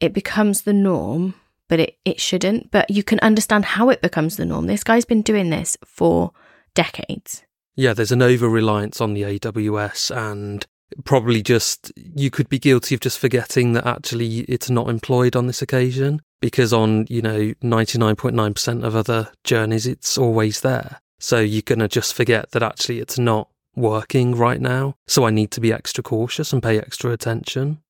it 0.00 0.12
becomes 0.12 0.62
the 0.62 0.72
norm, 0.72 1.34
but 1.68 1.80
it, 1.80 1.98
it 2.04 2.20
shouldn't. 2.20 2.70
But 2.70 2.90
you 2.90 3.02
can 3.02 3.18
understand 3.20 3.64
how 3.64 3.90
it 3.90 4.00
becomes 4.00 4.36
the 4.36 4.46
norm. 4.46 4.66
This 4.66 4.84
guy's 4.84 5.04
been 5.04 5.22
doing 5.22 5.50
this 5.50 5.76
for 5.84 6.32
decades. 6.74 7.44
Yeah, 7.74 7.94
there's 7.94 8.12
an 8.12 8.22
over 8.22 8.48
reliance 8.48 9.00
on 9.00 9.14
the 9.14 9.22
AWS 9.22 10.14
and 10.14 10.66
probably 11.04 11.42
just 11.42 11.92
you 11.96 12.30
could 12.30 12.48
be 12.48 12.58
guilty 12.58 12.94
of 12.94 13.00
just 13.00 13.18
forgetting 13.18 13.72
that 13.72 13.86
actually 13.86 14.40
it's 14.40 14.70
not 14.70 14.88
employed 14.88 15.36
on 15.36 15.46
this 15.46 15.62
occasion 15.62 16.20
because 16.40 16.72
on, 16.72 17.06
you 17.08 17.22
know, 17.22 17.52
99.9% 17.62 18.84
of 18.84 18.96
other 18.96 19.30
journeys 19.44 19.86
it's 19.86 20.18
always 20.18 20.60
there. 20.60 21.00
So 21.18 21.38
you're 21.38 21.62
going 21.62 21.78
to 21.78 21.88
just 21.88 22.14
forget 22.14 22.50
that 22.50 22.62
actually 22.62 22.98
it's 22.98 23.18
not 23.18 23.48
working 23.76 24.34
right 24.34 24.60
now. 24.60 24.96
So 25.06 25.24
I 25.24 25.30
need 25.30 25.50
to 25.52 25.60
be 25.60 25.72
extra 25.72 26.02
cautious 26.02 26.52
and 26.52 26.62
pay 26.62 26.78
extra 26.78 27.12
attention. 27.12 27.80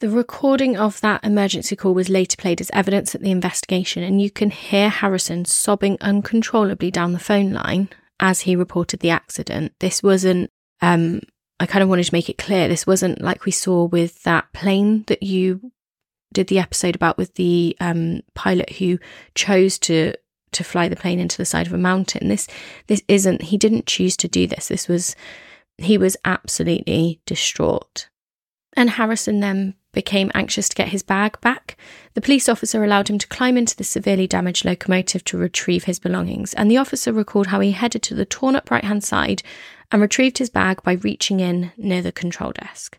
The 0.00 0.08
recording 0.08 0.78
of 0.78 1.00
that 1.02 1.22
emergency 1.24 1.76
call 1.76 1.92
was 1.92 2.08
later 2.08 2.36
played 2.38 2.60
as 2.62 2.70
evidence 2.72 3.14
at 3.14 3.20
the 3.20 3.30
investigation, 3.30 4.02
and 4.02 4.20
you 4.20 4.30
can 4.30 4.50
hear 4.50 4.88
Harrison 4.88 5.44
sobbing 5.44 5.98
uncontrollably 6.00 6.90
down 6.90 7.12
the 7.12 7.18
phone 7.18 7.52
line 7.52 7.90
as 8.18 8.40
he 8.40 8.56
reported 8.56 9.00
the 9.00 9.10
accident. 9.10 9.72
This 9.80 10.02
wasn't, 10.02 10.50
um, 10.80 11.20
I 11.60 11.66
kind 11.66 11.82
of 11.82 11.90
wanted 11.90 12.04
to 12.04 12.14
make 12.14 12.30
it 12.30 12.38
clear, 12.38 12.66
this 12.66 12.86
wasn't 12.86 13.20
like 13.20 13.44
we 13.44 13.52
saw 13.52 13.84
with 13.84 14.22
that 14.22 14.50
plane 14.54 15.04
that 15.08 15.22
you 15.22 15.70
did 16.32 16.46
the 16.46 16.58
episode 16.58 16.94
about 16.94 17.18
with 17.18 17.34
the 17.34 17.76
um, 17.80 18.22
pilot 18.34 18.70
who 18.70 18.98
chose 19.34 19.78
to 19.80 20.14
to 20.52 20.64
fly 20.64 20.88
the 20.88 20.96
plane 20.96 21.20
into 21.20 21.36
the 21.36 21.44
side 21.44 21.66
of 21.66 21.72
a 21.72 21.78
mountain. 21.78 22.28
This 22.28 22.48
this 22.86 23.02
isn't 23.08 23.42
he 23.42 23.58
didn't 23.58 23.86
choose 23.86 24.16
to 24.18 24.28
do 24.28 24.46
this. 24.46 24.68
This 24.68 24.88
was 24.88 25.14
he 25.76 25.98
was 25.98 26.16
absolutely 26.24 27.20
distraught. 27.26 28.08
And 28.74 28.90
Harrison 28.90 29.40
then 29.40 29.74
became 29.92 30.30
anxious 30.34 30.68
to 30.68 30.76
get 30.76 30.88
his 30.88 31.02
bag 31.02 31.40
back. 31.40 31.76
The 32.14 32.20
police 32.20 32.48
officer 32.48 32.84
allowed 32.84 33.08
him 33.08 33.18
to 33.18 33.28
climb 33.28 33.56
into 33.56 33.76
the 33.76 33.84
severely 33.84 34.26
damaged 34.26 34.64
locomotive 34.64 35.24
to 35.24 35.38
retrieve 35.38 35.84
his 35.84 35.98
belongings, 35.98 36.54
and 36.54 36.70
the 36.70 36.76
officer 36.76 37.12
recalled 37.12 37.48
how 37.48 37.60
he 37.60 37.72
headed 37.72 38.02
to 38.04 38.14
the 38.14 38.24
torn 38.24 38.56
up 38.56 38.70
right 38.70 38.84
hand 38.84 39.04
side 39.04 39.42
and 39.90 40.00
retrieved 40.00 40.38
his 40.38 40.50
bag 40.50 40.82
by 40.82 40.92
reaching 40.92 41.40
in 41.40 41.72
near 41.76 42.02
the 42.02 42.12
control 42.12 42.52
desk. 42.52 42.98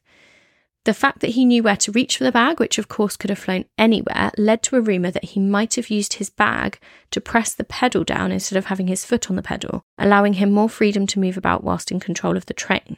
The 0.84 0.94
fact 0.96 1.20
that 1.20 1.32
he 1.32 1.46
knew 1.46 1.62
where 1.62 1.78
to 1.78 1.92
reach 1.92 2.18
for 2.18 2.24
the 2.24 2.32
bag, 2.32 2.60
which 2.60 2.80
of 2.80 2.88
course 2.88 3.16
could 3.16 3.30
have 3.30 3.38
flown 3.38 3.66
anywhere, 3.78 4.32
led 4.36 4.64
to 4.64 4.78
a 4.78 4.82
rumour 4.82 5.12
that 5.12 5.26
he 5.26 5.40
might 5.40 5.76
have 5.76 5.92
used 5.92 6.14
his 6.14 6.32
bag 6.32 6.80
to 7.12 7.22
press 7.22 7.54
the 7.54 7.64
pedal 7.64 8.04
down 8.04 8.32
instead 8.32 8.58
of 8.58 8.66
having 8.66 8.88
his 8.88 9.06
foot 9.06 9.30
on 9.30 9.36
the 9.36 9.44
pedal, 9.44 9.84
allowing 10.00 10.34
him 10.34 10.52
more 10.52 10.70
freedom 10.70 11.06
to 11.08 11.20
move 11.20 11.38
about 11.38 11.64
whilst 11.64 11.92
in 11.92 12.00
control 12.00 12.36
of 12.36 12.48
the 12.48 12.54
train. 12.56 12.98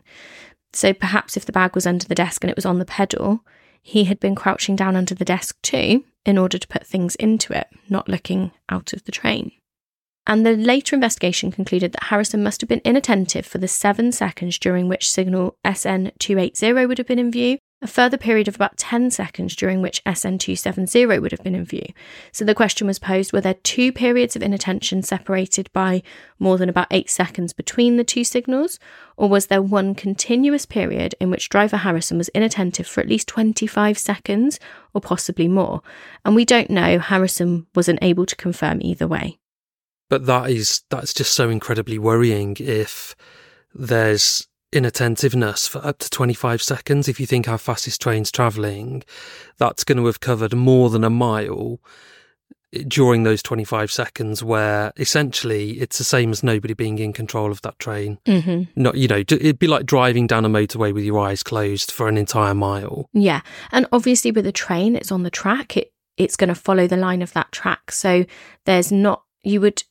So 0.71 0.93
perhaps 0.93 1.35
if 1.35 1.45
the 1.45 1.51
bag 1.51 1.75
was 1.75 1.85
under 1.85 2.07
the 2.07 2.15
desk 2.15 2.41
and 2.43 2.49
it 2.49 2.55
was 2.55 2.65
on 2.65 2.79
the 2.79 2.85
pedal, 2.85 3.43
he 3.83 4.05
had 4.05 4.19
been 4.19 4.33
crouching 4.33 4.75
down 4.75 4.95
under 4.95 5.13
the 5.13 5.25
desk 5.25 5.61
too 5.61 6.03
in 6.25 6.37
order 6.37 6.57
to 6.57 6.67
put 6.67 6.87
things 6.87 7.15
into 7.15 7.55
it, 7.55 7.67
not 7.89 8.07
looking 8.07 8.51
out 8.69 8.93
of 8.93 9.03
the 9.03 9.11
train. 9.11 9.51
And 10.25 10.45
the 10.45 10.55
later 10.55 10.95
investigation 10.95 11.51
concluded 11.51 11.91
that 11.91 12.03
Harrison 12.03 12.41
must 12.41 12.61
have 12.61 12.69
been 12.69 12.81
inattentive 12.85 13.45
for 13.45 13.57
the 13.57 13.67
seven 13.67 14.13
seconds 14.13 14.57
during 14.57 14.87
which 14.87 15.11
signal 15.11 15.57
SN280 15.65 16.87
would 16.87 16.97
have 16.97 17.07
been 17.07 17.19
in 17.19 17.29
view, 17.29 17.57
a 17.83 17.87
further 17.87 18.17
period 18.17 18.47
of 18.47 18.55
about 18.55 18.77
10 18.77 19.11
seconds 19.11 19.55
during 19.55 19.81
which 19.81 20.03
SN270 20.05 21.21
would 21.21 21.31
have 21.31 21.43
been 21.43 21.55
in 21.55 21.65
view. 21.65 21.85
So 22.31 22.45
the 22.45 22.55
question 22.55 22.87
was 22.87 22.97
posed 22.97 23.33
were 23.33 23.41
there 23.41 23.55
two 23.55 23.91
periods 23.91 24.35
of 24.35 24.41
inattention 24.41 25.03
separated 25.03 25.71
by 25.73 26.01
more 26.39 26.57
than 26.57 26.69
about 26.69 26.87
eight 26.91 27.09
seconds 27.09 27.51
between 27.51 27.97
the 27.97 28.03
two 28.03 28.23
signals, 28.23 28.79
or 29.17 29.27
was 29.27 29.47
there 29.47 29.61
one 29.61 29.95
continuous 29.95 30.65
period 30.65 31.13
in 31.19 31.29
which 31.29 31.49
driver 31.49 31.77
Harrison 31.77 32.17
was 32.17 32.29
inattentive 32.29 32.87
for 32.87 33.01
at 33.01 33.09
least 33.09 33.27
25 33.27 33.97
seconds, 33.97 34.59
or 34.93 35.01
possibly 35.01 35.47
more? 35.47 35.81
And 36.23 36.35
we 36.35 36.45
don't 36.45 36.69
know. 36.69 36.99
Harrison 36.99 37.67
wasn't 37.75 37.99
able 38.01 38.25
to 38.25 38.35
confirm 38.35 38.79
either 38.81 39.07
way. 39.07 39.37
But 40.09 40.25
that 40.27 40.49
is 40.49 40.83
that's 40.89 41.13
just 41.13 41.33
so 41.33 41.49
incredibly 41.49 41.97
worrying 41.97 42.55
if 42.59 43.15
there's 43.73 44.47
inattentiveness 44.73 45.67
for 45.67 45.85
up 45.85 45.99
to 45.99 46.09
25 46.09 46.61
seconds. 46.61 47.07
If 47.07 47.19
you 47.19 47.25
think 47.25 47.45
how 47.45 47.57
fast 47.57 47.85
this 47.85 47.97
train's 47.97 48.31
travelling, 48.31 49.03
that's 49.57 49.83
going 49.83 49.97
to 49.97 50.05
have 50.07 50.19
covered 50.19 50.53
more 50.53 50.89
than 50.89 51.03
a 51.03 51.09
mile 51.09 51.79
during 52.87 53.23
those 53.23 53.43
25 53.43 53.91
seconds 53.91 54.43
where 54.43 54.91
essentially 54.97 55.73
it's 55.73 55.97
the 55.97 56.03
same 56.03 56.31
as 56.31 56.41
nobody 56.41 56.73
being 56.73 56.97
in 56.97 57.13
control 57.13 57.51
of 57.51 57.61
that 57.61 57.77
train. 57.77 58.17
Mm-hmm. 58.25 58.81
Not, 58.81 58.95
you 58.95 59.07
know, 59.07 59.17
it'd 59.17 59.59
be 59.59 59.67
like 59.67 59.85
driving 59.85 60.27
down 60.27 60.45
a 60.45 60.49
motorway 60.49 60.93
with 60.93 61.03
your 61.03 61.19
eyes 61.19 61.43
closed 61.43 61.91
for 61.91 62.07
an 62.07 62.17
entire 62.17 62.55
mile. 62.55 63.09
Yeah. 63.13 63.41
And 63.71 63.85
obviously 63.91 64.31
with 64.31 64.47
a 64.47 64.51
train, 64.51 64.95
it's 64.95 65.11
on 65.11 65.23
the 65.23 65.29
track. 65.29 65.77
It 65.77 65.91
it's 66.15 66.35
going 66.35 66.49
to 66.49 66.55
follow 66.55 66.85
the 66.85 66.97
line 66.97 67.23
of 67.23 67.33
that 67.33 67.51
track. 67.51 67.91
So 67.91 68.25
there's 68.65 68.91
not 68.91 69.23
you 69.43 69.61
would 69.61 69.83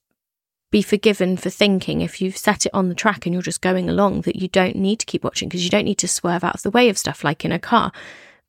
be 0.72 0.82
forgiven 0.82 1.36
for 1.36 1.50
thinking 1.50 2.00
if 2.00 2.20
you've 2.20 2.36
set 2.36 2.66
it 2.66 2.74
on 2.74 2.88
the 2.88 2.94
track 2.96 3.24
and 3.26 3.32
you're 3.32 3.42
just 3.42 3.60
going 3.60 3.88
along 3.88 4.22
that 4.22 4.34
you 4.36 4.48
don't 4.48 4.74
need 4.74 4.98
to 4.98 5.06
keep 5.06 5.22
watching 5.22 5.48
because 5.48 5.62
you 5.62 5.70
don't 5.70 5.84
need 5.84 5.98
to 5.98 6.08
swerve 6.08 6.42
out 6.42 6.56
of 6.56 6.62
the 6.62 6.70
way 6.70 6.88
of 6.88 6.98
stuff 6.98 7.22
like 7.22 7.44
in 7.44 7.52
a 7.52 7.58
car. 7.60 7.92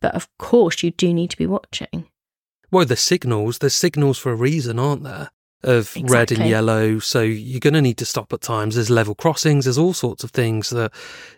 But 0.02 0.16
of 0.16 0.28
course, 0.40 0.82
you 0.82 0.90
do 0.92 1.14
need 1.14 1.30
to 1.30 1.38
be 1.38 1.46
watching. 1.46 2.08
Well, 2.72 2.86
the 2.86 2.96
signals, 2.96 3.60
there's 3.60 3.76
signals 3.76 4.18
for 4.18 4.32
a 4.32 4.36
reason, 4.36 4.80
aren't 4.80 5.04
there? 5.04 5.30
Of 5.64 5.96
Exactly. 5.96 6.04
red 6.10 6.32
and 6.32 6.50
yellow. 6.50 7.00
So 7.00 7.22
you're 7.22 7.60
going 7.60 7.76
to 7.76 7.82
need 7.82 7.98
to 8.00 8.06
stop 8.06 8.34
at 8.34 8.42
times. 8.42 8.76
There's 8.76 8.90
level 8.90 9.16
crossings. 9.16 9.66
There's 9.66 9.78
all 9.78 9.94
sorts 9.94 10.24
of 10.24 10.32
things 10.32 10.72
that 10.72 10.92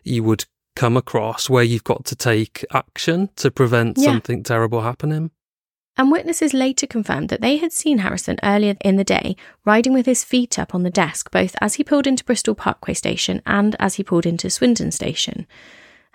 you 0.03 0.23
would 0.23 0.45
come 0.75 0.95
across 0.97 1.49
where 1.49 1.63
you've 1.63 1.83
got 1.83 2.05
to 2.05 2.15
take 2.15 2.63
action 2.73 3.29
to 3.37 3.51
prevent 3.51 3.97
Yeah. 3.97 4.11
something 4.11 4.43
terrible 4.43 4.81
happening. 4.81 5.31
And 5.97 6.11
witnesses 6.11 6.53
later 6.53 6.87
confirmed 6.87 7.29
that 7.29 7.39
they 7.39 7.57
had 7.57 7.71
seen 7.71 7.99
Harrison 7.99 8.37
earlier 8.43 8.75
in 8.81 8.97
the 8.97 9.03
day 9.03 9.35
riding 9.63 9.93
with 9.93 10.05
his 10.05 10.23
feet 10.25 10.59
up 10.59 10.75
on 10.75 10.83
the 10.83 10.89
desk, 10.89 11.31
both 11.31 11.55
as 11.61 11.75
he 11.75 11.83
pulled 11.83 12.05
into 12.05 12.25
Bristol 12.25 12.53
Parkway 12.53 12.93
Station 12.93 13.41
and 13.45 13.75
as 13.79 13.95
he 13.95 14.03
pulled 14.03 14.25
into 14.25 14.49
Swindon 14.49 14.91
Station. 14.91 15.47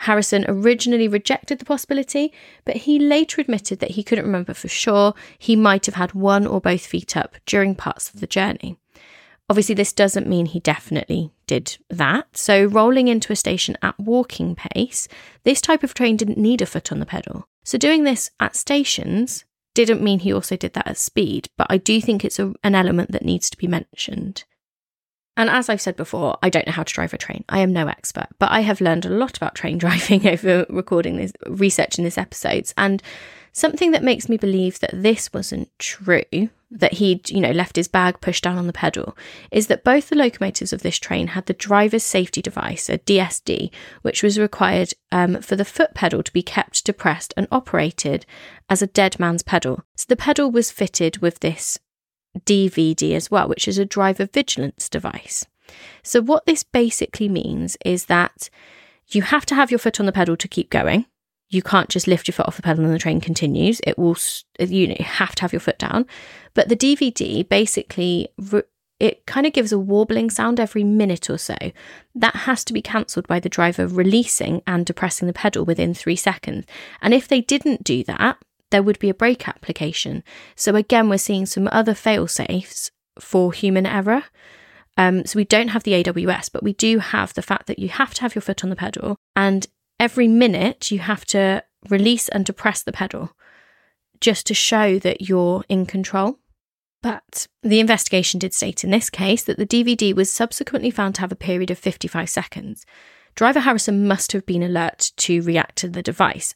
Harrison 0.05 0.45
originally 0.49 1.09
rejected 1.09 1.59
the 1.59 1.64
possibility, 1.64 2.33
but 2.64 2.76
he 2.76 2.99
later 2.99 3.41
admitted 3.41 3.81
that 3.81 3.93
he 3.93 4.03
couldn't 4.03 4.24
remember 4.24 4.55
for 4.55 4.68
sure. 4.68 5.14
He 5.39 5.57
might 5.57 5.87
have 5.87 5.95
had 5.95 6.12
one 6.12 6.47
or 6.47 6.61
both 6.61 6.87
feet 6.87 7.16
up 7.16 7.37
during 7.45 7.74
parts 7.74 8.09
of 8.09 8.20
the 8.20 8.26
journey. 8.26 8.78
Obviously, 9.51 9.74
this 9.74 9.93
doesn't 9.93 10.28
mean 10.28 10.47
he 10.47 10.61
definitely 10.61 11.33
did 11.47 11.76
that. 11.91 12.37
So, 12.37 12.64
rolling 12.64 13.09
into 13.09 13.33
a 13.33 13.37
station 13.37 13.76
at 13.83 13.99
walking 13.99 14.55
pace, 14.55 15.09
this 15.43 15.61
type 15.61 15.83
of 15.83 15.93
train 15.93 16.16
didn't 16.16 16.39
need 16.39 16.62
a 16.62 16.66
foot 16.66 16.93
on 16.93 17.01
the 17.01 17.05
pedal. 17.05 17.47
So, 17.64 17.76
doing 17.76 18.05
this 18.05 18.31
at 18.39 18.57
stations 18.57 19.45
didn't 19.75 20.03
mean 20.03 20.21
he 20.21 20.33
also 20.33 20.57
did 20.57 20.73
that 20.75 20.87
at 20.87 20.99
speed, 20.99 21.49
but 21.57 21.66
I 21.71 21.77
do 21.77 22.01
think 22.01 22.25
it's 22.25 22.39
a, 22.39 22.53
an 22.62 22.75
element 22.75 23.12
that 23.12 23.25
needs 23.25 23.51
to 23.51 23.57
be 23.57 23.66
mentioned. 23.66 24.45
And 25.41 25.49
as 25.49 25.70
I've 25.70 25.80
said 25.80 25.97
before, 25.97 26.36
I 26.43 26.51
don't 26.51 26.66
know 26.66 26.74
how 26.74 26.82
to 26.82 26.93
drive 26.93 27.14
a 27.14 27.18
train. 27.18 27.47
I 27.49 27.61
am 27.61 27.72
no 27.72 27.88
expert, 27.88 28.26
but 28.38 28.51
I 28.51 28.61
have 28.61 28.82
learned 28.82 29.07
a 29.07 29.09
lot 29.09 29.38
about 29.38 29.55
train 29.55 29.78
driving 29.84 30.28
over 30.28 30.66
recording 30.68 31.16
this, 31.16 31.32
researching 31.47 32.05
this 32.05 32.18
episodes. 32.18 32.74
And 32.76 33.03
something 33.55 33.93
that 33.93 34.05
makes 34.05 34.28
me 34.28 34.36
believe 34.36 34.80
that 34.80 34.91
this 34.93 35.32
wasn't 35.32 35.70
true, 35.78 36.51
that 36.70 36.93
he'd, 36.93 37.30
you 37.30 37.41
know, 37.41 37.53
left 37.53 37.76
his 37.76 37.88
bag 37.88 38.20
pushed 38.20 38.45
down 38.45 38.59
on 38.59 38.66
the 38.66 38.74
pedal, 38.74 39.16
is 39.51 39.68
that 39.68 39.82
both 39.82 40.11
the 40.11 40.16
locomotives 40.16 40.74
of 40.74 40.82
this 40.82 40.99
train 40.99 41.28
had 41.28 41.47
the 41.47 41.55
driver's 41.55 42.05
safety 42.05 42.43
device, 42.43 42.91
a 42.91 42.99
DSD, 42.99 43.70
which 44.03 44.22
was 44.22 44.38
required 44.38 44.93
um, 45.11 45.41
for 45.41 45.57
the 45.57 45.64
foot 45.64 45.95
pedal 45.95 46.22
to 46.22 46.32
be 46.34 46.43
kept 46.43 46.84
depressed 46.84 47.32
and 47.38 47.49
operated 47.51 48.26
as 48.68 48.82
a 48.82 48.86
dead 48.86 49.18
man's 49.18 49.43
pedal. 49.43 49.84
So 49.97 50.05
the 50.07 50.16
pedal 50.16 50.51
was 50.51 50.70
fitted 50.70 51.22
with 51.22 51.41
this 51.41 51.78
DVD 52.39 53.14
as 53.14 53.31
well, 53.31 53.49
which 53.49 53.66
is 53.66 53.78
a 53.78 53.85
driver 53.85 54.26
vigilance 54.26 54.89
device. 54.89 55.47
So, 56.03 56.20
what 56.20 56.47
this 56.47 56.62
basically 56.62 57.28
means 57.28 57.76
is 57.85 58.07
that 58.07 58.51
you 59.09 59.22
have 59.22 59.47
to 59.47 59.55
have 59.55 59.70
your 59.70 59.78
foot 59.78 60.01
on 60.01 60.07
the 60.07 60.12
pedal 60.12 60.37
to 60.37 60.49
keep 60.49 60.70
going. 60.70 61.07
You 61.49 61.62
can't 61.62 61.89
just 61.89 62.07
lift 62.07 62.28
your 62.28 62.33
foot 62.33 62.47
off 62.47 62.57
the 62.57 62.62
pedal 62.62 62.85
and 62.85 62.95
the 62.95 62.99
train 62.99 63.20
continues. 63.20 63.81
It 63.85 63.99
will, 63.99 64.16
you 64.61 64.87
know, 64.87 64.95
you 64.99 65.05
have 65.05 65.35
to 65.37 65.43
have 65.43 65.53
your 65.53 65.61
foot 65.61 65.78
down. 65.78 66.07
But 66.55 66.68
the 66.68 66.76
DVD 66.76 67.49
basically, 67.49 68.28
it 69.01 69.26
kind 69.26 69.47
of 69.47 69.53
gives 69.53 69.72
a 69.72 69.78
warbling 69.78 70.31
sound 70.31 70.61
every 70.61 70.85
minute 70.85 71.28
or 71.28 71.39
so. 71.39 71.57
That 72.14 72.37
has 72.37 72.64
to 72.64 72.72
be 72.72 72.83
cancelled 72.83 73.26
by 73.26 73.41
the 73.41 73.49
driver 73.49 73.89
releasing 73.89 74.62
and 74.64 74.87
depressing 74.87 75.26
the 75.26 75.33
pedal 75.33 75.64
within 75.64 75.93
three 75.93 76.16
seconds. 76.16 76.66
And 77.03 77.12
if 77.12 77.26
they 77.26 77.41
didn't 77.41 77.83
do 77.83 78.05
that, 78.05 78.39
there 78.71 78.83
would 78.83 78.99
be 78.99 79.11
a 79.11 79.14
brake 79.14 79.49
application. 79.49 80.23
So 80.57 80.75
again, 80.77 81.09
we're 81.09 81.18
seeing 81.18 81.47
some 81.47 81.68
other 81.73 81.95
fail 81.95 82.27
safes 82.27 82.91
for 83.18 83.53
human 83.53 83.87
error. 83.87 84.25
Um, 84.97 85.25
so 85.25 85.37
we 85.37 85.45
don't 85.45 85.68
have 85.68 85.83
the 85.83 86.03
AWS, 86.03 86.51
but 86.53 86.62
we 86.62 86.73
do 86.73 86.99
have 86.99 87.35
the 87.35 87.43
fact 87.43 87.66
that 87.66 87.79
you 87.79 87.89
have 87.89 88.14
to 88.14 88.23
have 88.23 88.35
your 88.35 88.43
foot 88.43 88.64
on 88.64 88.71
the 88.71 88.77
pedal, 88.77 89.16
and 89.35 89.66
every 89.99 90.29
minute 90.29 90.91
you 90.91 90.99
have 90.99 91.25
to 91.27 91.64
release 91.89 92.29
and 92.29 92.45
depress 92.45 92.83
the 92.83 92.93
pedal 92.93 93.31
just 94.21 94.47
to 94.47 94.55
show 94.55 94.99
that 94.99 95.23
you're 95.29 95.64
in 95.68 95.87
control. 95.87 96.39
But 97.03 97.47
the 97.62 97.81
investigation 97.81 98.39
did 98.39 98.53
state 98.53 98.85
in 98.85 98.91
this 98.91 99.09
case 99.09 99.43
that 99.45 99.57
the 99.57 99.66
DVD 99.66 100.14
was 100.14 100.31
subsequently 100.31 100.91
found 100.91 101.14
to 101.14 101.23
have 101.23 101.33
a 101.33 101.37
period 101.37 101.71
of 101.71 101.79
55 101.79 102.29
seconds. 102.29 102.85
Driver 103.35 103.61
Harrison 103.61 104.07
must 104.07 104.33
have 104.33 104.45
been 104.45 104.62
alert 104.62 105.12
to 105.16 105.41
react 105.41 105.77
to 105.77 105.89
the 105.89 106.03
device. 106.03 106.55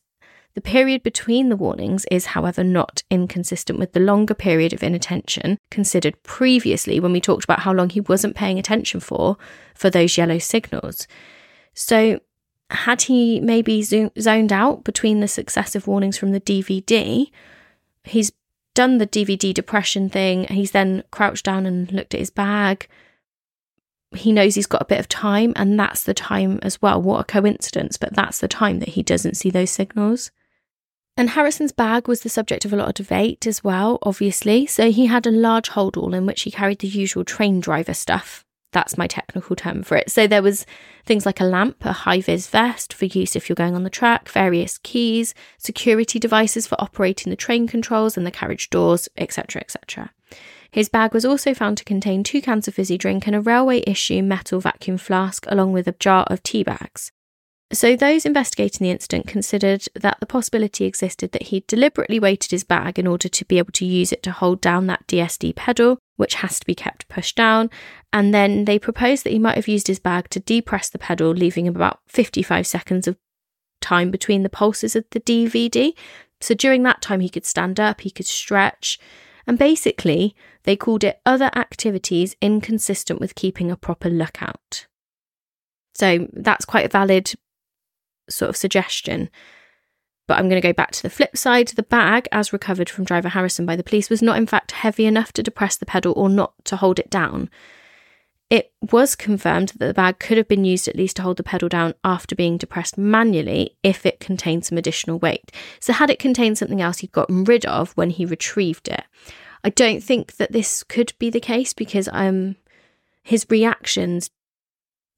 The 0.54 0.60
period 0.60 1.02
between 1.02 1.48
the 1.48 1.56
warnings 1.56 2.04
is, 2.12 2.26
however, 2.26 2.62
not 2.62 3.02
inconsistent 3.10 3.78
with 3.78 3.92
the 3.92 4.00
longer 4.00 4.34
period 4.34 4.72
of 4.72 4.84
inattention 4.84 5.58
considered 5.70 6.22
previously 6.22 7.00
when 7.00 7.12
we 7.12 7.20
talked 7.20 7.42
about 7.42 7.60
how 7.60 7.72
long 7.72 7.90
he 7.90 8.00
wasn't 8.00 8.36
paying 8.36 8.58
attention 8.58 9.00
for 9.00 9.36
for 9.74 9.90
those 9.90 10.16
yellow 10.16 10.38
signals. 10.38 11.08
So, 11.74 12.20
had 12.70 13.02
he 13.02 13.40
maybe 13.40 13.82
zoned 13.82 14.52
out 14.52 14.84
between 14.84 15.20
the 15.20 15.28
successive 15.28 15.88
warnings 15.88 16.16
from 16.16 16.30
the 16.30 16.40
DVD? 16.40 17.30
He's 18.04 18.32
done 18.74 18.98
the 18.98 19.06
DVD 19.08 19.52
depression 19.52 20.08
thing. 20.08 20.44
He's 20.44 20.70
then 20.70 21.02
crouched 21.10 21.44
down 21.44 21.66
and 21.66 21.90
looked 21.92 22.14
at 22.14 22.20
his 22.20 22.30
bag. 22.30 22.88
He 24.12 24.30
knows 24.30 24.54
he's 24.54 24.66
got 24.66 24.82
a 24.82 24.86
bit 24.86 25.00
of 25.00 25.08
time, 25.08 25.52
and 25.56 25.78
that's 25.78 26.04
the 26.04 26.14
time 26.14 26.60
as 26.62 26.80
well. 26.80 27.02
What 27.02 27.20
a 27.20 27.24
coincidence, 27.24 27.96
but 27.96 28.14
that's 28.14 28.38
the 28.38 28.46
time 28.46 28.78
that 28.78 28.90
he 28.90 29.02
doesn't 29.02 29.36
see 29.36 29.50
those 29.50 29.70
signals. 29.70 30.30
And 31.16 31.30
Harrison's 31.30 31.70
bag 31.70 32.08
was 32.08 32.22
the 32.22 32.28
subject 32.28 32.64
of 32.64 32.72
a 32.72 32.76
lot 32.76 32.88
of 32.88 32.94
debate 32.94 33.46
as 33.46 33.62
well, 33.62 33.98
obviously. 34.02 34.66
So 34.66 34.90
he 34.90 35.06
had 35.06 35.26
a 35.26 35.30
large 35.30 35.70
holdall 35.70 36.14
in 36.14 36.26
which 36.26 36.42
he 36.42 36.50
carried 36.50 36.80
the 36.80 36.88
usual 36.88 37.24
train 37.24 37.60
driver 37.60 37.94
stuff. 37.94 38.44
That's 38.72 38.98
my 38.98 39.06
technical 39.06 39.54
term 39.54 39.84
for 39.84 39.96
it. 39.96 40.10
So 40.10 40.26
there 40.26 40.42
was 40.42 40.66
things 41.06 41.24
like 41.24 41.40
a 41.40 41.44
lamp, 41.44 41.84
a 41.84 41.92
high 41.92 42.20
vis 42.20 42.48
vest 42.48 42.92
for 42.92 43.04
use 43.04 43.36
if 43.36 43.48
you're 43.48 43.54
going 43.54 43.76
on 43.76 43.84
the 43.84 43.90
track, 43.90 44.28
various 44.28 44.78
keys, 44.78 45.32
security 45.56 46.18
devices 46.18 46.66
for 46.66 46.74
operating 46.80 47.30
the 47.30 47.36
train 47.36 47.68
controls 47.68 48.16
and 48.16 48.26
the 48.26 48.32
carriage 48.32 48.68
doors, 48.70 49.08
etc., 49.16 49.60
etc. 49.60 50.10
His 50.72 50.88
bag 50.88 51.14
was 51.14 51.24
also 51.24 51.54
found 51.54 51.78
to 51.78 51.84
contain 51.84 52.24
two 52.24 52.42
cans 52.42 52.66
of 52.66 52.74
fizzy 52.74 52.98
drink 52.98 53.28
and 53.28 53.36
a 53.36 53.40
railway 53.40 53.84
issue 53.86 54.20
metal 54.24 54.58
vacuum 54.58 54.98
flask, 54.98 55.46
along 55.48 55.72
with 55.72 55.86
a 55.86 55.94
jar 56.00 56.24
of 56.26 56.42
tea 56.42 56.64
bags. 56.64 57.12
So, 57.72 57.96
those 57.96 58.26
investigating 58.26 58.84
the 58.84 58.90
incident 58.90 59.26
considered 59.26 59.84
that 59.94 60.18
the 60.20 60.26
possibility 60.26 60.84
existed 60.84 61.32
that 61.32 61.44
he 61.44 61.64
deliberately 61.66 62.20
weighted 62.20 62.50
his 62.50 62.62
bag 62.62 62.98
in 62.98 63.06
order 63.06 63.28
to 63.28 63.44
be 63.44 63.58
able 63.58 63.72
to 63.72 63.86
use 63.86 64.12
it 64.12 64.22
to 64.24 64.32
hold 64.32 64.60
down 64.60 64.86
that 64.86 65.06
DSD 65.06 65.56
pedal, 65.56 65.98
which 66.16 66.34
has 66.36 66.60
to 66.60 66.66
be 66.66 66.74
kept 66.74 67.08
pushed 67.08 67.36
down. 67.36 67.70
And 68.12 68.34
then 68.34 68.66
they 68.66 68.78
proposed 68.78 69.24
that 69.24 69.32
he 69.32 69.38
might 69.38 69.56
have 69.56 69.66
used 69.66 69.88
his 69.88 69.98
bag 69.98 70.28
to 70.30 70.40
depress 70.40 70.90
the 70.90 70.98
pedal, 70.98 71.30
leaving 71.30 71.66
about 71.66 72.00
55 72.06 72.66
seconds 72.66 73.08
of 73.08 73.16
time 73.80 74.10
between 74.10 74.42
the 74.42 74.50
pulses 74.50 74.94
of 74.94 75.04
the 75.10 75.20
DVD. 75.20 75.94
So 76.40 76.54
during 76.54 76.82
that 76.82 77.02
time, 77.02 77.20
he 77.20 77.30
could 77.30 77.46
stand 77.46 77.80
up, 77.80 78.02
he 78.02 78.10
could 78.10 78.26
stretch. 78.26 78.98
And 79.46 79.58
basically, 79.58 80.36
they 80.64 80.76
called 80.76 81.02
it 81.02 81.20
other 81.24 81.50
activities 81.54 82.36
inconsistent 82.40 83.20
with 83.20 83.34
keeping 83.34 83.70
a 83.70 83.76
proper 83.76 84.08
lookout. 84.08 84.86
So 85.94 86.28
that's 86.32 86.64
quite 86.64 86.86
a 86.86 86.88
valid 86.88 87.34
sort 88.28 88.48
of 88.48 88.56
suggestion. 88.56 89.30
But 90.26 90.38
I'm 90.38 90.48
going 90.48 90.60
to 90.60 90.66
go 90.66 90.72
back 90.72 90.92
to 90.92 91.02
the 91.02 91.10
flip 91.10 91.36
side. 91.36 91.68
The 91.68 91.82
bag, 91.82 92.28
as 92.32 92.52
recovered 92.52 92.88
from 92.88 93.04
driver 93.04 93.28
Harrison 93.28 93.66
by 93.66 93.76
the 93.76 93.84
police, 93.84 94.08
was 94.08 94.22
not 94.22 94.38
in 94.38 94.46
fact 94.46 94.72
heavy 94.72 95.04
enough 95.04 95.32
to 95.34 95.42
depress 95.42 95.76
the 95.76 95.86
pedal 95.86 96.14
or 96.16 96.28
not 96.28 96.54
to 96.64 96.76
hold 96.76 96.98
it 96.98 97.10
down. 97.10 97.50
It 98.50 98.72
was 98.92 99.16
confirmed 99.16 99.70
that 99.70 99.86
the 99.86 99.94
bag 99.94 100.18
could 100.18 100.36
have 100.36 100.48
been 100.48 100.64
used 100.64 100.86
at 100.86 100.96
least 100.96 101.16
to 101.16 101.22
hold 101.22 101.38
the 101.38 101.42
pedal 101.42 101.68
down 101.68 101.94
after 102.04 102.34
being 102.34 102.56
depressed 102.56 102.96
manually 102.96 103.76
if 103.82 104.06
it 104.06 104.20
contained 104.20 104.64
some 104.64 104.78
additional 104.78 105.18
weight. 105.18 105.50
So, 105.80 105.92
had 105.92 106.10
it 106.10 106.18
contained 106.18 106.58
something 106.58 106.80
else 106.80 106.98
he'd 106.98 107.12
gotten 107.12 107.44
rid 107.44 107.66
of 107.66 107.92
when 107.92 108.10
he 108.10 108.24
retrieved 108.24 108.88
it? 108.88 109.02
I 109.64 109.70
don't 109.70 110.02
think 110.02 110.36
that 110.36 110.52
this 110.52 110.82
could 110.82 111.14
be 111.18 111.30
the 111.30 111.40
case 111.40 111.72
because 111.72 112.08
um, 112.12 112.56
his 113.22 113.46
reactions 113.48 114.30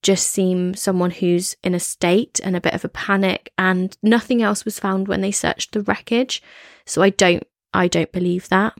just 0.02 0.30
seem 0.30 0.74
someone 0.74 1.10
who's 1.10 1.56
in 1.64 1.74
a 1.74 1.80
state 1.80 2.40
and 2.44 2.56
a 2.56 2.60
bit 2.60 2.74
of 2.74 2.84
a 2.84 2.88
panic 2.88 3.52
and 3.58 3.96
nothing 4.02 4.42
else 4.42 4.64
was 4.64 4.78
found 4.78 5.08
when 5.08 5.20
they 5.20 5.32
searched 5.32 5.72
the 5.72 5.82
wreckage. 5.82 6.42
So 6.84 7.02
i 7.02 7.10
don't 7.10 7.46
i 7.74 7.88
don't 7.88 8.12
believe 8.12 8.48
that. 8.48 8.74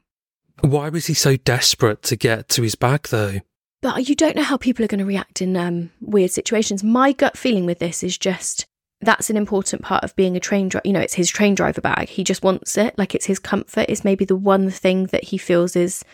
Why 0.61 0.89
was 0.89 1.07
he 1.07 1.15
so 1.15 1.37
desperate 1.37 2.03
to 2.05 2.17
get 2.17 2.49
to 2.51 2.63
his 2.63 2.75
bag 2.75 3.09
though? 3.09 3.41
But 3.83 4.09
you 4.09 4.15
don't 4.15 4.37
know 4.37 4.43
how 4.43 4.57
people 4.57 4.85
are 4.85 4.89
going 4.89 5.01
to 5.01 5.05
react 5.05 5.43
in 5.43 5.57
um, 5.57 5.91
weird 6.01 6.31
situations. 6.31 6.83
My 6.83 7.13
gut 7.13 7.37
feeling 7.37 7.67
with 7.67 7.79
this 7.79 8.03
is 8.03 8.17
just 8.17 8.67
that's 9.03 9.29
an 9.29 9.37
important 9.37 9.83
part 9.83 10.03
of 10.03 10.17
being 10.17 10.37
a 10.37 10.41
train 10.41 10.71
driver 10.71 10.83
you 10.87 10.93
know 10.93 11.01
it's 11.01 11.15
his 11.15 11.31
train 11.31 11.55
driver 11.55 11.81
bag. 11.81 12.09
He 12.09 12.25
just 12.25 12.43
wants 12.43 12.79
it 12.79 12.97
like 12.97 13.15
it's 13.15 13.27
his 13.27 13.39
comfort. 13.39 13.87
It's 13.89 14.05
maybe 14.05 14.25
the 14.25 14.37
one 14.37 14.71
thing 14.71 15.07
that 15.07 15.25
he 15.25 15.39
feels 15.39 15.77
is 15.77 16.05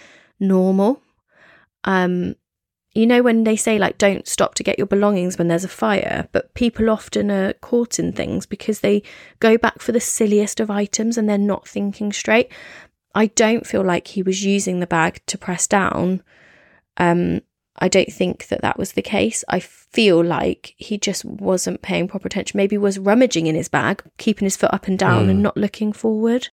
normal. 0.40 1.00
Um 1.84 2.34
you 2.94 3.06
know 3.06 3.22
when 3.22 3.44
they 3.44 3.56
say 3.56 3.78
like 3.78 3.98
don't 3.98 4.26
stop 4.26 4.54
to 4.54 4.62
get 4.62 4.78
your 4.78 4.86
belongings 4.86 5.38
when 5.38 5.48
there's 5.48 5.64
a 5.64 5.68
fire 5.68 6.28
but 6.32 6.52
people 6.54 6.90
often 6.90 7.30
are 7.30 7.52
caught 7.54 7.98
in 7.98 8.12
things 8.12 8.46
because 8.46 8.80
they 8.80 9.02
go 9.40 9.56
back 9.56 9.80
for 9.80 9.92
the 9.92 10.00
silliest 10.00 10.60
of 10.60 10.70
items 10.70 11.16
and 11.16 11.28
they're 11.28 11.38
not 11.38 11.66
thinking 11.66 12.12
straight. 12.12 12.50
I 13.14 13.26
don't 13.26 13.66
feel 13.66 13.82
like 13.82 14.08
he 14.08 14.22
was 14.22 14.44
using 14.44 14.80
the 14.80 14.86
bag 14.86 15.20
to 15.26 15.38
press 15.38 15.66
down. 15.66 16.22
Um 16.96 17.40
i 17.78 17.88
don't 17.88 18.12
think 18.12 18.48
that 18.48 18.60
that 18.60 18.78
was 18.78 18.92
the 18.92 19.02
case. 19.02 19.42
I 19.48 19.60
feel 19.60 20.22
like 20.22 20.74
he 20.76 20.98
just 20.98 21.24
wasn't 21.24 21.82
paying 21.82 22.08
proper 22.08 22.26
attention. 22.26 22.58
Maybe 22.58 22.76
was 22.76 22.98
rummaging 22.98 23.46
in 23.46 23.54
his 23.54 23.68
bag 23.68 24.02
keeping 24.18 24.46
his 24.46 24.56
foot 24.56 24.72
up 24.72 24.86
and 24.86 24.98
down 24.98 25.26
mm. 25.26 25.30
and 25.30 25.42
not 25.42 25.56
looking 25.56 25.92
forward. 25.92 26.50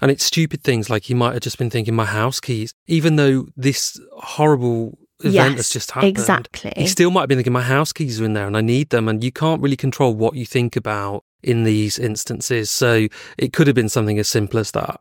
And 0.00 0.10
it's 0.10 0.24
stupid 0.24 0.62
things 0.62 0.90
like 0.90 1.04
he 1.04 1.14
might 1.14 1.32
have 1.32 1.42
just 1.42 1.58
been 1.58 1.70
thinking 1.70 1.94
my 1.94 2.06
house 2.06 2.40
keys 2.40 2.72
even 2.86 3.16
though 3.16 3.46
this 3.56 4.00
horrible 4.12 4.98
event 5.20 5.34
yes, 5.34 5.56
has 5.56 5.68
just 5.70 5.90
happened. 5.90 6.10
Exactly. 6.10 6.72
He 6.76 6.86
still 6.86 7.10
might 7.10 7.22
have 7.22 7.28
been 7.28 7.38
thinking, 7.38 7.52
my 7.52 7.62
house 7.62 7.92
keys 7.92 8.20
are 8.20 8.24
in 8.24 8.34
there 8.34 8.46
and 8.46 8.56
I 8.56 8.60
need 8.60 8.90
them. 8.90 9.08
And 9.08 9.22
you 9.22 9.32
can't 9.32 9.62
really 9.62 9.76
control 9.76 10.14
what 10.14 10.34
you 10.34 10.46
think 10.46 10.76
about 10.76 11.24
in 11.42 11.64
these 11.64 11.98
instances. 11.98 12.70
So 12.70 13.08
it 13.38 13.52
could 13.52 13.66
have 13.66 13.76
been 13.76 13.88
something 13.88 14.18
as 14.18 14.28
simple 14.28 14.60
as 14.60 14.72
that. 14.72 15.00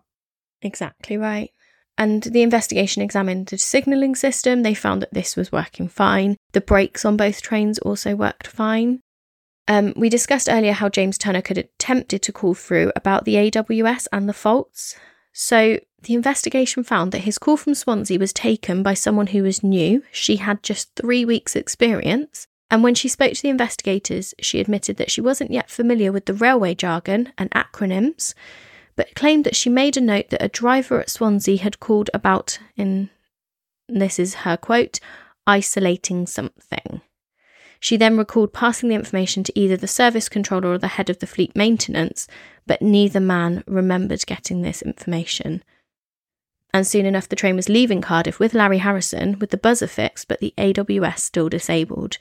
Exactly 0.62 1.18
right. 1.18 1.52
And 1.98 2.24
the 2.24 2.42
investigation 2.42 3.02
examined 3.02 3.48
the 3.48 3.58
signalling 3.58 4.16
system. 4.16 4.64
They 4.64 4.74
found 4.74 5.02
that 5.02 5.14
this 5.14 5.36
was 5.36 5.52
working 5.52 5.88
fine. 5.88 6.36
The 6.52 6.62
brakes 6.62 7.06
on 7.06 7.16
both 7.16 7.42
trains 7.42 7.80
also 7.80 8.16
worked 8.16 8.48
fine. 8.48 9.02
Um, 9.68 9.94
we 9.96 10.10
discussed 10.10 10.50
earlier 10.50 10.74
how 10.74 10.90
James 10.90 11.18
Turner 11.18 11.42
could 11.42 11.58
have 11.58 11.68
attempted 11.80 12.22
to 12.24 12.32
call 12.32 12.54
through 12.54 12.92
about 12.96 13.26
the 13.26 13.36
AWS 13.36 14.08
and 14.12 14.30
the 14.30 14.34
faults. 14.34 14.96
So 15.38 15.82
the 16.04 16.14
investigation 16.14 16.86
found 16.86 17.12
that 17.12 17.26
his 17.26 17.38
call 17.38 17.58
from 17.58 17.76
Swansea 17.76 18.18
was 18.18 18.32
taken 18.32 18.82
by 18.82 18.94
someone 18.94 19.28
who 19.28 19.44
was 19.44 19.62
new. 19.62 20.02
She 20.10 20.38
had 20.38 20.64
just 20.64 20.96
three 20.96 21.26
weeks' 21.26 21.58
experience. 21.58 22.48
And 22.72 22.84
when 22.84 22.96
she 22.96 23.10
spoke 23.10 23.34
to 23.34 23.42
the 23.42 23.50
investigators, 23.50 24.34
she 24.40 24.62
admitted 24.62 24.96
that 24.96 25.12
she 25.12 25.20
wasn't 25.20 25.52
yet 25.52 25.70
familiar 25.70 26.14
with 26.14 26.26
the 26.26 26.34
railway 26.34 26.74
jargon 26.74 27.34
and 27.38 27.52
acronyms, 27.52 28.34
but 28.96 29.14
claimed 29.14 29.44
that 29.44 29.58
she 29.58 29.70
made 29.70 29.98
a 29.98 30.02
note 30.02 30.30
that 30.30 30.42
a 30.42 30.48
driver 30.48 31.02
at 31.02 31.10
Swansea 31.10 31.58
had 31.58 31.82
called 31.82 32.10
about, 32.14 32.58
in 32.78 33.10
this 33.90 34.18
is 34.18 34.36
her 34.36 34.56
quote, 34.56 35.02
isolating 35.46 36.28
something. 36.28 37.02
She 37.82 37.98
then 37.98 38.18
recalled 38.18 38.54
passing 38.54 38.88
the 38.88 38.96
information 38.96 39.44
to 39.44 39.60
either 39.60 39.76
the 39.76 39.86
service 39.86 40.30
controller 40.30 40.70
or 40.70 40.78
the 40.78 40.88
head 40.88 41.10
of 41.10 41.20
the 41.20 41.28
fleet 41.28 41.56
maintenance, 41.58 42.26
but 42.68 42.82
neither 42.82 43.20
man 43.20 43.64
remembered 43.68 44.26
getting 44.26 44.62
this 44.62 44.82
information 44.82 45.64
and 46.76 46.86
soon 46.86 47.06
enough 47.06 47.30
the 47.30 47.38
train 47.38 47.56
was 47.56 47.70
leaving 47.70 48.02
Cardiff 48.02 48.38
with 48.38 48.54
Larry 48.54 48.80
Harrison 48.80 49.40
with 49.40 49.50
the 49.50 49.58
buzzer 49.58 49.88
fixed 49.88 50.28
but 50.28 50.42
the 50.42 50.54
AWS 50.58 51.20
still 51.20 51.48
disabled. 51.48 52.18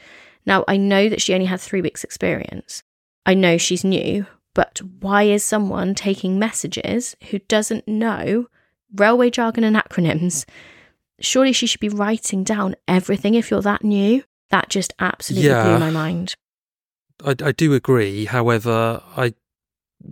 Now, 0.46 0.64
I 0.68 0.76
know 0.76 1.08
that 1.08 1.20
she 1.20 1.34
only 1.34 1.46
had 1.46 1.60
three 1.60 1.80
weeks' 1.80 2.04
experience. 2.04 2.84
I 3.26 3.34
know 3.34 3.58
she's 3.58 3.82
new, 3.82 4.26
but 4.54 4.80
why 5.00 5.24
is 5.24 5.42
someone 5.42 5.96
taking 5.96 6.38
messages 6.38 7.16
who 7.30 7.40
doesn't 7.40 7.88
know 7.88 8.46
railway 8.94 9.30
jargon 9.30 9.64
and 9.64 9.74
acronyms? 9.74 10.44
Surely 11.18 11.52
she 11.52 11.66
should 11.66 11.80
be 11.80 11.88
writing 11.88 12.44
down 12.44 12.76
everything 12.86 13.34
if 13.34 13.50
you're 13.50 13.60
that 13.62 13.82
new. 13.82 14.22
That 14.50 14.68
just 14.68 14.94
absolutely 15.00 15.48
yeah, 15.48 15.64
blew 15.64 15.80
my 15.80 15.90
mind. 15.90 16.36
I, 17.24 17.34
I 17.42 17.50
do 17.50 17.74
agree. 17.74 18.26
However, 18.26 19.02
I 19.16 19.34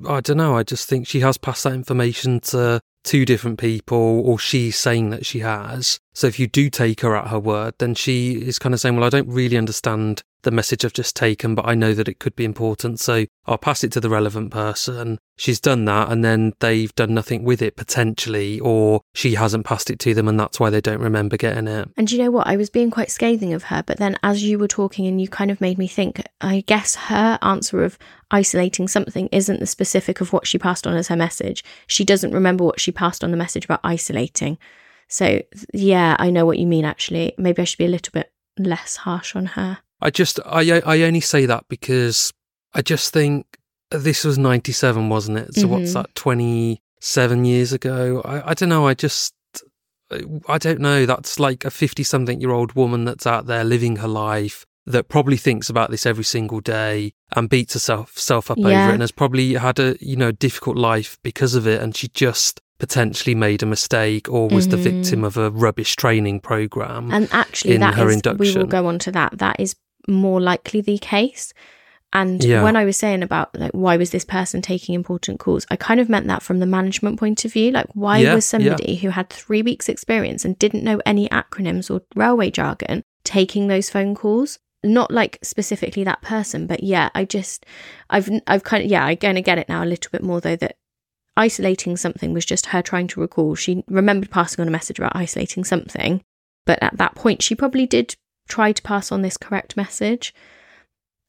I 0.08 0.20
don't 0.20 0.36
know. 0.36 0.56
I 0.56 0.62
just 0.62 0.88
think 0.88 1.06
she 1.06 1.20
has 1.20 1.38
passed 1.38 1.64
that 1.64 1.74
information 1.74 2.40
to 2.40 2.80
two 3.04 3.24
different 3.24 3.58
people 3.58 4.22
or 4.24 4.38
she's 4.38 4.76
saying 4.76 5.10
that 5.10 5.26
she 5.26 5.40
has. 5.40 5.98
So 6.14 6.26
if 6.26 6.38
you 6.38 6.46
do 6.46 6.70
take 6.70 7.00
her 7.00 7.16
at 7.16 7.28
her 7.28 7.38
word, 7.38 7.74
then 7.78 7.94
she 7.94 8.34
is 8.34 8.58
kind 8.58 8.74
of 8.74 8.80
saying, 8.80 8.96
well, 8.96 9.04
I 9.04 9.10
don't 9.10 9.28
really 9.28 9.56
understand 9.56 10.22
the 10.42 10.50
message 10.50 10.84
I've 10.84 10.92
just 10.92 11.16
taken, 11.16 11.54
but 11.54 11.66
I 11.66 11.74
know 11.74 11.94
that 11.94 12.08
it 12.08 12.18
could 12.18 12.36
be 12.36 12.44
important. 12.44 13.00
So 13.00 13.26
I'll 13.46 13.58
pass 13.58 13.82
it 13.84 13.92
to 13.92 14.00
the 14.00 14.10
relevant 14.10 14.50
person. 14.50 15.18
She's 15.36 15.60
done 15.60 15.84
that 15.86 16.10
and 16.10 16.24
then 16.24 16.52
they've 16.60 16.94
done 16.94 17.14
nothing 17.14 17.44
with 17.44 17.62
it 17.62 17.76
potentially, 17.76 18.60
or 18.60 19.00
she 19.14 19.34
hasn't 19.34 19.66
passed 19.66 19.90
it 19.90 19.98
to 20.00 20.14
them 20.14 20.28
and 20.28 20.38
that's 20.38 20.60
why 20.60 20.70
they 20.70 20.80
don't 20.80 21.00
remember 21.00 21.36
getting 21.36 21.66
it. 21.66 21.88
And 21.96 22.10
you 22.10 22.18
know 22.18 22.30
what? 22.30 22.46
I 22.46 22.56
was 22.56 22.70
being 22.70 22.90
quite 22.90 23.10
scathing 23.10 23.52
of 23.52 23.64
her, 23.64 23.82
but 23.84 23.98
then 23.98 24.16
as 24.22 24.44
you 24.44 24.58
were 24.58 24.68
talking 24.68 25.06
and 25.06 25.20
you 25.20 25.28
kind 25.28 25.50
of 25.50 25.60
made 25.60 25.78
me 25.78 25.88
think, 25.88 26.22
I 26.40 26.62
guess 26.66 26.94
her 26.94 27.38
answer 27.42 27.82
of 27.82 27.98
isolating 28.30 28.88
something 28.88 29.28
isn't 29.32 29.60
the 29.60 29.66
specific 29.66 30.20
of 30.20 30.32
what 30.32 30.46
she 30.46 30.58
passed 30.58 30.86
on 30.86 30.94
as 30.94 31.08
her 31.08 31.16
message. 31.16 31.64
She 31.86 32.04
doesn't 32.04 32.32
remember 32.32 32.64
what 32.64 32.80
she 32.80 32.92
passed 32.92 33.24
on 33.24 33.30
the 33.30 33.36
message 33.36 33.64
about 33.64 33.80
isolating. 33.84 34.58
So, 35.08 35.42
yeah, 35.74 36.16
I 36.18 36.30
know 36.30 36.46
what 36.46 36.58
you 36.58 36.66
mean 36.66 36.84
actually. 36.84 37.34
Maybe 37.36 37.60
I 37.60 37.64
should 37.64 37.78
be 37.78 37.84
a 37.84 37.88
little 37.88 38.12
bit 38.12 38.32
less 38.58 38.96
harsh 38.96 39.36
on 39.36 39.46
her. 39.46 39.78
I 40.02 40.10
just 40.10 40.40
I 40.44 40.82
I 40.84 41.02
only 41.02 41.20
say 41.20 41.46
that 41.46 41.64
because 41.68 42.32
I 42.74 42.82
just 42.82 43.12
think 43.12 43.46
this 43.90 44.24
was 44.24 44.38
97 44.38 45.08
wasn't 45.08 45.38
it? 45.38 45.54
So 45.54 45.62
mm-hmm. 45.62 45.70
what's 45.70 45.94
that 45.94 46.14
27 46.14 47.44
years 47.44 47.72
ago? 47.72 48.22
I 48.24 48.50
I 48.50 48.54
don't 48.54 48.68
know, 48.68 48.86
I 48.86 48.94
just 48.94 49.34
I 50.48 50.58
don't 50.58 50.80
know, 50.80 51.06
that's 51.06 51.40
like 51.40 51.64
a 51.64 51.70
50 51.70 52.02
something 52.02 52.40
year 52.40 52.50
old 52.50 52.74
woman 52.74 53.04
that's 53.04 53.26
out 53.26 53.46
there 53.46 53.64
living 53.64 53.96
her 53.96 54.08
life 54.08 54.66
that 54.86 55.08
probably 55.08 55.36
thinks 55.36 55.70
about 55.70 55.90
this 55.90 56.06
every 56.06 56.24
single 56.24 56.60
day 56.60 57.12
and 57.36 57.48
beats 57.48 57.74
herself 57.74 58.18
self 58.18 58.50
up 58.50 58.58
yeah. 58.58 58.66
over 58.66 58.90
it 58.90 58.94
and 58.94 59.00
has 59.00 59.12
probably 59.12 59.54
had 59.54 59.78
a 59.78 59.96
you 60.00 60.16
know 60.16 60.32
difficult 60.32 60.76
life 60.76 61.18
because 61.22 61.54
of 61.54 61.66
it 61.66 61.80
and 61.80 61.96
she 61.96 62.08
just 62.08 62.60
potentially 62.78 63.34
made 63.34 63.62
a 63.62 63.66
mistake 63.66 64.28
or 64.28 64.48
was 64.48 64.66
mm-hmm. 64.66 64.82
the 64.82 64.90
victim 64.90 65.22
of 65.22 65.36
a 65.36 65.50
rubbish 65.50 65.94
training 65.94 66.40
program 66.40 67.12
and 67.12 67.28
actually 67.30 67.76
that 67.76 67.96
is, 67.96 68.12
induction. 68.12 68.38
we 68.38 68.54
will 68.56 68.66
go 68.66 68.86
on 68.86 68.98
to 68.98 69.12
that 69.12 69.38
that 69.38 69.54
is 69.60 69.76
more 70.08 70.40
likely 70.40 70.80
the 70.80 70.98
case. 70.98 71.52
And 72.14 72.44
yeah. 72.44 72.62
when 72.62 72.76
I 72.76 72.84
was 72.84 72.98
saying 72.98 73.22
about 73.22 73.58
like 73.58 73.72
why 73.72 73.96
was 73.96 74.10
this 74.10 74.24
person 74.24 74.60
taking 74.60 74.94
important 74.94 75.40
calls, 75.40 75.66
I 75.70 75.76
kind 75.76 75.98
of 75.98 76.10
meant 76.10 76.26
that 76.26 76.42
from 76.42 76.58
the 76.58 76.66
management 76.66 77.18
point 77.18 77.44
of 77.44 77.52
view. 77.52 77.70
Like 77.70 77.86
why 77.94 78.18
yeah, 78.18 78.34
was 78.34 78.44
somebody 78.44 78.92
yeah. 78.92 79.00
who 79.00 79.08
had 79.08 79.30
three 79.30 79.62
weeks 79.62 79.88
experience 79.88 80.44
and 80.44 80.58
didn't 80.58 80.84
know 80.84 81.00
any 81.06 81.28
acronyms 81.30 81.90
or 81.90 82.02
railway 82.14 82.50
jargon 82.50 83.02
taking 83.24 83.68
those 83.68 83.88
phone 83.88 84.14
calls? 84.14 84.58
Not 84.84 85.10
like 85.10 85.38
specifically 85.42 86.04
that 86.04 86.22
person, 86.22 86.66
but 86.66 86.82
yeah, 86.82 87.08
I 87.14 87.24
just 87.24 87.64
I've 88.10 88.28
I've 88.46 88.64
kind 88.64 88.84
of 88.84 88.90
yeah, 88.90 89.06
I'm 89.06 89.16
gonna 89.16 89.40
get 89.40 89.58
it 89.58 89.68
now 89.68 89.82
a 89.82 89.86
little 89.86 90.10
bit 90.10 90.22
more 90.22 90.40
though 90.40 90.56
that 90.56 90.76
isolating 91.34 91.96
something 91.96 92.34
was 92.34 92.44
just 92.44 92.66
her 92.66 92.82
trying 92.82 93.06
to 93.08 93.20
recall. 93.20 93.54
She 93.54 93.84
remembered 93.88 94.30
passing 94.30 94.60
on 94.60 94.68
a 94.68 94.72
message 94.72 94.98
about 94.98 95.16
isolating 95.16 95.64
something, 95.64 96.22
but 96.66 96.82
at 96.82 96.98
that 96.98 97.14
point 97.14 97.42
she 97.42 97.54
probably 97.54 97.86
did 97.86 98.16
try 98.48 98.72
to 98.72 98.82
pass 98.82 99.12
on 99.12 99.22
this 99.22 99.36
correct 99.36 99.76
message. 99.76 100.34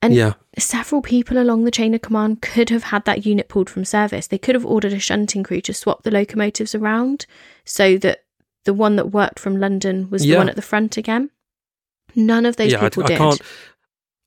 And 0.02 0.14
yeah. 0.14 0.34
several 0.58 1.02
people 1.02 1.38
along 1.38 1.64
the 1.64 1.72
chain 1.72 1.94
of 1.94 2.02
command 2.02 2.42
could 2.42 2.70
have 2.70 2.84
had 2.84 3.06
that 3.06 3.26
unit 3.26 3.48
pulled 3.48 3.70
from 3.70 3.86
service. 3.86 4.28
They 4.28 4.38
could 4.38 4.56
have 4.56 4.66
ordered 4.66 4.92
a 4.92 5.00
shunting 5.00 5.44
crew 5.44 5.62
to 5.62 5.74
swap 5.74 6.04
the 6.04 6.12
locomotives 6.12 6.76
around 6.76 7.26
so 7.64 7.98
that 8.00 8.26
the 8.66 8.74
one 8.74 8.98
that 8.98 9.12
worked 9.12 9.40
from 9.40 9.56
London 9.58 10.10
was 10.10 10.26
yeah. 10.26 10.34
the 10.34 10.38
one 10.40 10.50
at 10.50 10.58
the 10.58 10.62
front 10.62 10.98
again. 10.98 11.30
None 12.16 12.46
of 12.46 12.58
those 12.58 12.74
yeah, 12.74 12.82
people 12.82 13.04
I, 13.04 13.06
I 13.06 13.08
did. 13.08 13.18
Can't, 13.18 13.42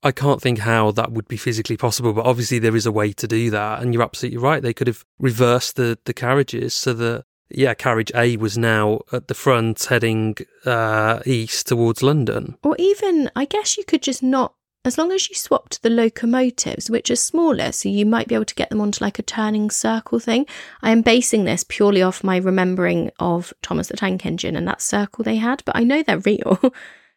I 0.01 0.11
can't 0.11 0.41
think 0.41 0.59
how 0.59 0.89
that 0.91 1.11
would 1.11 1.27
be 1.27 1.37
physically 1.37 1.77
possible, 1.77 2.11
but 2.11 2.25
obviously 2.25 2.57
there 2.57 2.75
is 2.75 2.87
a 2.87 2.91
way 2.91 3.13
to 3.13 3.27
do 3.27 3.51
that. 3.51 3.83
And 3.83 3.93
you're 3.93 4.03
absolutely 4.03 4.39
right. 4.39 4.63
They 4.63 4.73
could 4.73 4.87
have 4.87 5.05
reversed 5.19 5.75
the, 5.75 5.99
the 6.05 6.13
carriages 6.13 6.73
so 6.73 6.93
that, 6.93 7.25
yeah, 7.49 7.73
carriage 7.73 8.11
A 8.13 8.37
was 8.37 8.57
now 8.57 9.01
at 9.11 9.27
the 9.27 9.33
front 9.33 9.83
heading 9.85 10.35
uh, 10.65 11.21
east 11.25 11.67
towards 11.67 12.03
London. 12.03 12.57
Or 12.63 12.75
even, 12.77 13.29
I 13.35 13.45
guess 13.45 13.77
you 13.77 13.83
could 13.85 14.01
just 14.01 14.21
not, 14.21 14.53
as 14.83 14.97
long 14.97 15.11
as 15.11 15.29
you 15.29 15.35
swapped 15.35 15.81
the 15.81 15.89
locomotives, 15.89 16.89
which 16.89 17.09
are 17.09 17.15
smaller, 17.15 17.71
so 17.71 17.89
you 17.89 18.05
might 18.05 18.27
be 18.27 18.35
able 18.35 18.45
to 18.45 18.55
get 18.55 18.69
them 18.69 18.81
onto 18.81 19.03
like 19.03 19.17
a 19.17 19.23
turning 19.23 19.69
circle 19.69 20.19
thing. 20.19 20.45
I 20.81 20.91
am 20.91 21.01
basing 21.01 21.45
this 21.45 21.65
purely 21.67 22.01
off 22.01 22.23
my 22.23 22.37
remembering 22.37 23.11
of 23.19 23.53
Thomas 23.61 23.87
the 23.87 23.97
Tank 23.97 24.25
Engine 24.25 24.55
and 24.55 24.67
that 24.67 24.81
circle 24.81 25.23
they 25.23 25.37
had, 25.37 25.63
but 25.65 25.75
I 25.75 25.83
know 25.83 26.03
they're 26.03 26.19
real. 26.19 26.59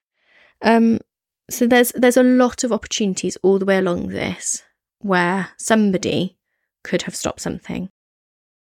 um, 0.62 1.00
so 1.50 1.66
there's 1.66 1.90
there's 1.96 2.16
a 2.16 2.22
lot 2.22 2.62
of 2.62 2.72
opportunities 2.72 3.36
all 3.42 3.58
the 3.58 3.64
way 3.64 3.78
along 3.78 4.08
this 4.08 4.62
where 5.00 5.48
somebody 5.56 6.38
could 6.84 7.02
have 7.02 7.16
stopped 7.16 7.40
something. 7.40 7.90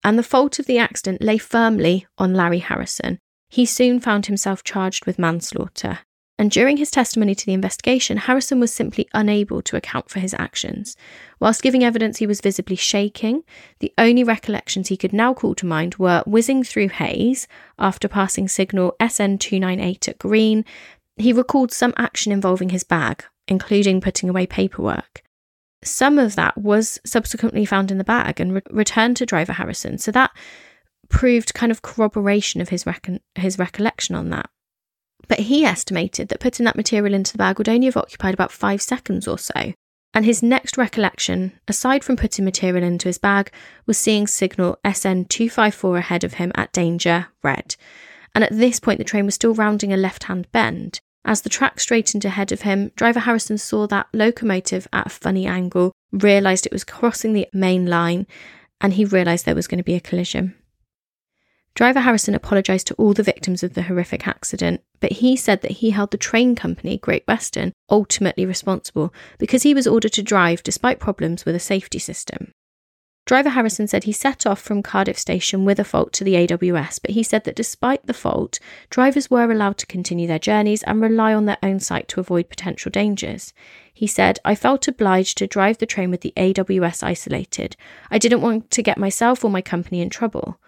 And 0.05 0.19
the 0.19 0.23
fault 0.23 0.59
of 0.59 0.67
the 0.67 0.79
accident 0.79 1.23
lay 1.23 1.39
firmly 1.39 2.07
on 2.17 2.35
Larry 2.35 2.61
Harrison. 2.61 3.19
He 3.51 3.67
soon 3.67 4.01
found 4.01 4.27
himself 4.27 4.63
charged 4.63 5.07
with 5.07 5.19
manslaughter. 5.19 6.01
And 6.41 6.53
during 6.53 6.77
his 6.77 6.93
testimony 6.93 7.35
to 7.35 7.47
the 7.47 7.53
investigation, 7.53 8.17
Harrison 8.17 8.61
was 8.61 8.73
simply 8.73 9.09
unable 9.13 9.61
to 9.63 9.77
account 9.77 10.09
for 10.09 10.21
his 10.21 10.35
actions. 10.35 10.97
Whilst 11.41 11.63
giving 11.63 11.83
evidence, 11.83 12.19
he 12.19 12.29
was 12.29 12.41
visibly 12.41 12.77
shaking. 12.77 13.43
The 13.81 13.93
only 13.99 14.23
recollections 14.23 14.87
he 14.87 14.97
could 14.97 15.13
now 15.13 15.35
call 15.35 15.57
to 15.57 15.67
mind 15.67 15.97
were 15.97 16.23
whizzing 16.27 16.63
through 16.63 16.91
Hayes 16.91 17.49
after 17.77 18.07
passing 18.07 18.47
signal 18.47 18.95
SN298 19.01 20.09
at 20.09 20.19
green, 20.19 20.65
he 21.19 21.33
recalled 21.33 21.73
some 21.73 21.93
action 21.97 22.31
involving 22.31 22.69
his 22.69 22.85
bag, 22.85 23.25
including 23.49 24.01
putting 24.01 24.29
away 24.29 24.47
paperwork. 24.47 25.23
Some 25.83 26.19
of 26.19 26.35
that 26.37 26.59
was 26.59 26.99
subsequently 27.05 27.65
found 27.65 27.91
in 27.91 27.99
the 27.99 28.05
bag 28.05 28.41
and 28.41 28.55
re- 28.55 28.63
returned 28.71 29.17
to 29.19 29.27
driver 29.27 29.53
Harrison, 29.53 29.99
so 29.99 30.11
that 30.11 30.31
proved 31.09 31.55
kind 31.55 31.73
of 31.73 31.83
corroboration 31.83 32.61
of 32.61 32.69
his 32.69 32.85
recon- 32.85 33.21
his 33.35 33.59
recollection 33.59 34.15
on 34.15 34.31
that. 34.31 34.51
But 35.29 35.41
he 35.41 35.65
estimated 35.65 36.29
that 36.29 36.41
putting 36.41 36.65
that 36.65 36.77
material 36.77 37.15
into 37.15 37.33
the 37.33 37.39
bag 37.39 37.59
would 37.59 37.69
only 37.69 37.87
have 37.87 37.97
occupied 37.97 38.35
about 38.35 38.53
five 38.53 38.83
seconds 38.83 39.29
or 39.29 39.39
so. 39.39 39.75
And 40.15 40.25
his 40.25 40.43
next 40.43 40.79
recollection, 40.79 41.53
aside 41.69 42.03
from 42.03 42.17
putting 42.17 42.45
material 42.45 42.83
into 42.83 43.09
his 43.09 43.19
bag, 43.19 43.53
was 43.87 43.99
seeing 43.99 44.27
signal 44.27 44.79
SN 44.85 45.27
254 45.27 45.99
ahead 45.99 46.25
of 46.25 46.35
him 46.35 46.51
at 46.55 46.73
danger, 46.73 47.29
red. 47.43 47.77
And 48.35 48.43
at 48.43 48.53
this 48.53 48.81
point, 48.81 48.99
the 48.99 49.05
train 49.05 49.27
was 49.27 49.35
still 49.35 49.55
rounding 49.55 49.93
a 49.93 49.97
left 49.97 50.25
hand 50.25 50.51
bend. 50.51 51.01
As 51.29 51.43
the 51.43 51.51
track 51.51 51.79
straightened 51.79 52.25
ahead 52.25 52.53
of 52.53 52.63
him, 52.63 52.91
driver 52.97 53.21
Harrison 53.21 53.59
saw 53.59 53.87
that 53.89 54.07
locomotive 54.15 54.89
at 54.95 55.09
a 55.09 55.11
funny 55.11 55.47
angle, 55.47 55.93
realised 56.11 56.65
it 56.65 56.73
was 56.73 56.85
crossing 56.85 57.35
the 57.35 57.47
main 57.53 57.85
line, 57.85 58.27
and 58.81 58.95
he 58.95 59.05
realised 59.05 59.45
there 59.45 59.55
was 59.55 59.67
going 59.67 59.77
to 59.77 59.85
be 59.85 59.95
a 59.95 60.01
collision. 60.01 60.55
Driver 61.75 62.01
Harrison 62.01 62.35
apologised 62.35 62.87
to 62.87 62.95
all 62.95 63.13
the 63.13 63.23
victims 63.23 63.63
of 63.63 63.75
the 63.75 63.83
horrific 63.83 64.27
accident, 64.27 64.81
but 65.01 65.13
he 65.13 65.37
said 65.37 65.61
that 65.61 65.73
he 65.73 65.91
held 65.91 66.13
the 66.13 66.17
train 66.17 66.57
company, 66.57 66.97
Great 66.97 67.25
Western, 67.29 67.75
ultimately 67.91 68.47
responsible 68.47 69.13
because 69.37 69.65
he 69.65 69.75
was 69.75 69.87
ordered 69.87 70.15
to 70.15 70.23
drive 70.23 70.63
despite 70.63 70.99
problems 70.99 71.45
with 71.45 71.55
a 71.55 71.61
safety 71.61 71.99
system. 71.99 72.53
Driver 73.29 73.51
Harrison 73.51 73.87
said 73.87 74.05
he 74.05 74.13
set 74.13 74.47
off 74.47 74.59
from 74.59 74.83
Cardiff 74.83 75.19
station 75.19 75.67
with 75.67 75.79
a 75.79 75.85
fault 75.85 76.15
to 76.15 76.25
the 76.25 76.33
AWS, 76.33 76.99
but 76.99 77.11
he 77.11 77.23
said 77.23 77.45
that 77.45 77.57
despite 77.57 78.07
the 78.07 78.15
fault, 78.15 78.59
drivers 78.89 79.31
were 79.31 79.53
allowed 79.53 79.77
to 79.77 79.87
continue 79.87 80.27
their 80.27 80.39
journeys 80.39 80.83
and 80.85 81.03
rely 81.03 81.35
on 81.35 81.45
their 81.45 81.59
own 81.63 81.79
sight 81.79 82.09
to 82.09 82.21
avoid 82.21 82.49
potential 82.49 82.91
dangers. 82.91 83.53
He 83.93 84.07
said, 84.07 84.39
I 84.47 84.55
felt 84.55 84.89
obliged 84.89 85.37
to 85.37 85.47
drive 85.47 85.77
the 85.77 85.85
train 85.85 86.11
with 86.11 86.23
the 86.23 86.33
AWS 86.39 87.03
isolated. 87.03 87.77
I 88.11 88.17
didn't 88.17 88.41
want 88.41 88.71
to 88.71 88.83
get 88.83 88.97
myself 88.97 89.45
or 89.45 89.51
my 89.51 89.61
company 89.61 90.01
in 90.01 90.09
trouble. 90.09 90.59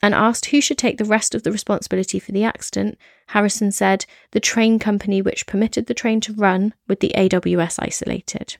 And 0.00 0.14
asked 0.14 0.46
who 0.46 0.62
should 0.62 0.78
take 0.78 0.96
the 0.96 1.04
rest 1.04 1.34
of 1.34 1.42
the 1.42 1.52
responsibility 1.52 2.18
for 2.18 2.32
the 2.32 2.44
accident, 2.44 2.96
Harrison 3.26 3.72
said, 3.72 4.06
the 4.30 4.40
train 4.40 4.78
company 4.78 5.20
which 5.20 5.46
permitted 5.46 5.84
the 5.84 5.92
train 5.92 6.22
to 6.22 6.32
run 6.32 6.72
with 6.88 7.00
the 7.00 7.12
AWS 7.14 7.78
isolated. 7.78 8.56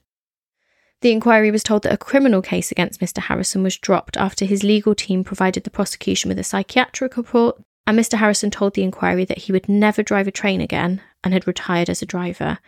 The 1.01 1.11
inquiry 1.11 1.49
was 1.49 1.63
told 1.63 1.83
that 1.83 1.93
a 1.93 1.97
criminal 1.97 2.43
case 2.43 2.71
against 2.71 3.01
Mr. 3.01 3.17
Harrison 3.17 3.63
was 3.63 3.77
dropped 3.77 4.17
after 4.17 4.45
his 4.45 4.63
legal 4.63 4.93
team 4.93 5.23
provided 5.23 5.63
the 5.63 5.71
prosecution 5.71 6.29
with 6.29 6.37
a 6.37 6.43
psychiatric 6.43 7.17
report, 7.17 7.61
and 7.87 7.97
Mr. 7.97 8.19
Harrison 8.19 8.51
told 8.51 8.75
the 8.75 8.83
inquiry 8.83 9.25
that 9.25 9.39
he 9.39 9.51
would 9.51 9.67
never 9.67 10.03
drive 10.03 10.27
a 10.27 10.31
train 10.31 10.61
again 10.61 11.01
and 11.23 11.33
had 11.33 11.47
retired 11.47 11.89
as 11.89 12.03
a 12.03 12.05
driver. 12.05 12.59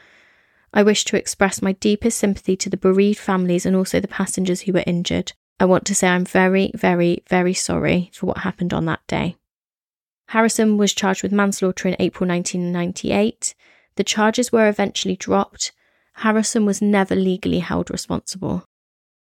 I 0.74 0.82
wish 0.82 1.06
to 1.06 1.18
express 1.18 1.62
my 1.62 1.74
deepest 1.74 2.18
sympathy 2.18 2.56
to 2.58 2.70
the 2.72 2.78
bereaved 2.78 3.20
families 3.20 3.68
and 3.68 3.76
also 3.76 4.00
the 4.00 4.08
passengers 4.08 4.62
who 4.62 4.74
were 4.74 4.84
injured. 4.88 5.34
I 5.60 5.66
want 5.66 5.86
to 5.86 5.96
say 5.96 6.08
I'm 6.08 6.26
very, 6.26 6.72
very, 6.74 7.24
very 7.30 7.54
sorry 7.54 8.10
for 8.14 8.26
what 8.26 8.40
happened 8.40 8.74
on 8.74 8.86
that 8.86 9.06
day. 9.06 9.36
Harrison 10.30 10.80
was 10.80 10.94
charged 10.94 11.22
with 11.22 11.32
manslaughter 11.32 11.88
in 11.88 11.96
April 12.00 12.28
1998. 12.28 13.54
The 13.96 14.04
charges 14.04 14.52
were 14.52 14.68
eventually 14.68 15.16
dropped, 15.16 15.72
Harrison 16.14 16.66
was 16.66 16.82
never 16.82 17.16
legally 17.16 17.60
held 17.60 17.90
responsible. 17.90 18.66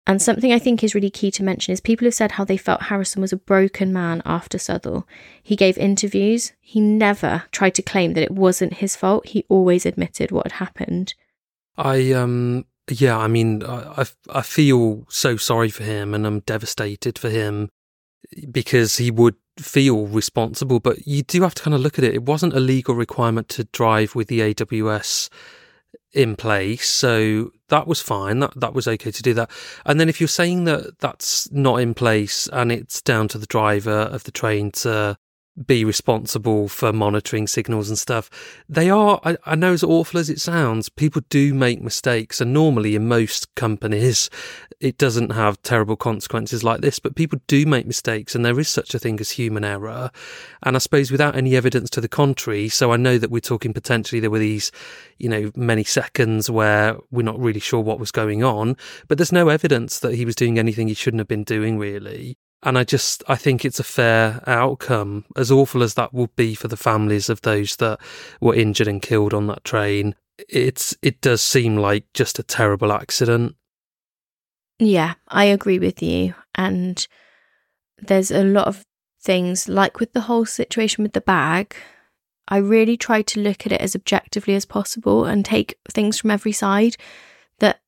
And 0.05 0.21
something 0.21 0.51
I 0.51 0.59
think 0.59 0.83
is 0.83 0.93
really 0.93 1.09
key 1.09 1.31
to 1.31 1.43
mention 1.43 1.71
is 1.71 1.79
people 1.79 2.05
have 2.05 2.13
said 2.13 2.33
how 2.33 2.43
they 2.43 2.57
felt 2.57 2.83
Harrison 2.83 3.21
was 3.21 3.31
a 3.31 3.37
broken 3.37 3.93
man 3.93 4.21
after 4.25 4.57
Southall. 4.57 5.07
He 5.41 5.55
gave 5.55 5.77
interviews. 5.77 6.51
He 6.59 6.81
never 6.81 7.43
tried 7.51 7.75
to 7.75 7.81
claim 7.81 8.13
that 8.13 8.23
it 8.23 8.31
wasn't 8.31 8.75
his 8.75 8.97
fault. 8.97 9.27
He 9.27 9.45
always 9.47 9.85
admitted 9.85 10.31
what 10.31 10.51
had 10.51 10.59
happened. 10.59 11.15
I 11.77 12.11
um 12.11 12.65
yeah, 12.89 13.17
I 13.17 13.27
mean 13.27 13.63
I 13.63 14.05
I 14.29 14.41
feel 14.41 15.05
so 15.09 15.37
sorry 15.37 15.69
for 15.69 15.83
him 15.83 16.13
and 16.13 16.27
I'm 16.27 16.41
devastated 16.41 17.17
for 17.17 17.29
him 17.29 17.69
because 18.51 18.97
he 18.97 19.09
would 19.09 19.35
feel 19.57 20.07
responsible, 20.07 20.81
but 20.81 21.07
you 21.07 21.23
do 21.23 21.43
have 21.43 21.55
to 21.55 21.63
kind 21.63 21.73
of 21.73 21.81
look 21.81 21.97
at 21.97 22.03
it. 22.03 22.13
It 22.13 22.23
wasn't 22.23 22.55
a 22.55 22.59
legal 22.59 22.95
requirement 22.95 23.47
to 23.49 23.63
drive 23.65 24.15
with 24.15 24.27
the 24.27 24.41
AWS 24.41 25.29
in 26.13 26.35
place. 26.35 26.87
So 26.87 27.51
that 27.69 27.87
was 27.87 28.01
fine. 28.01 28.39
That 28.39 28.59
that 28.59 28.73
was 28.73 28.87
okay 28.87 29.11
to 29.11 29.23
do 29.23 29.33
that. 29.33 29.49
And 29.85 29.99
then 29.99 30.09
if 30.09 30.21
you're 30.21 30.27
saying 30.27 30.65
that 30.65 30.99
that's 30.99 31.51
not 31.51 31.77
in 31.77 31.93
place 31.93 32.47
and 32.53 32.71
it's 32.71 33.01
down 33.01 33.27
to 33.29 33.37
the 33.37 33.47
driver 33.47 33.91
of 33.91 34.23
the 34.23 34.31
train 34.31 34.71
to 34.71 35.17
be 35.65 35.85
responsible 35.85 36.67
for 36.67 36.91
monitoring 36.91 37.47
signals 37.47 37.89
and 37.89 37.97
stuff. 37.97 38.29
They 38.67 38.89
are, 38.89 39.19
I, 39.23 39.37
I, 39.45 39.55
know 39.55 39.73
as 39.73 39.83
awful 39.83 40.19
as 40.19 40.29
it 40.29 40.39
sounds, 40.39 40.89
people 40.89 41.21
do 41.29 41.53
make 41.53 41.81
mistakes. 41.81 42.41
And 42.41 42.53
normally 42.53 42.95
in 42.95 43.07
most 43.07 43.53
companies, 43.53 44.31
it 44.79 44.97
doesn't 44.97 45.31
have 45.31 45.61
terrible 45.61 45.95
consequences 45.95 46.63
like 46.63 46.81
this, 46.81 46.97
but 46.97 47.15
people 47.15 47.39
do 47.47 47.65
make 47.67 47.85
mistakes 47.85 48.33
and 48.33 48.43
there 48.43 48.59
is 48.59 48.67
such 48.67 48.95
a 48.95 48.99
thing 48.99 49.19
as 49.19 49.31
human 49.31 49.63
error. 49.63 50.09
And 50.63 50.75
I 50.75 50.79
suppose 50.79 51.11
without 51.11 51.35
any 51.35 51.55
evidence 51.55 51.89
to 51.91 52.01
the 52.01 52.09
contrary, 52.09 52.67
so 52.69 52.91
I 52.91 52.97
know 52.97 53.19
that 53.19 53.29
we're 53.29 53.39
talking 53.39 53.73
potentially 53.73 54.19
there 54.19 54.31
were 54.31 54.39
these, 54.39 54.71
you 55.19 55.29
know, 55.29 55.51
many 55.55 55.83
seconds 55.83 56.49
where 56.49 56.97
we're 57.11 57.23
not 57.23 57.39
really 57.39 57.59
sure 57.59 57.81
what 57.81 57.99
was 57.99 58.11
going 58.11 58.43
on, 58.43 58.75
but 59.07 59.19
there's 59.19 59.31
no 59.31 59.49
evidence 59.49 59.99
that 59.99 60.15
he 60.15 60.25
was 60.25 60.35
doing 60.35 60.57
anything 60.57 60.87
he 60.87 60.95
shouldn't 60.95 61.19
have 61.19 61.27
been 61.27 61.43
doing 61.43 61.77
really. 61.77 62.37
And 62.65 62.77
I 62.77 62.85
just, 62.85 63.23
I 63.27 63.35
think 63.35 63.65
it's 63.65 63.79
a 63.79 63.83
fair 63.83 64.41
outcome, 64.47 65.25
as 65.35 65.51
awful 65.51 65.83
as 65.83 65.95
that 65.95 66.13
would 66.13 66.33
be 66.37 66.55
for 66.55 66.69
the 66.69 66.77
families 66.77 67.29
of 67.29 67.41
those 67.41 67.75
that 67.75 67.99
were 68.39 68.55
injured 68.55 68.87
and 68.87 69.01
killed 69.01 69.33
on 69.33 69.47
that 69.47 69.65
train. 69.65 70.15
It's, 70.49 70.95
it 71.01 71.19
does 71.19 71.41
seem 71.41 71.75
like 71.75 72.05
just 72.13 72.39
a 72.39 72.43
terrible 72.43 72.93
accident. 72.93 73.55
Yeah, 74.79 75.15
I 75.27 75.45
agree 75.45 75.77
with 75.77 76.01
you. 76.01 76.35
And 76.55 77.05
there's 77.97 78.31
a 78.31 78.43
lot 78.43 78.67
of 78.67 78.85
things, 79.21 79.67
like 79.67 79.99
with 79.99 80.13
the 80.13 80.21
whole 80.21 80.45
situation 80.45 81.03
with 81.03 81.13
the 81.13 81.21
bag, 81.21 81.75
I 82.47 82.57
really 82.57 82.97
tried 82.97 83.27
to 83.27 83.41
look 83.41 83.65
at 83.65 83.71
it 83.71 83.81
as 83.81 83.95
objectively 83.95 84.55
as 84.55 84.65
possible 84.65 85.25
and 85.25 85.43
take 85.43 85.77
things 85.89 86.19
from 86.19 86.31
every 86.31 86.51
side. 86.53 86.95
That, 87.59 87.81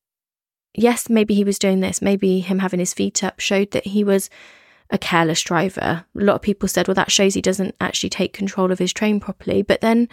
yes, 0.73 1.09
maybe 1.09 1.33
he 1.33 1.43
was 1.45 1.59
doing 1.59 1.79
this, 1.79 2.01
maybe 2.01 2.41
him 2.41 2.59
having 2.59 2.79
his 2.79 2.93
feet 2.93 3.23
up 3.23 3.39
showed 3.39 3.71
that 3.71 3.87
he 3.87 4.03
was 4.03 4.29
a 4.89 4.97
careless 4.97 5.41
driver. 5.41 6.05
A 6.15 6.23
lot 6.23 6.35
of 6.35 6.41
people 6.41 6.69
said, 6.69 6.87
well, 6.87 6.95
that 6.95 7.11
shows 7.11 7.33
he 7.33 7.41
doesn't 7.41 7.75
actually 7.81 8.09
take 8.09 8.33
control 8.33 8.71
of 8.71 8.79
his 8.79 8.93
train 8.93 9.19
properly. 9.19 9.61
But 9.61 9.81
then 9.81 10.07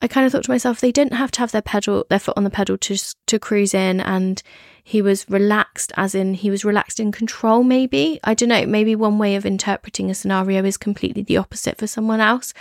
I 0.00 0.08
kind 0.08 0.26
of 0.26 0.32
thought 0.32 0.44
to 0.44 0.50
myself, 0.50 0.80
they 0.80 0.90
didn't 0.90 1.14
have 1.14 1.30
to 1.32 1.40
have 1.40 1.52
their 1.52 1.62
pedal, 1.62 2.04
their 2.10 2.18
foot 2.18 2.36
on 2.36 2.44
the 2.44 2.50
pedal 2.50 2.76
to 2.78 2.96
to 3.26 3.38
cruise 3.38 3.72
in, 3.72 4.00
and 4.00 4.42
he 4.82 5.00
was 5.00 5.24
relaxed, 5.30 5.92
as 5.96 6.14
in 6.14 6.34
he 6.34 6.50
was 6.50 6.64
relaxed 6.64 6.98
in 6.98 7.12
control. 7.12 7.62
Maybe 7.62 8.18
I 8.24 8.34
don't 8.34 8.48
know. 8.48 8.66
Maybe 8.66 8.96
one 8.96 9.18
way 9.18 9.36
of 9.36 9.46
interpreting 9.46 10.10
a 10.10 10.14
scenario 10.14 10.64
is 10.64 10.76
completely 10.76 11.22
the 11.22 11.36
opposite 11.36 11.78
for 11.78 11.86
someone 11.86 12.20
else. 12.20 12.52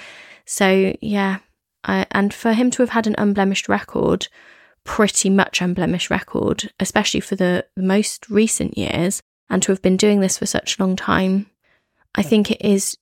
So 0.46 0.96
yeah, 1.02 1.40
I, 1.84 2.06
and 2.12 2.32
for 2.32 2.54
him 2.54 2.70
to 2.72 2.84
have 2.84 2.92
had 2.92 3.08
an 3.08 3.16
unblemished 3.18 3.68
record, 3.68 4.28
pretty 4.84 5.32
much 5.32 5.62
unblemished 5.62 6.12
record, 6.12 6.72
especially 6.80 7.22
for 7.22 7.36
the 7.36 7.66
most 7.76 8.30
recent 8.30 8.78
years, 8.78 9.22
and 9.52 9.62
to 9.62 9.72
have 9.74 9.82
been 9.82 9.98
doing 9.98 10.22
this 10.22 10.38
for 10.38 10.46
such 10.46 10.80
a 10.80 10.82
long 10.82 10.96
time, 10.96 11.46
I 12.16 12.24
think 12.24 12.50
it 12.50 12.66
is 12.66 12.98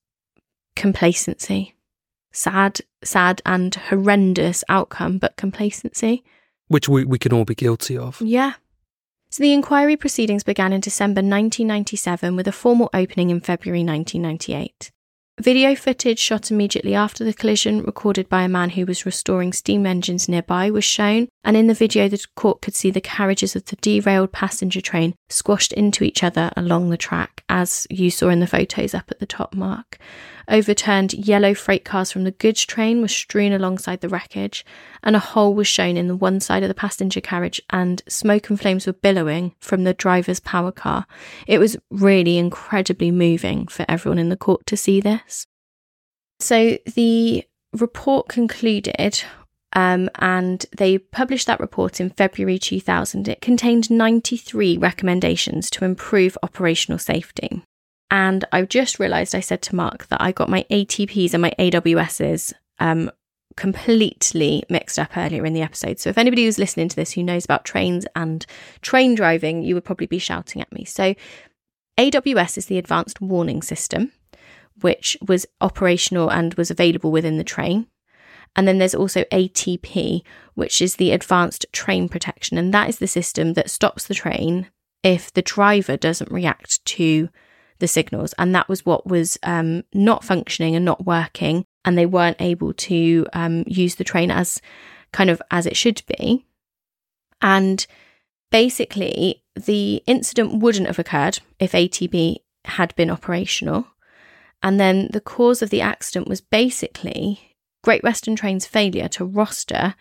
complacency. 0.75 1.75
Sad, 2.31 2.81
sad, 3.03 3.41
and 3.45 3.73
horrendous 3.73 4.63
outcome, 4.67 5.19
but 5.19 5.37
complacency. 5.37 6.23
which 6.67 6.89
we, 6.89 7.05
we 7.05 7.19
can 7.19 7.33
all 7.33 7.45
be 7.45 7.55
guilty 7.55 7.97
of. 7.97 8.19
Yeah. 8.19 8.53
So 9.29 9.43
the 9.43 9.53
inquiry 9.53 9.95
proceedings 9.95 10.43
began 10.43 10.73
in 10.73 10.81
December 10.81 11.19
1997 11.19 12.35
with 12.35 12.47
a 12.47 12.51
formal 12.51 12.89
opening 12.95 13.29
in 13.29 13.41
February 13.41 13.83
1998. 13.83 14.91
Video 15.39 15.75
footage 15.75 16.19
shot 16.19 16.49
immediately 16.49 16.95
after 16.95 17.23
the 17.23 17.33
collision, 17.33 17.83
recorded 17.83 18.27
by 18.27 18.41
a 18.41 18.49
man 18.49 18.71
who 18.71 18.85
was 18.85 19.05
restoring 19.05 19.53
steam 19.53 19.85
engines 19.85 20.27
nearby, 20.27 20.71
was 20.71 20.83
shown, 20.83 21.29
and 21.43 21.55
in 21.55 21.67
the 21.67 21.73
video, 21.73 22.09
the 22.09 22.23
court 22.35 22.61
could 22.61 22.73
see 22.73 22.89
the 22.89 22.99
carriages 22.99 23.55
of 23.55 23.65
the 23.65 23.75
derailed 23.77 24.31
passenger 24.31 24.81
train 24.81 25.13
squashed 25.29 25.73
into 25.73 26.03
each 26.03 26.23
other 26.23 26.51
along 26.57 26.89
the 26.89 26.97
track, 26.97 27.43
as 27.47 27.87
you 27.89 28.09
saw 28.11 28.29
in 28.29 28.39
the 28.39 28.47
photos 28.47 28.93
up 28.93 29.09
at 29.09 29.19
the 29.19 29.25
top 29.25 29.53
mark. 29.55 29.97
Overturned 30.47 31.13
yellow 31.13 31.53
freight 31.53 31.85
cars 31.85 32.11
from 32.11 32.23
the 32.23 32.31
goods 32.31 32.65
train 32.65 33.01
were 33.01 33.07
strewn 33.07 33.53
alongside 33.53 34.01
the 34.01 34.09
wreckage, 34.09 34.65
and 35.03 35.15
a 35.15 35.19
hole 35.19 35.53
was 35.53 35.67
shown 35.67 35.95
in 35.95 36.07
the 36.07 36.15
one 36.15 36.39
side 36.39 36.63
of 36.63 36.69
the 36.69 36.73
passenger 36.73 37.21
carriage, 37.21 37.61
and 37.69 38.01
smoke 38.07 38.49
and 38.49 38.59
flames 38.59 38.87
were 38.87 38.93
billowing 38.93 39.53
from 39.59 39.83
the 39.83 39.93
driver's 39.93 40.39
power 40.39 40.71
car. 40.71 41.05
It 41.45 41.59
was 41.59 41.77
really 41.91 42.37
incredibly 42.37 43.11
moving 43.11 43.67
for 43.67 43.85
everyone 43.87 44.19
in 44.19 44.29
the 44.29 44.37
court 44.37 44.65
to 44.65 44.77
see 44.77 44.99
this. 44.99 45.45
So 46.39 46.77
the 46.95 47.45
report 47.73 48.27
concluded 48.27 49.23
um, 49.73 50.09
and 50.15 50.65
they 50.75 50.97
published 50.97 51.47
that 51.47 51.59
report 51.59 52.01
in 52.01 52.09
February 52.09 52.57
2000. 52.57 53.27
It 53.27 53.41
contained 53.41 53.91
93 53.91 54.77
recommendations 54.77 55.69
to 55.71 55.85
improve 55.85 56.37
operational 56.41 56.99
safety. 56.99 57.63
And 58.11 58.45
I've 58.51 58.69
just 58.69 58.99
realized 58.99 59.35
I 59.35 59.39
said 59.39 59.61
to 59.63 59.75
Mark 59.75 60.07
that 60.07 60.21
I 60.21 60.31
got 60.31 60.49
my 60.49 60.65
ATPs 60.71 61.33
and 61.33 61.41
my 61.41 61.53
AWSs 61.59 62.53
um, 62.79 63.11
completely 63.55 64.63
mixed 64.69 64.97
up 64.97 65.15
earlier 65.15 65.45
in 65.45 65.53
the 65.53 65.61
episode. 65.61 65.99
So 65.99 66.09
if 66.09 66.17
anybody 66.17 66.45
who's 66.45 66.57
listening 66.57 66.89
to 66.89 66.95
this 66.95 67.11
who 67.11 67.21
knows 67.21 67.45
about 67.45 67.65
trains 67.65 68.07
and 68.15 68.45
train 68.81 69.13
driving, 69.13 69.61
you 69.61 69.75
would 69.75 69.85
probably 69.85 70.07
be 70.07 70.17
shouting 70.17 70.61
at 70.61 70.71
me. 70.71 70.85
So 70.85 71.13
AWS 71.99 72.57
is 72.57 72.65
the 72.65 72.77
advanced 72.77 73.21
warning 73.21 73.61
system, 73.61 74.13
which 74.81 75.17
was 75.27 75.45
operational 75.61 76.31
and 76.31 76.55
was 76.55 76.71
available 76.71 77.11
within 77.11 77.37
the 77.37 77.43
train. 77.43 77.87
And 78.55 78.67
then 78.67 78.77
there's 78.77 78.95
also 78.95 79.23
ATP, 79.25 80.21
which 80.55 80.81
is 80.81 80.95
the 80.95 81.11
advanced 81.11 81.65
train 81.71 82.09
protection. 82.09 82.57
And 82.57 82.73
that 82.73 82.89
is 82.89 82.99
the 82.99 83.07
system 83.07 83.53
that 83.53 83.69
stops 83.69 84.07
the 84.07 84.13
train 84.13 84.67
if 85.03 85.31
the 85.31 85.41
driver 85.41 85.95
doesn't 85.95 86.31
react 86.31 86.83
to 86.85 87.29
the 87.79 87.87
signals. 87.87 88.33
And 88.37 88.53
that 88.53 88.67
was 88.67 88.85
what 88.85 89.07
was 89.07 89.37
um, 89.43 89.83
not 89.93 90.23
functioning 90.23 90.75
and 90.75 90.83
not 90.83 91.05
working. 91.05 91.65
And 91.85 91.97
they 91.97 92.05
weren't 92.05 92.41
able 92.41 92.73
to 92.73 93.25
um, 93.33 93.63
use 93.67 93.95
the 93.95 94.03
train 94.03 94.31
as 94.31 94.61
kind 95.11 95.29
of 95.29 95.41
as 95.51 95.65
it 95.65 95.77
should 95.77 96.01
be. 96.17 96.45
And 97.41 97.85
basically, 98.51 99.43
the 99.55 100.03
incident 100.05 100.61
wouldn't 100.61 100.87
have 100.87 100.99
occurred 100.99 101.39
if 101.59 101.71
ATP 101.71 102.37
had 102.65 102.95
been 102.95 103.09
operational. 103.09 103.87
And 104.61 104.79
then 104.79 105.09
the 105.13 105.21
cause 105.21 105.61
of 105.61 105.69
the 105.69 105.81
accident 105.81 106.27
was 106.27 106.41
basically 106.41 107.48
Great 107.83 108.03
Western 108.03 108.35
Train's 108.35 108.65
failure 108.65 109.07
to 109.09 109.25
roster 109.25 109.95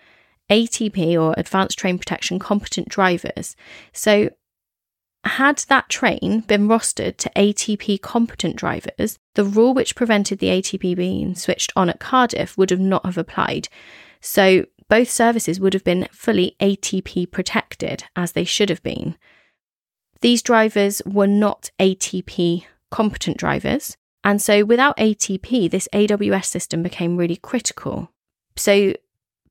ATP 0.51 1.21
or 1.21 1.35
Advanced 1.37 1.79
Train 1.79 1.99
Protection 1.99 2.39
competent 2.39 2.89
drivers. 2.89 3.55
So 3.93 4.31
had 5.25 5.59
that 5.69 5.89
train 5.89 6.41
been 6.41 6.69
rostered 6.69 7.17
to 7.19 7.31
ATP 7.37 8.01
competent 8.01 8.57
drivers, 8.57 9.19
the 9.35 9.45
rule 9.45 9.75
which 9.75 9.97
prevented 9.97 10.39
the 10.39 10.49
ATP 10.49 10.97
being 10.97 11.35
switched 11.35 11.73
on 11.77 11.91
at 11.91 12.01
Cardiff 12.01 12.57
would 12.57 12.71
have 12.71 12.81
not 12.81 13.05
have 13.05 13.19
applied. 13.19 13.69
So 14.21 14.67
both 14.89 15.11
services 15.11 15.61
would 15.61 15.75
have 15.75 15.85
been 15.85 16.09
fully 16.13 16.57
ATP 16.61 17.31
protected 17.31 18.05
as 18.17 18.33
they 18.33 18.45
should 18.45 18.71
have 18.71 18.83
been. 18.83 19.17
These 20.21 20.43
drivers 20.43 21.03
were 21.05 21.27
not 21.27 21.71
ATP 21.79 22.65
competent 22.91 23.37
drivers, 23.37 23.97
and 24.29 24.43
so 24.43 24.63
without 24.63 24.95
ATP, 24.99 25.71
this 25.71 25.89
AWS 25.95 26.45
system 26.45 26.83
became 26.83 27.17
really 27.17 27.37
critical. 27.37 28.11
So 28.57 28.93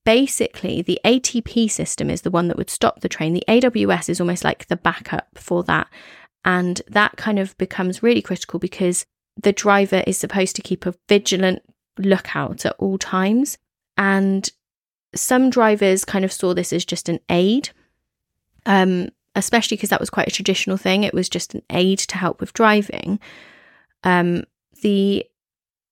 basically 0.05 0.83
the 0.83 0.99
ATP 1.03 1.71
system 1.71 2.11
is 2.11 2.21
the 2.21 2.29
one 2.29 2.47
that 2.47 2.57
would 2.57 2.69
stop 2.69 3.01
the 3.01 3.09
train. 3.09 3.33
The 3.33 3.43
AWS 3.47 4.07
is 4.07 4.21
almost 4.21 4.43
like 4.43 4.67
the 4.67 4.75
backup 4.75 5.29
for 5.33 5.63
that. 5.63 5.87
And 6.45 6.79
that 6.87 7.17
kind 7.17 7.39
of 7.39 7.57
becomes 7.57 8.03
really 8.03 8.21
critical 8.21 8.59
because 8.59 9.07
the 9.35 9.51
driver 9.51 10.03
is 10.05 10.19
supposed 10.19 10.55
to 10.57 10.61
keep 10.61 10.85
a 10.85 10.93
vigilant 11.09 11.63
lookout 11.97 12.63
at 12.63 12.75
all 12.77 12.99
times. 12.99 13.57
And 13.97 14.47
some 15.15 15.49
drivers 15.49 16.05
kind 16.05 16.23
of 16.23 16.31
saw 16.31 16.53
this 16.53 16.71
as 16.71 16.85
just 16.85 17.09
an 17.09 17.19
aid, 17.29 17.71
um, 18.67 19.09
especially 19.33 19.75
because 19.75 19.89
that 19.89 19.99
was 19.99 20.11
quite 20.11 20.27
a 20.27 20.31
traditional 20.35 20.77
thing. 20.77 21.03
It 21.03 21.15
was 21.15 21.29
just 21.29 21.55
an 21.55 21.63
aid 21.71 21.97
to 21.97 22.17
help 22.19 22.39
with 22.39 22.53
driving. 22.53 23.19
Um, 24.03 24.43
the 24.81 25.25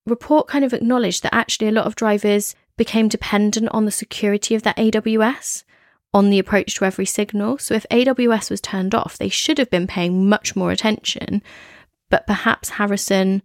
report 0.05 0.47
kind 0.47 0.63
of 0.63 0.73
acknowledged 0.73 1.23
that 1.23 1.33
actually 1.35 1.67
a 1.67 1.71
lot 1.71 1.85
of 1.85 1.95
drivers 1.95 2.55
became 2.77 3.07
dependent 3.07 3.69
on 3.69 3.85
the 3.85 3.91
security 3.91 4.55
of 4.55 4.63
that 4.63 4.77
AWS 4.77 5.63
on 6.13 6.29
the 6.29 6.39
approach 6.39 6.75
to 6.75 6.85
every 6.85 7.05
signal. 7.05 7.57
So 7.57 7.73
if 7.73 7.85
AWS 7.91 8.49
was 8.49 8.61
turned 8.61 8.95
off, 8.95 9.17
they 9.17 9.29
should 9.29 9.57
have 9.57 9.69
been 9.69 9.87
paying 9.87 10.29
much 10.29 10.55
more 10.55 10.71
attention. 10.71 11.41
But 12.09 12.27
perhaps 12.27 12.69
Harrison 12.69 13.41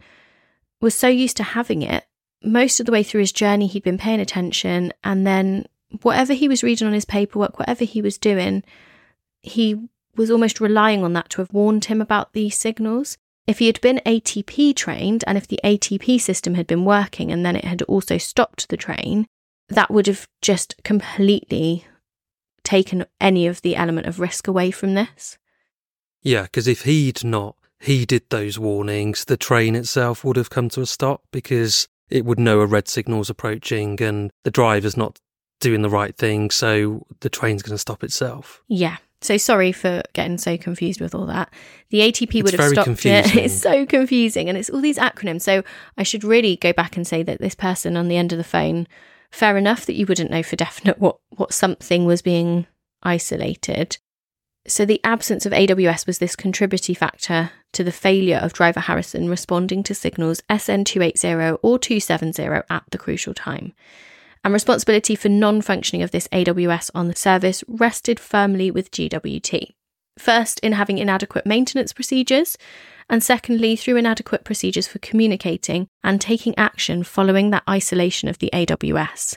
was 0.80 0.94
so 0.94 1.08
used 1.08 1.36
to 1.38 1.42
having 1.42 1.82
it, 1.82 2.04
most 2.42 2.80
of 2.80 2.86
the 2.86 2.92
way 2.92 3.02
through 3.02 3.20
his 3.20 3.32
journey, 3.32 3.66
he'd 3.66 3.82
been 3.82 3.98
paying 3.98 4.20
attention. 4.20 4.92
And 5.04 5.26
then 5.26 5.66
whatever 6.02 6.32
he 6.32 6.48
was 6.48 6.62
reading 6.62 6.86
on 6.86 6.92
his 6.94 7.04
paperwork, 7.04 7.58
whatever 7.58 7.84
he 7.84 8.00
was 8.02 8.18
doing, 8.18 8.62
he 9.40 9.88
was 10.16 10.30
almost 10.30 10.60
relying 10.60 11.04
on 11.04 11.12
that 11.14 11.30
to 11.30 11.40
have 11.40 11.52
warned 11.52 11.86
him 11.86 12.00
about 12.00 12.32
these 12.32 12.56
signals. 12.56 13.18
If 13.46 13.58
he 13.58 13.66
had 13.66 13.80
been 13.80 14.00
ATP 14.06 14.76
trained 14.76 15.24
and 15.26 15.36
if 15.36 15.48
the 15.48 15.60
ATP 15.64 16.20
system 16.20 16.54
had 16.54 16.66
been 16.66 16.84
working 16.84 17.32
and 17.32 17.44
then 17.44 17.56
it 17.56 17.64
had 17.64 17.82
also 17.82 18.18
stopped 18.18 18.68
the 18.68 18.76
train, 18.76 19.26
that 19.68 19.90
would 19.90 20.06
have 20.06 20.26
just 20.40 20.74
completely 20.84 21.86
taken 22.62 23.06
any 23.20 23.46
of 23.46 23.62
the 23.62 23.76
element 23.76 24.06
of 24.06 24.20
risk 24.20 24.46
away 24.46 24.70
from 24.70 24.94
this. 24.94 25.38
Yeah, 26.22 26.42
because 26.42 26.68
if 26.68 26.82
he'd 26.82 27.24
not 27.24 27.56
heeded 27.80 28.24
those 28.28 28.58
warnings, 28.58 29.24
the 29.24 29.36
train 29.36 29.74
itself 29.74 30.22
would 30.22 30.36
have 30.36 30.50
come 30.50 30.68
to 30.70 30.82
a 30.82 30.86
stop 30.86 31.22
because 31.32 31.88
it 32.10 32.24
would 32.24 32.38
know 32.38 32.60
a 32.60 32.66
red 32.66 32.88
signal's 32.88 33.30
approaching 33.30 34.00
and 34.02 34.30
the 34.44 34.50
driver's 34.50 34.96
not 34.96 35.18
doing 35.60 35.82
the 35.82 35.90
right 35.90 36.16
thing, 36.16 36.50
so 36.50 37.06
the 37.20 37.28
train's 37.28 37.62
going 37.62 37.74
to 37.74 37.78
stop 37.78 38.02
itself. 38.02 38.62
Yeah, 38.68 38.96
so 39.22 39.36
sorry 39.36 39.72
for 39.72 40.02
getting 40.12 40.38
so 40.38 40.56
confused 40.56 41.00
with 41.00 41.14
all 41.14 41.26
that. 41.26 41.52
The 41.90 42.00
ATP 42.00 42.42
would 42.42 42.54
have 42.54 42.70
stopped 42.70 42.84
confusing. 42.84 43.38
it. 43.38 43.44
It's 43.44 43.60
so 43.60 43.84
confusing 43.84 44.48
and 44.48 44.56
it's 44.56 44.70
all 44.70 44.80
these 44.80 44.98
acronyms. 44.98 45.42
So 45.42 45.62
I 45.98 46.02
should 46.02 46.24
really 46.24 46.56
go 46.56 46.72
back 46.72 46.96
and 46.96 47.06
say 47.06 47.22
that 47.22 47.40
this 47.40 47.54
person 47.54 47.96
on 47.96 48.08
the 48.08 48.16
end 48.16 48.32
of 48.32 48.38
the 48.38 48.44
phone, 48.44 48.86
fair 49.30 49.56
enough 49.56 49.86
that 49.86 49.94
you 49.94 50.06
wouldn't 50.06 50.30
know 50.30 50.42
for 50.42 50.56
definite 50.56 50.98
what, 50.98 51.18
what 51.30 51.52
something 51.52 52.06
was 52.06 52.22
being 52.22 52.66
isolated. 53.02 53.98
So 54.66 54.84
the 54.84 55.00
absence 55.04 55.46
of 55.46 55.52
AWS 55.52 56.06
was 56.06 56.18
this 56.18 56.36
contributory 56.36 56.94
factor 56.94 57.50
to 57.72 57.82
the 57.82 57.92
failure 57.92 58.36
of 58.38 58.52
driver 58.52 58.80
Harrison 58.80 59.28
responding 59.28 59.82
to 59.84 59.94
signals 59.94 60.42
SN280 60.50 61.58
or 61.62 61.78
270 61.78 62.42
at 62.68 62.84
the 62.90 62.98
crucial 62.98 63.32
time 63.32 63.72
and 64.44 64.52
responsibility 64.52 65.14
for 65.14 65.28
non 65.28 65.60
functioning 65.60 66.02
of 66.02 66.10
this 66.10 66.28
AWS 66.28 66.90
on 66.94 67.08
the 67.08 67.16
service 67.16 67.62
rested 67.68 68.18
firmly 68.18 68.70
with 68.70 68.90
GWT. 68.90 69.74
First, 70.18 70.60
in 70.60 70.72
having 70.72 70.98
inadequate 70.98 71.46
maintenance 71.46 71.92
procedures, 71.92 72.56
and 73.08 73.22
secondly, 73.22 73.74
through 73.76 73.96
inadequate 73.96 74.44
procedures 74.44 74.86
for 74.86 74.98
communicating 74.98 75.88
and 76.04 76.20
taking 76.20 76.56
action 76.58 77.02
following 77.02 77.50
that 77.50 77.64
isolation 77.68 78.28
of 78.28 78.38
the 78.38 78.50
AWS. 78.52 79.36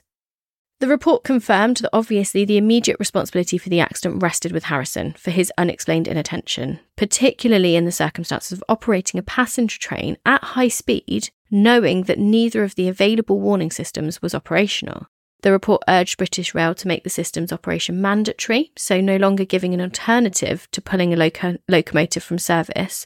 The 0.84 0.90
report 0.90 1.24
confirmed 1.24 1.78
that 1.78 1.92
obviously 1.94 2.44
the 2.44 2.58
immediate 2.58 3.00
responsibility 3.00 3.58
for 3.58 3.70
the 3.70 3.80
accident 3.80 4.22
rested 4.22 4.52
with 4.52 4.66
Harrison 4.66 5.14
for 5.14 5.32
his 5.32 5.50
unexplained 5.58 6.10
inattention, 6.10 6.82
particularly 6.98 7.78
in 7.78 7.86
the 7.86 7.92
circumstances 7.94 8.52
of 8.52 8.66
operating 8.68 9.18
a 9.18 9.24
passenger 9.24 9.80
train 9.80 10.18
at 10.26 10.44
high 10.44 10.68
speed, 10.68 11.30
knowing 11.50 12.04
that 12.04 12.20
neither 12.20 12.66
of 12.66 12.76
the 12.76 12.90
available 12.90 13.40
warning 13.40 13.72
systems 13.72 14.22
was 14.22 14.36
operational. 14.36 15.08
The 15.42 15.54
report 15.54 15.84
urged 15.88 16.18
British 16.18 16.54
Rail 16.54 16.76
to 16.76 16.88
make 16.90 17.06
the 17.06 17.10
system's 17.10 17.54
operation 17.54 18.02
mandatory, 18.02 18.74
so 18.76 19.00
no 19.00 19.16
longer 19.16 19.46
giving 19.46 19.74
an 19.74 19.80
alternative 19.80 20.68
to 20.72 20.82
pulling 20.82 21.14
a 21.14 21.16
loco- 21.16 21.60
locomotive 21.70 22.24
from 22.24 22.40
service 22.40 23.06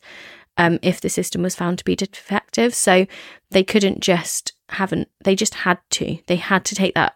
um, 0.57 0.79
if 0.81 0.99
the 0.99 1.09
system 1.09 1.43
was 1.43 1.53
found 1.53 1.77
to 1.77 1.85
be 1.85 1.95
defective. 1.95 2.73
So 2.73 3.05
they 3.51 3.63
couldn't 3.63 3.99
just 3.99 4.53
haven't 4.69 5.09
they 5.23 5.35
just 5.35 5.53
had 5.53 5.77
to 5.91 6.17
they 6.25 6.37
had 6.37 6.65
to 6.65 6.75
take 6.75 6.95
that 6.95 7.13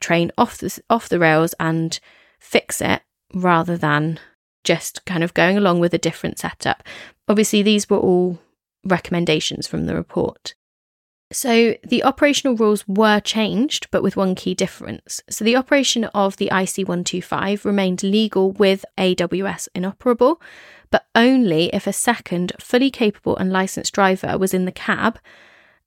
train 0.00 0.30
off 0.36 0.58
the 0.58 0.80
off 0.90 1.08
the 1.08 1.18
rails 1.18 1.54
and 1.58 1.98
fix 2.38 2.80
it 2.80 3.02
rather 3.34 3.76
than 3.76 4.18
just 4.64 5.04
kind 5.04 5.22
of 5.22 5.34
going 5.34 5.56
along 5.56 5.78
with 5.78 5.94
a 5.94 5.98
different 5.98 6.38
setup. 6.38 6.82
Obviously, 7.28 7.62
these 7.62 7.88
were 7.88 7.98
all 7.98 8.38
recommendations 8.84 9.66
from 9.66 9.86
the 9.86 9.94
report. 9.94 10.54
So 11.32 11.74
the 11.82 12.04
operational 12.04 12.56
rules 12.56 12.86
were 12.86 13.18
changed, 13.18 13.88
but 13.90 14.02
with 14.02 14.16
one 14.16 14.36
key 14.36 14.54
difference. 14.54 15.20
So 15.28 15.44
the 15.44 15.56
operation 15.56 16.04
of 16.04 16.36
the 16.36 16.48
IC125 16.52 17.64
remained 17.64 18.04
legal 18.04 18.52
with 18.52 18.84
AWS 18.96 19.68
inoperable, 19.74 20.40
but 20.90 21.06
only 21.16 21.66
if 21.74 21.86
a 21.86 21.92
second 21.92 22.52
fully 22.60 22.92
capable 22.92 23.36
and 23.36 23.52
licensed 23.52 23.92
driver 23.92 24.38
was 24.38 24.54
in 24.54 24.66
the 24.66 24.72
cab 24.72 25.18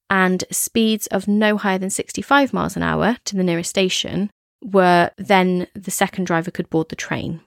and 0.09 0.43
speeds 0.51 1.07
of 1.07 1.27
no 1.27 1.57
higher 1.57 1.77
than 1.77 1.89
65 1.89 2.53
miles 2.53 2.75
an 2.75 2.83
hour 2.83 3.17
to 3.25 3.35
the 3.35 3.43
nearest 3.43 3.69
station 3.69 4.29
were 4.61 5.11
then 5.17 5.67
the 5.73 5.91
second 5.91 6.25
driver 6.25 6.51
could 6.51 6.69
board 6.69 6.89
the 6.89 6.95
train. 6.95 7.41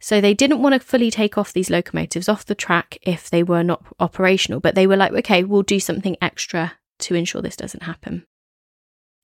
So 0.00 0.20
they 0.20 0.34
didn't 0.34 0.62
want 0.62 0.72
to 0.74 0.80
fully 0.80 1.10
take 1.10 1.36
off 1.36 1.52
these 1.52 1.70
locomotives 1.70 2.28
off 2.28 2.46
the 2.46 2.54
track 2.54 2.98
if 3.02 3.28
they 3.28 3.42
were 3.42 3.62
not 3.62 3.84
operational, 4.00 4.60
but 4.60 4.74
they 4.74 4.86
were 4.86 4.96
like, 4.96 5.12
okay, 5.12 5.44
we'll 5.44 5.62
do 5.62 5.78
something 5.78 6.16
extra 6.22 6.72
to 7.00 7.14
ensure 7.14 7.42
this 7.42 7.56
doesn't 7.56 7.82
happen. 7.82 8.24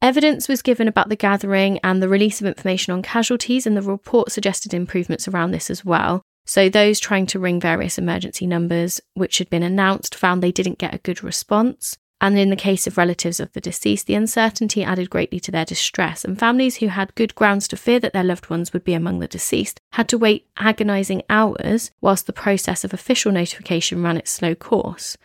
Evidence 0.02 0.46
was 0.48 0.60
given 0.60 0.86
about 0.86 1.08
the 1.08 1.16
gathering 1.16 1.80
and 1.82 2.02
the 2.02 2.08
release 2.08 2.40
of 2.40 2.46
information 2.46 2.92
on 2.92 3.02
casualties, 3.02 3.66
and 3.66 3.76
the 3.76 3.82
report 3.82 4.30
suggested 4.30 4.74
improvements 4.74 5.26
around 5.26 5.50
this 5.50 5.70
as 5.70 5.84
well. 5.84 6.22
So, 6.44 6.68
those 6.68 7.00
trying 7.00 7.26
to 7.26 7.40
ring 7.40 7.58
various 7.58 7.98
emergency 7.98 8.46
numbers 8.46 9.00
which 9.14 9.38
had 9.38 9.50
been 9.50 9.62
announced 9.62 10.14
found 10.14 10.42
they 10.42 10.52
didn't 10.52 10.78
get 10.78 10.94
a 10.94 10.98
good 10.98 11.24
response. 11.24 11.96
And 12.20 12.38
in 12.38 12.48
the 12.50 12.56
case 12.56 12.86
of 12.86 12.96
relatives 12.96 13.40
of 13.40 13.52
the 13.52 13.60
deceased, 13.60 14.06
the 14.06 14.14
uncertainty 14.14 14.82
added 14.82 15.10
greatly 15.10 15.38
to 15.40 15.52
their 15.52 15.66
distress, 15.66 16.24
and 16.24 16.38
families 16.38 16.76
who 16.76 16.88
had 16.88 17.14
good 17.14 17.34
grounds 17.34 17.68
to 17.68 17.76
fear 17.76 18.00
that 18.00 18.14
their 18.14 18.24
loved 18.24 18.48
ones 18.48 18.72
would 18.72 18.84
be 18.84 18.94
among 18.94 19.18
the 19.18 19.28
deceased 19.28 19.80
had 19.92 20.08
to 20.08 20.18
wait 20.18 20.46
agonising 20.56 21.22
hours 21.28 21.90
whilst 22.00 22.26
the 22.26 22.32
process 22.32 22.84
of 22.84 22.94
official 22.94 23.32
notification 23.32 24.02
ran 24.02 24.16
its 24.16 24.30
slow 24.30 24.54
course 24.54 25.18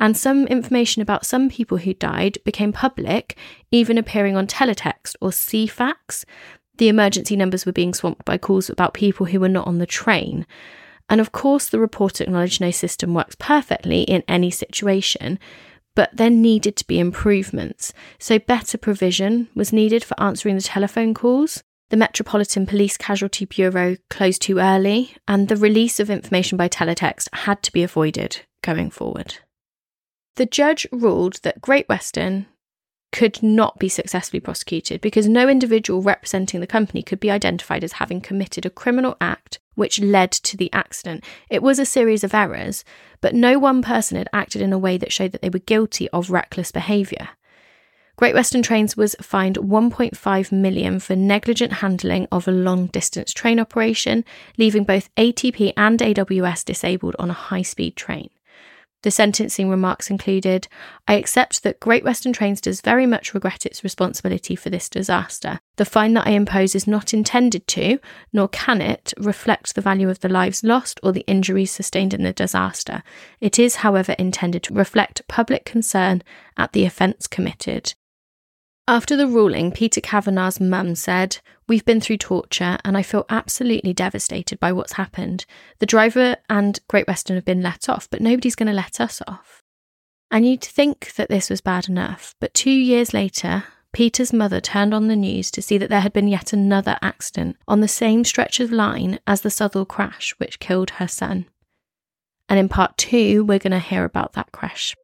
and 0.00 0.16
some 0.16 0.46
information 0.46 1.02
about 1.02 1.26
some 1.26 1.50
people 1.50 1.76
who 1.76 1.92
died 1.92 2.38
became 2.42 2.72
public, 2.72 3.36
even 3.70 3.98
appearing 3.98 4.34
on 4.34 4.46
teletext 4.46 5.14
or 5.20 5.28
Ceefax. 5.28 6.24
The 6.78 6.88
emergency 6.88 7.36
numbers 7.36 7.66
were 7.66 7.72
being 7.72 7.92
swamped 7.92 8.24
by 8.24 8.38
calls 8.38 8.70
about 8.70 8.94
people 8.94 9.26
who 9.26 9.38
were 9.38 9.48
not 9.48 9.66
on 9.66 9.76
the 9.76 9.86
train. 9.86 10.46
And 11.10 11.20
of 11.20 11.32
course, 11.32 11.68
the 11.68 11.78
report 11.78 12.20
acknowledged 12.20 12.62
no 12.62 12.70
system 12.70 13.12
works 13.12 13.36
perfectly 13.38 14.02
in 14.02 14.24
any 14.26 14.50
situation, 14.50 15.38
but 15.94 16.16
there 16.16 16.30
needed 16.30 16.76
to 16.76 16.86
be 16.86 16.98
improvements. 16.98 17.92
So, 18.18 18.38
better 18.38 18.78
provision 18.78 19.48
was 19.54 19.72
needed 19.72 20.04
for 20.04 20.20
answering 20.20 20.56
the 20.56 20.62
telephone 20.62 21.14
calls. 21.14 21.62
The 21.90 21.96
Metropolitan 21.96 22.66
Police 22.66 22.96
Casualty 22.96 23.44
Bureau 23.44 23.96
closed 24.10 24.42
too 24.42 24.58
early, 24.58 25.16
and 25.26 25.48
the 25.48 25.56
release 25.56 25.98
of 25.98 26.08
information 26.08 26.56
by 26.56 26.68
teletext 26.68 27.28
had 27.32 27.62
to 27.64 27.72
be 27.72 27.82
avoided 27.82 28.42
going 28.62 28.90
forward. 28.90 29.38
The 30.36 30.46
judge 30.46 30.86
ruled 30.92 31.40
that 31.42 31.60
Great 31.60 31.88
Western 31.88 32.46
could 33.12 33.42
not 33.42 33.78
be 33.78 33.88
successfully 33.88 34.40
prosecuted 34.40 35.00
because 35.00 35.28
no 35.28 35.48
individual 35.48 36.02
representing 36.02 36.60
the 36.60 36.66
company 36.66 37.02
could 37.02 37.20
be 37.20 37.30
identified 37.30 37.82
as 37.82 37.92
having 37.92 38.20
committed 38.20 38.64
a 38.64 38.70
criminal 38.70 39.16
act 39.20 39.58
which 39.74 40.00
led 40.00 40.30
to 40.30 40.56
the 40.56 40.72
accident. 40.72 41.24
It 41.48 41.62
was 41.62 41.78
a 41.78 41.86
series 41.86 42.22
of 42.22 42.34
errors, 42.34 42.84
but 43.20 43.34
no 43.34 43.58
one 43.58 43.82
person 43.82 44.18
had 44.18 44.28
acted 44.32 44.60
in 44.60 44.72
a 44.72 44.78
way 44.78 44.98
that 44.98 45.12
showed 45.12 45.32
that 45.32 45.42
they 45.42 45.48
were 45.48 45.58
guilty 45.58 46.08
of 46.10 46.30
reckless 46.30 46.70
behaviour. 46.70 47.30
Great 48.16 48.34
Western 48.34 48.62
Trains 48.62 48.98
was 48.98 49.16
fined 49.22 49.56
1.5 49.56 50.52
million 50.52 51.00
for 51.00 51.16
negligent 51.16 51.72
handling 51.72 52.28
of 52.30 52.46
a 52.46 52.52
long 52.52 52.88
distance 52.88 53.32
train 53.32 53.58
operation, 53.58 54.26
leaving 54.58 54.84
both 54.84 55.14
ATP 55.14 55.72
and 55.74 55.98
AWS 56.00 56.66
disabled 56.66 57.16
on 57.18 57.30
a 57.30 57.32
high 57.48 57.62
speed 57.62 57.96
train. 57.96 58.28
The 59.02 59.10
sentencing 59.10 59.70
remarks 59.70 60.10
included 60.10 60.68
I 61.08 61.14
accept 61.14 61.62
that 61.62 61.80
Great 61.80 62.04
Western 62.04 62.32
Trains 62.32 62.60
does 62.60 62.82
very 62.82 63.06
much 63.06 63.32
regret 63.32 63.64
its 63.64 63.82
responsibility 63.82 64.54
for 64.54 64.68
this 64.68 64.90
disaster. 64.90 65.60
The 65.76 65.86
fine 65.86 66.12
that 66.14 66.26
I 66.26 66.32
impose 66.32 66.74
is 66.74 66.86
not 66.86 67.14
intended 67.14 67.66
to, 67.68 67.98
nor 68.32 68.48
can 68.48 68.82
it, 68.82 69.14
reflect 69.16 69.74
the 69.74 69.80
value 69.80 70.10
of 70.10 70.20
the 70.20 70.28
lives 70.28 70.62
lost 70.62 71.00
or 71.02 71.12
the 71.12 71.24
injuries 71.26 71.70
sustained 71.70 72.12
in 72.12 72.22
the 72.22 72.32
disaster. 72.32 73.02
It 73.40 73.58
is, 73.58 73.76
however, 73.76 74.12
intended 74.18 74.64
to 74.64 74.74
reflect 74.74 75.26
public 75.28 75.64
concern 75.64 76.22
at 76.58 76.72
the 76.72 76.84
offence 76.84 77.26
committed. 77.26 77.94
After 78.86 79.16
the 79.16 79.28
ruling, 79.28 79.70
Peter 79.70 80.00
Kavanagh's 80.00 80.60
mum 80.60 80.96
said, 80.96 81.38
We've 81.70 81.84
been 81.84 82.00
through 82.00 82.16
torture 82.16 82.78
and 82.84 82.96
I 82.96 83.04
feel 83.04 83.26
absolutely 83.28 83.92
devastated 83.92 84.58
by 84.58 84.72
what's 84.72 84.94
happened. 84.94 85.46
The 85.78 85.86
driver 85.86 86.34
and 86.48 86.76
Great 86.88 87.06
Western 87.06 87.36
have 87.36 87.44
been 87.44 87.62
let 87.62 87.88
off, 87.88 88.10
but 88.10 88.20
nobody's 88.20 88.56
going 88.56 88.66
to 88.66 88.72
let 88.72 89.00
us 89.00 89.22
off. 89.28 89.62
And 90.32 90.44
you'd 90.44 90.64
think 90.64 91.14
that 91.14 91.28
this 91.28 91.48
was 91.48 91.60
bad 91.60 91.88
enough, 91.88 92.34
but 92.40 92.54
two 92.54 92.72
years 92.72 93.14
later, 93.14 93.62
Peter's 93.92 94.32
mother 94.32 94.60
turned 94.60 94.92
on 94.92 95.06
the 95.06 95.14
news 95.14 95.48
to 95.52 95.62
see 95.62 95.78
that 95.78 95.90
there 95.90 96.00
had 96.00 96.12
been 96.12 96.26
yet 96.26 96.52
another 96.52 96.98
accident 97.02 97.56
on 97.68 97.80
the 97.80 97.86
same 97.86 98.24
stretch 98.24 98.58
of 98.58 98.72
line 98.72 99.20
as 99.28 99.42
the 99.42 99.48
Southall 99.48 99.84
crash, 99.84 100.34
which 100.38 100.58
killed 100.58 100.90
her 100.90 101.06
son. 101.06 101.46
And 102.48 102.58
in 102.58 102.68
part 102.68 102.98
two, 102.98 103.44
we're 103.44 103.60
going 103.60 103.70
to 103.70 103.78
hear 103.78 104.04
about 104.04 104.32
that 104.32 104.50
crash. 104.50 104.96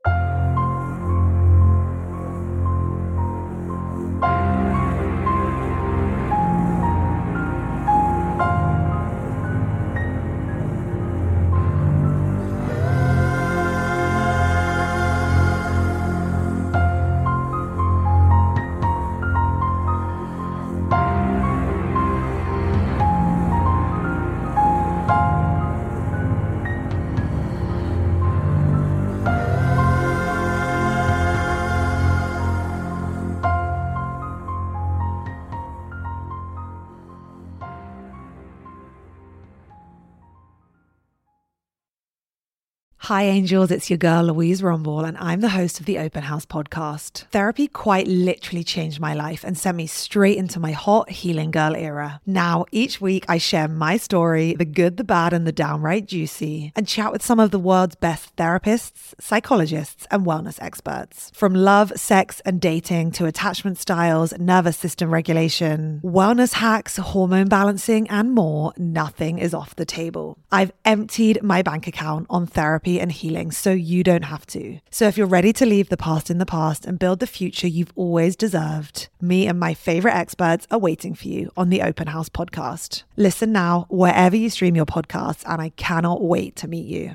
Hi, 43.06 43.22
angels. 43.22 43.70
It's 43.70 43.88
your 43.88 43.98
girl, 43.98 44.24
Louise 44.24 44.64
Rumble, 44.64 45.04
and 45.04 45.16
I'm 45.18 45.40
the 45.40 45.50
host 45.50 45.78
of 45.78 45.86
the 45.86 46.00
Open 46.00 46.24
House 46.24 46.44
podcast. 46.44 47.24
Therapy 47.30 47.68
quite 47.68 48.08
literally 48.08 48.64
changed 48.64 48.98
my 48.98 49.14
life 49.14 49.44
and 49.44 49.56
sent 49.56 49.76
me 49.76 49.86
straight 49.86 50.36
into 50.36 50.58
my 50.58 50.72
hot 50.72 51.08
healing 51.08 51.52
girl 51.52 51.76
era. 51.76 52.20
Now, 52.26 52.64
each 52.72 53.00
week, 53.00 53.24
I 53.28 53.38
share 53.38 53.68
my 53.68 53.96
story 53.96 54.54
the 54.54 54.64
good, 54.64 54.96
the 54.96 55.04
bad, 55.04 55.32
and 55.32 55.46
the 55.46 55.52
downright 55.52 56.06
juicy 56.06 56.72
and 56.74 56.88
chat 56.88 57.12
with 57.12 57.22
some 57.22 57.38
of 57.38 57.52
the 57.52 57.60
world's 57.60 57.94
best 57.94 58.34
therapists, 58.34 59.14
psychologists, 59.20 60.08
and 60.10 60.26
wellness 60.26 60.60
experts. 60.60 61.30
From 61.32 61.54
love, 61.54 61.92
sex, 61.94 62.42
and 62.44 62.60
dating 62.60 63.12
to 63.12 63.26
attachment 63.26 63.78
styles, 63.78 64.36
nervous 64.36 64.78
system 64.78 65.14
regulation, 65.14 66.00
wellness 66.02 66.54
hacks, 66.54 66.96
hormone 66.96 67.46
balancing, 67.46 68.10
and 68.10 68.32
more, 68.32 68.72
nothing 68.76 69.38
is 69.38 69.54
off 69.54 69.76
the 69.76 69.86
table. 69.86 70.38
I've 70.50 70.72
emptied 70.84 71.40
my 71.44 71.62
bank 71.62 71.86
account 71.86 72.26
on 72.28 72.48
therapy 72.48 72.95
and 73.00 73.12
healing 73.12 73.50
so 73.50 73.70
you 73.70 74.02
don't 74.02 74.24
have 74.24 74.46
to. 74.46 74.80
So 74.90 75.06
if 75.06 75.16
you're 75.16 75.26
ready 75.26 75.52
to 75.54 75.66
leave 75.66 75.88
the 75.88 75.96
past 75.96 76.30
in 76.30 76.38
the 76.38 76.46
past 76.46 76.86
and 76.86 76.98
build 76.98 77.20
the 77.20 77.26
future 77.26 77.68
you've 77.68 77.92
always 77.94 78.36
deserved, 78.36 79.08
me 79.20 79.46
and 79.46 79.58
my 79.58 79.74
favorite 79.74 80.14
experts 80.14 80.66
are 80.70 80.78
waiting 80.78 81.14
for 81.14 81.28
you 81.28 81.50
on 81.56 81.70
the 81.70 81.82
Open 81.82 82.08
House 82.08 82.28
podcast. 82.28 83.02
Listen 83.16 83.52
now 83.52 83.86
wherever 83.88 84.36
you 84.36 84.50
stream 84.50 84.76
your 84.76 84.86
podcasts, 84.86 85.44
and 85.46 85.60
I 85.60 85.70
cannot 85.70 86.22
wait 86.22 86.56
to 86.56 86.68
meet 86.68 86.86
you. 86.86 87.04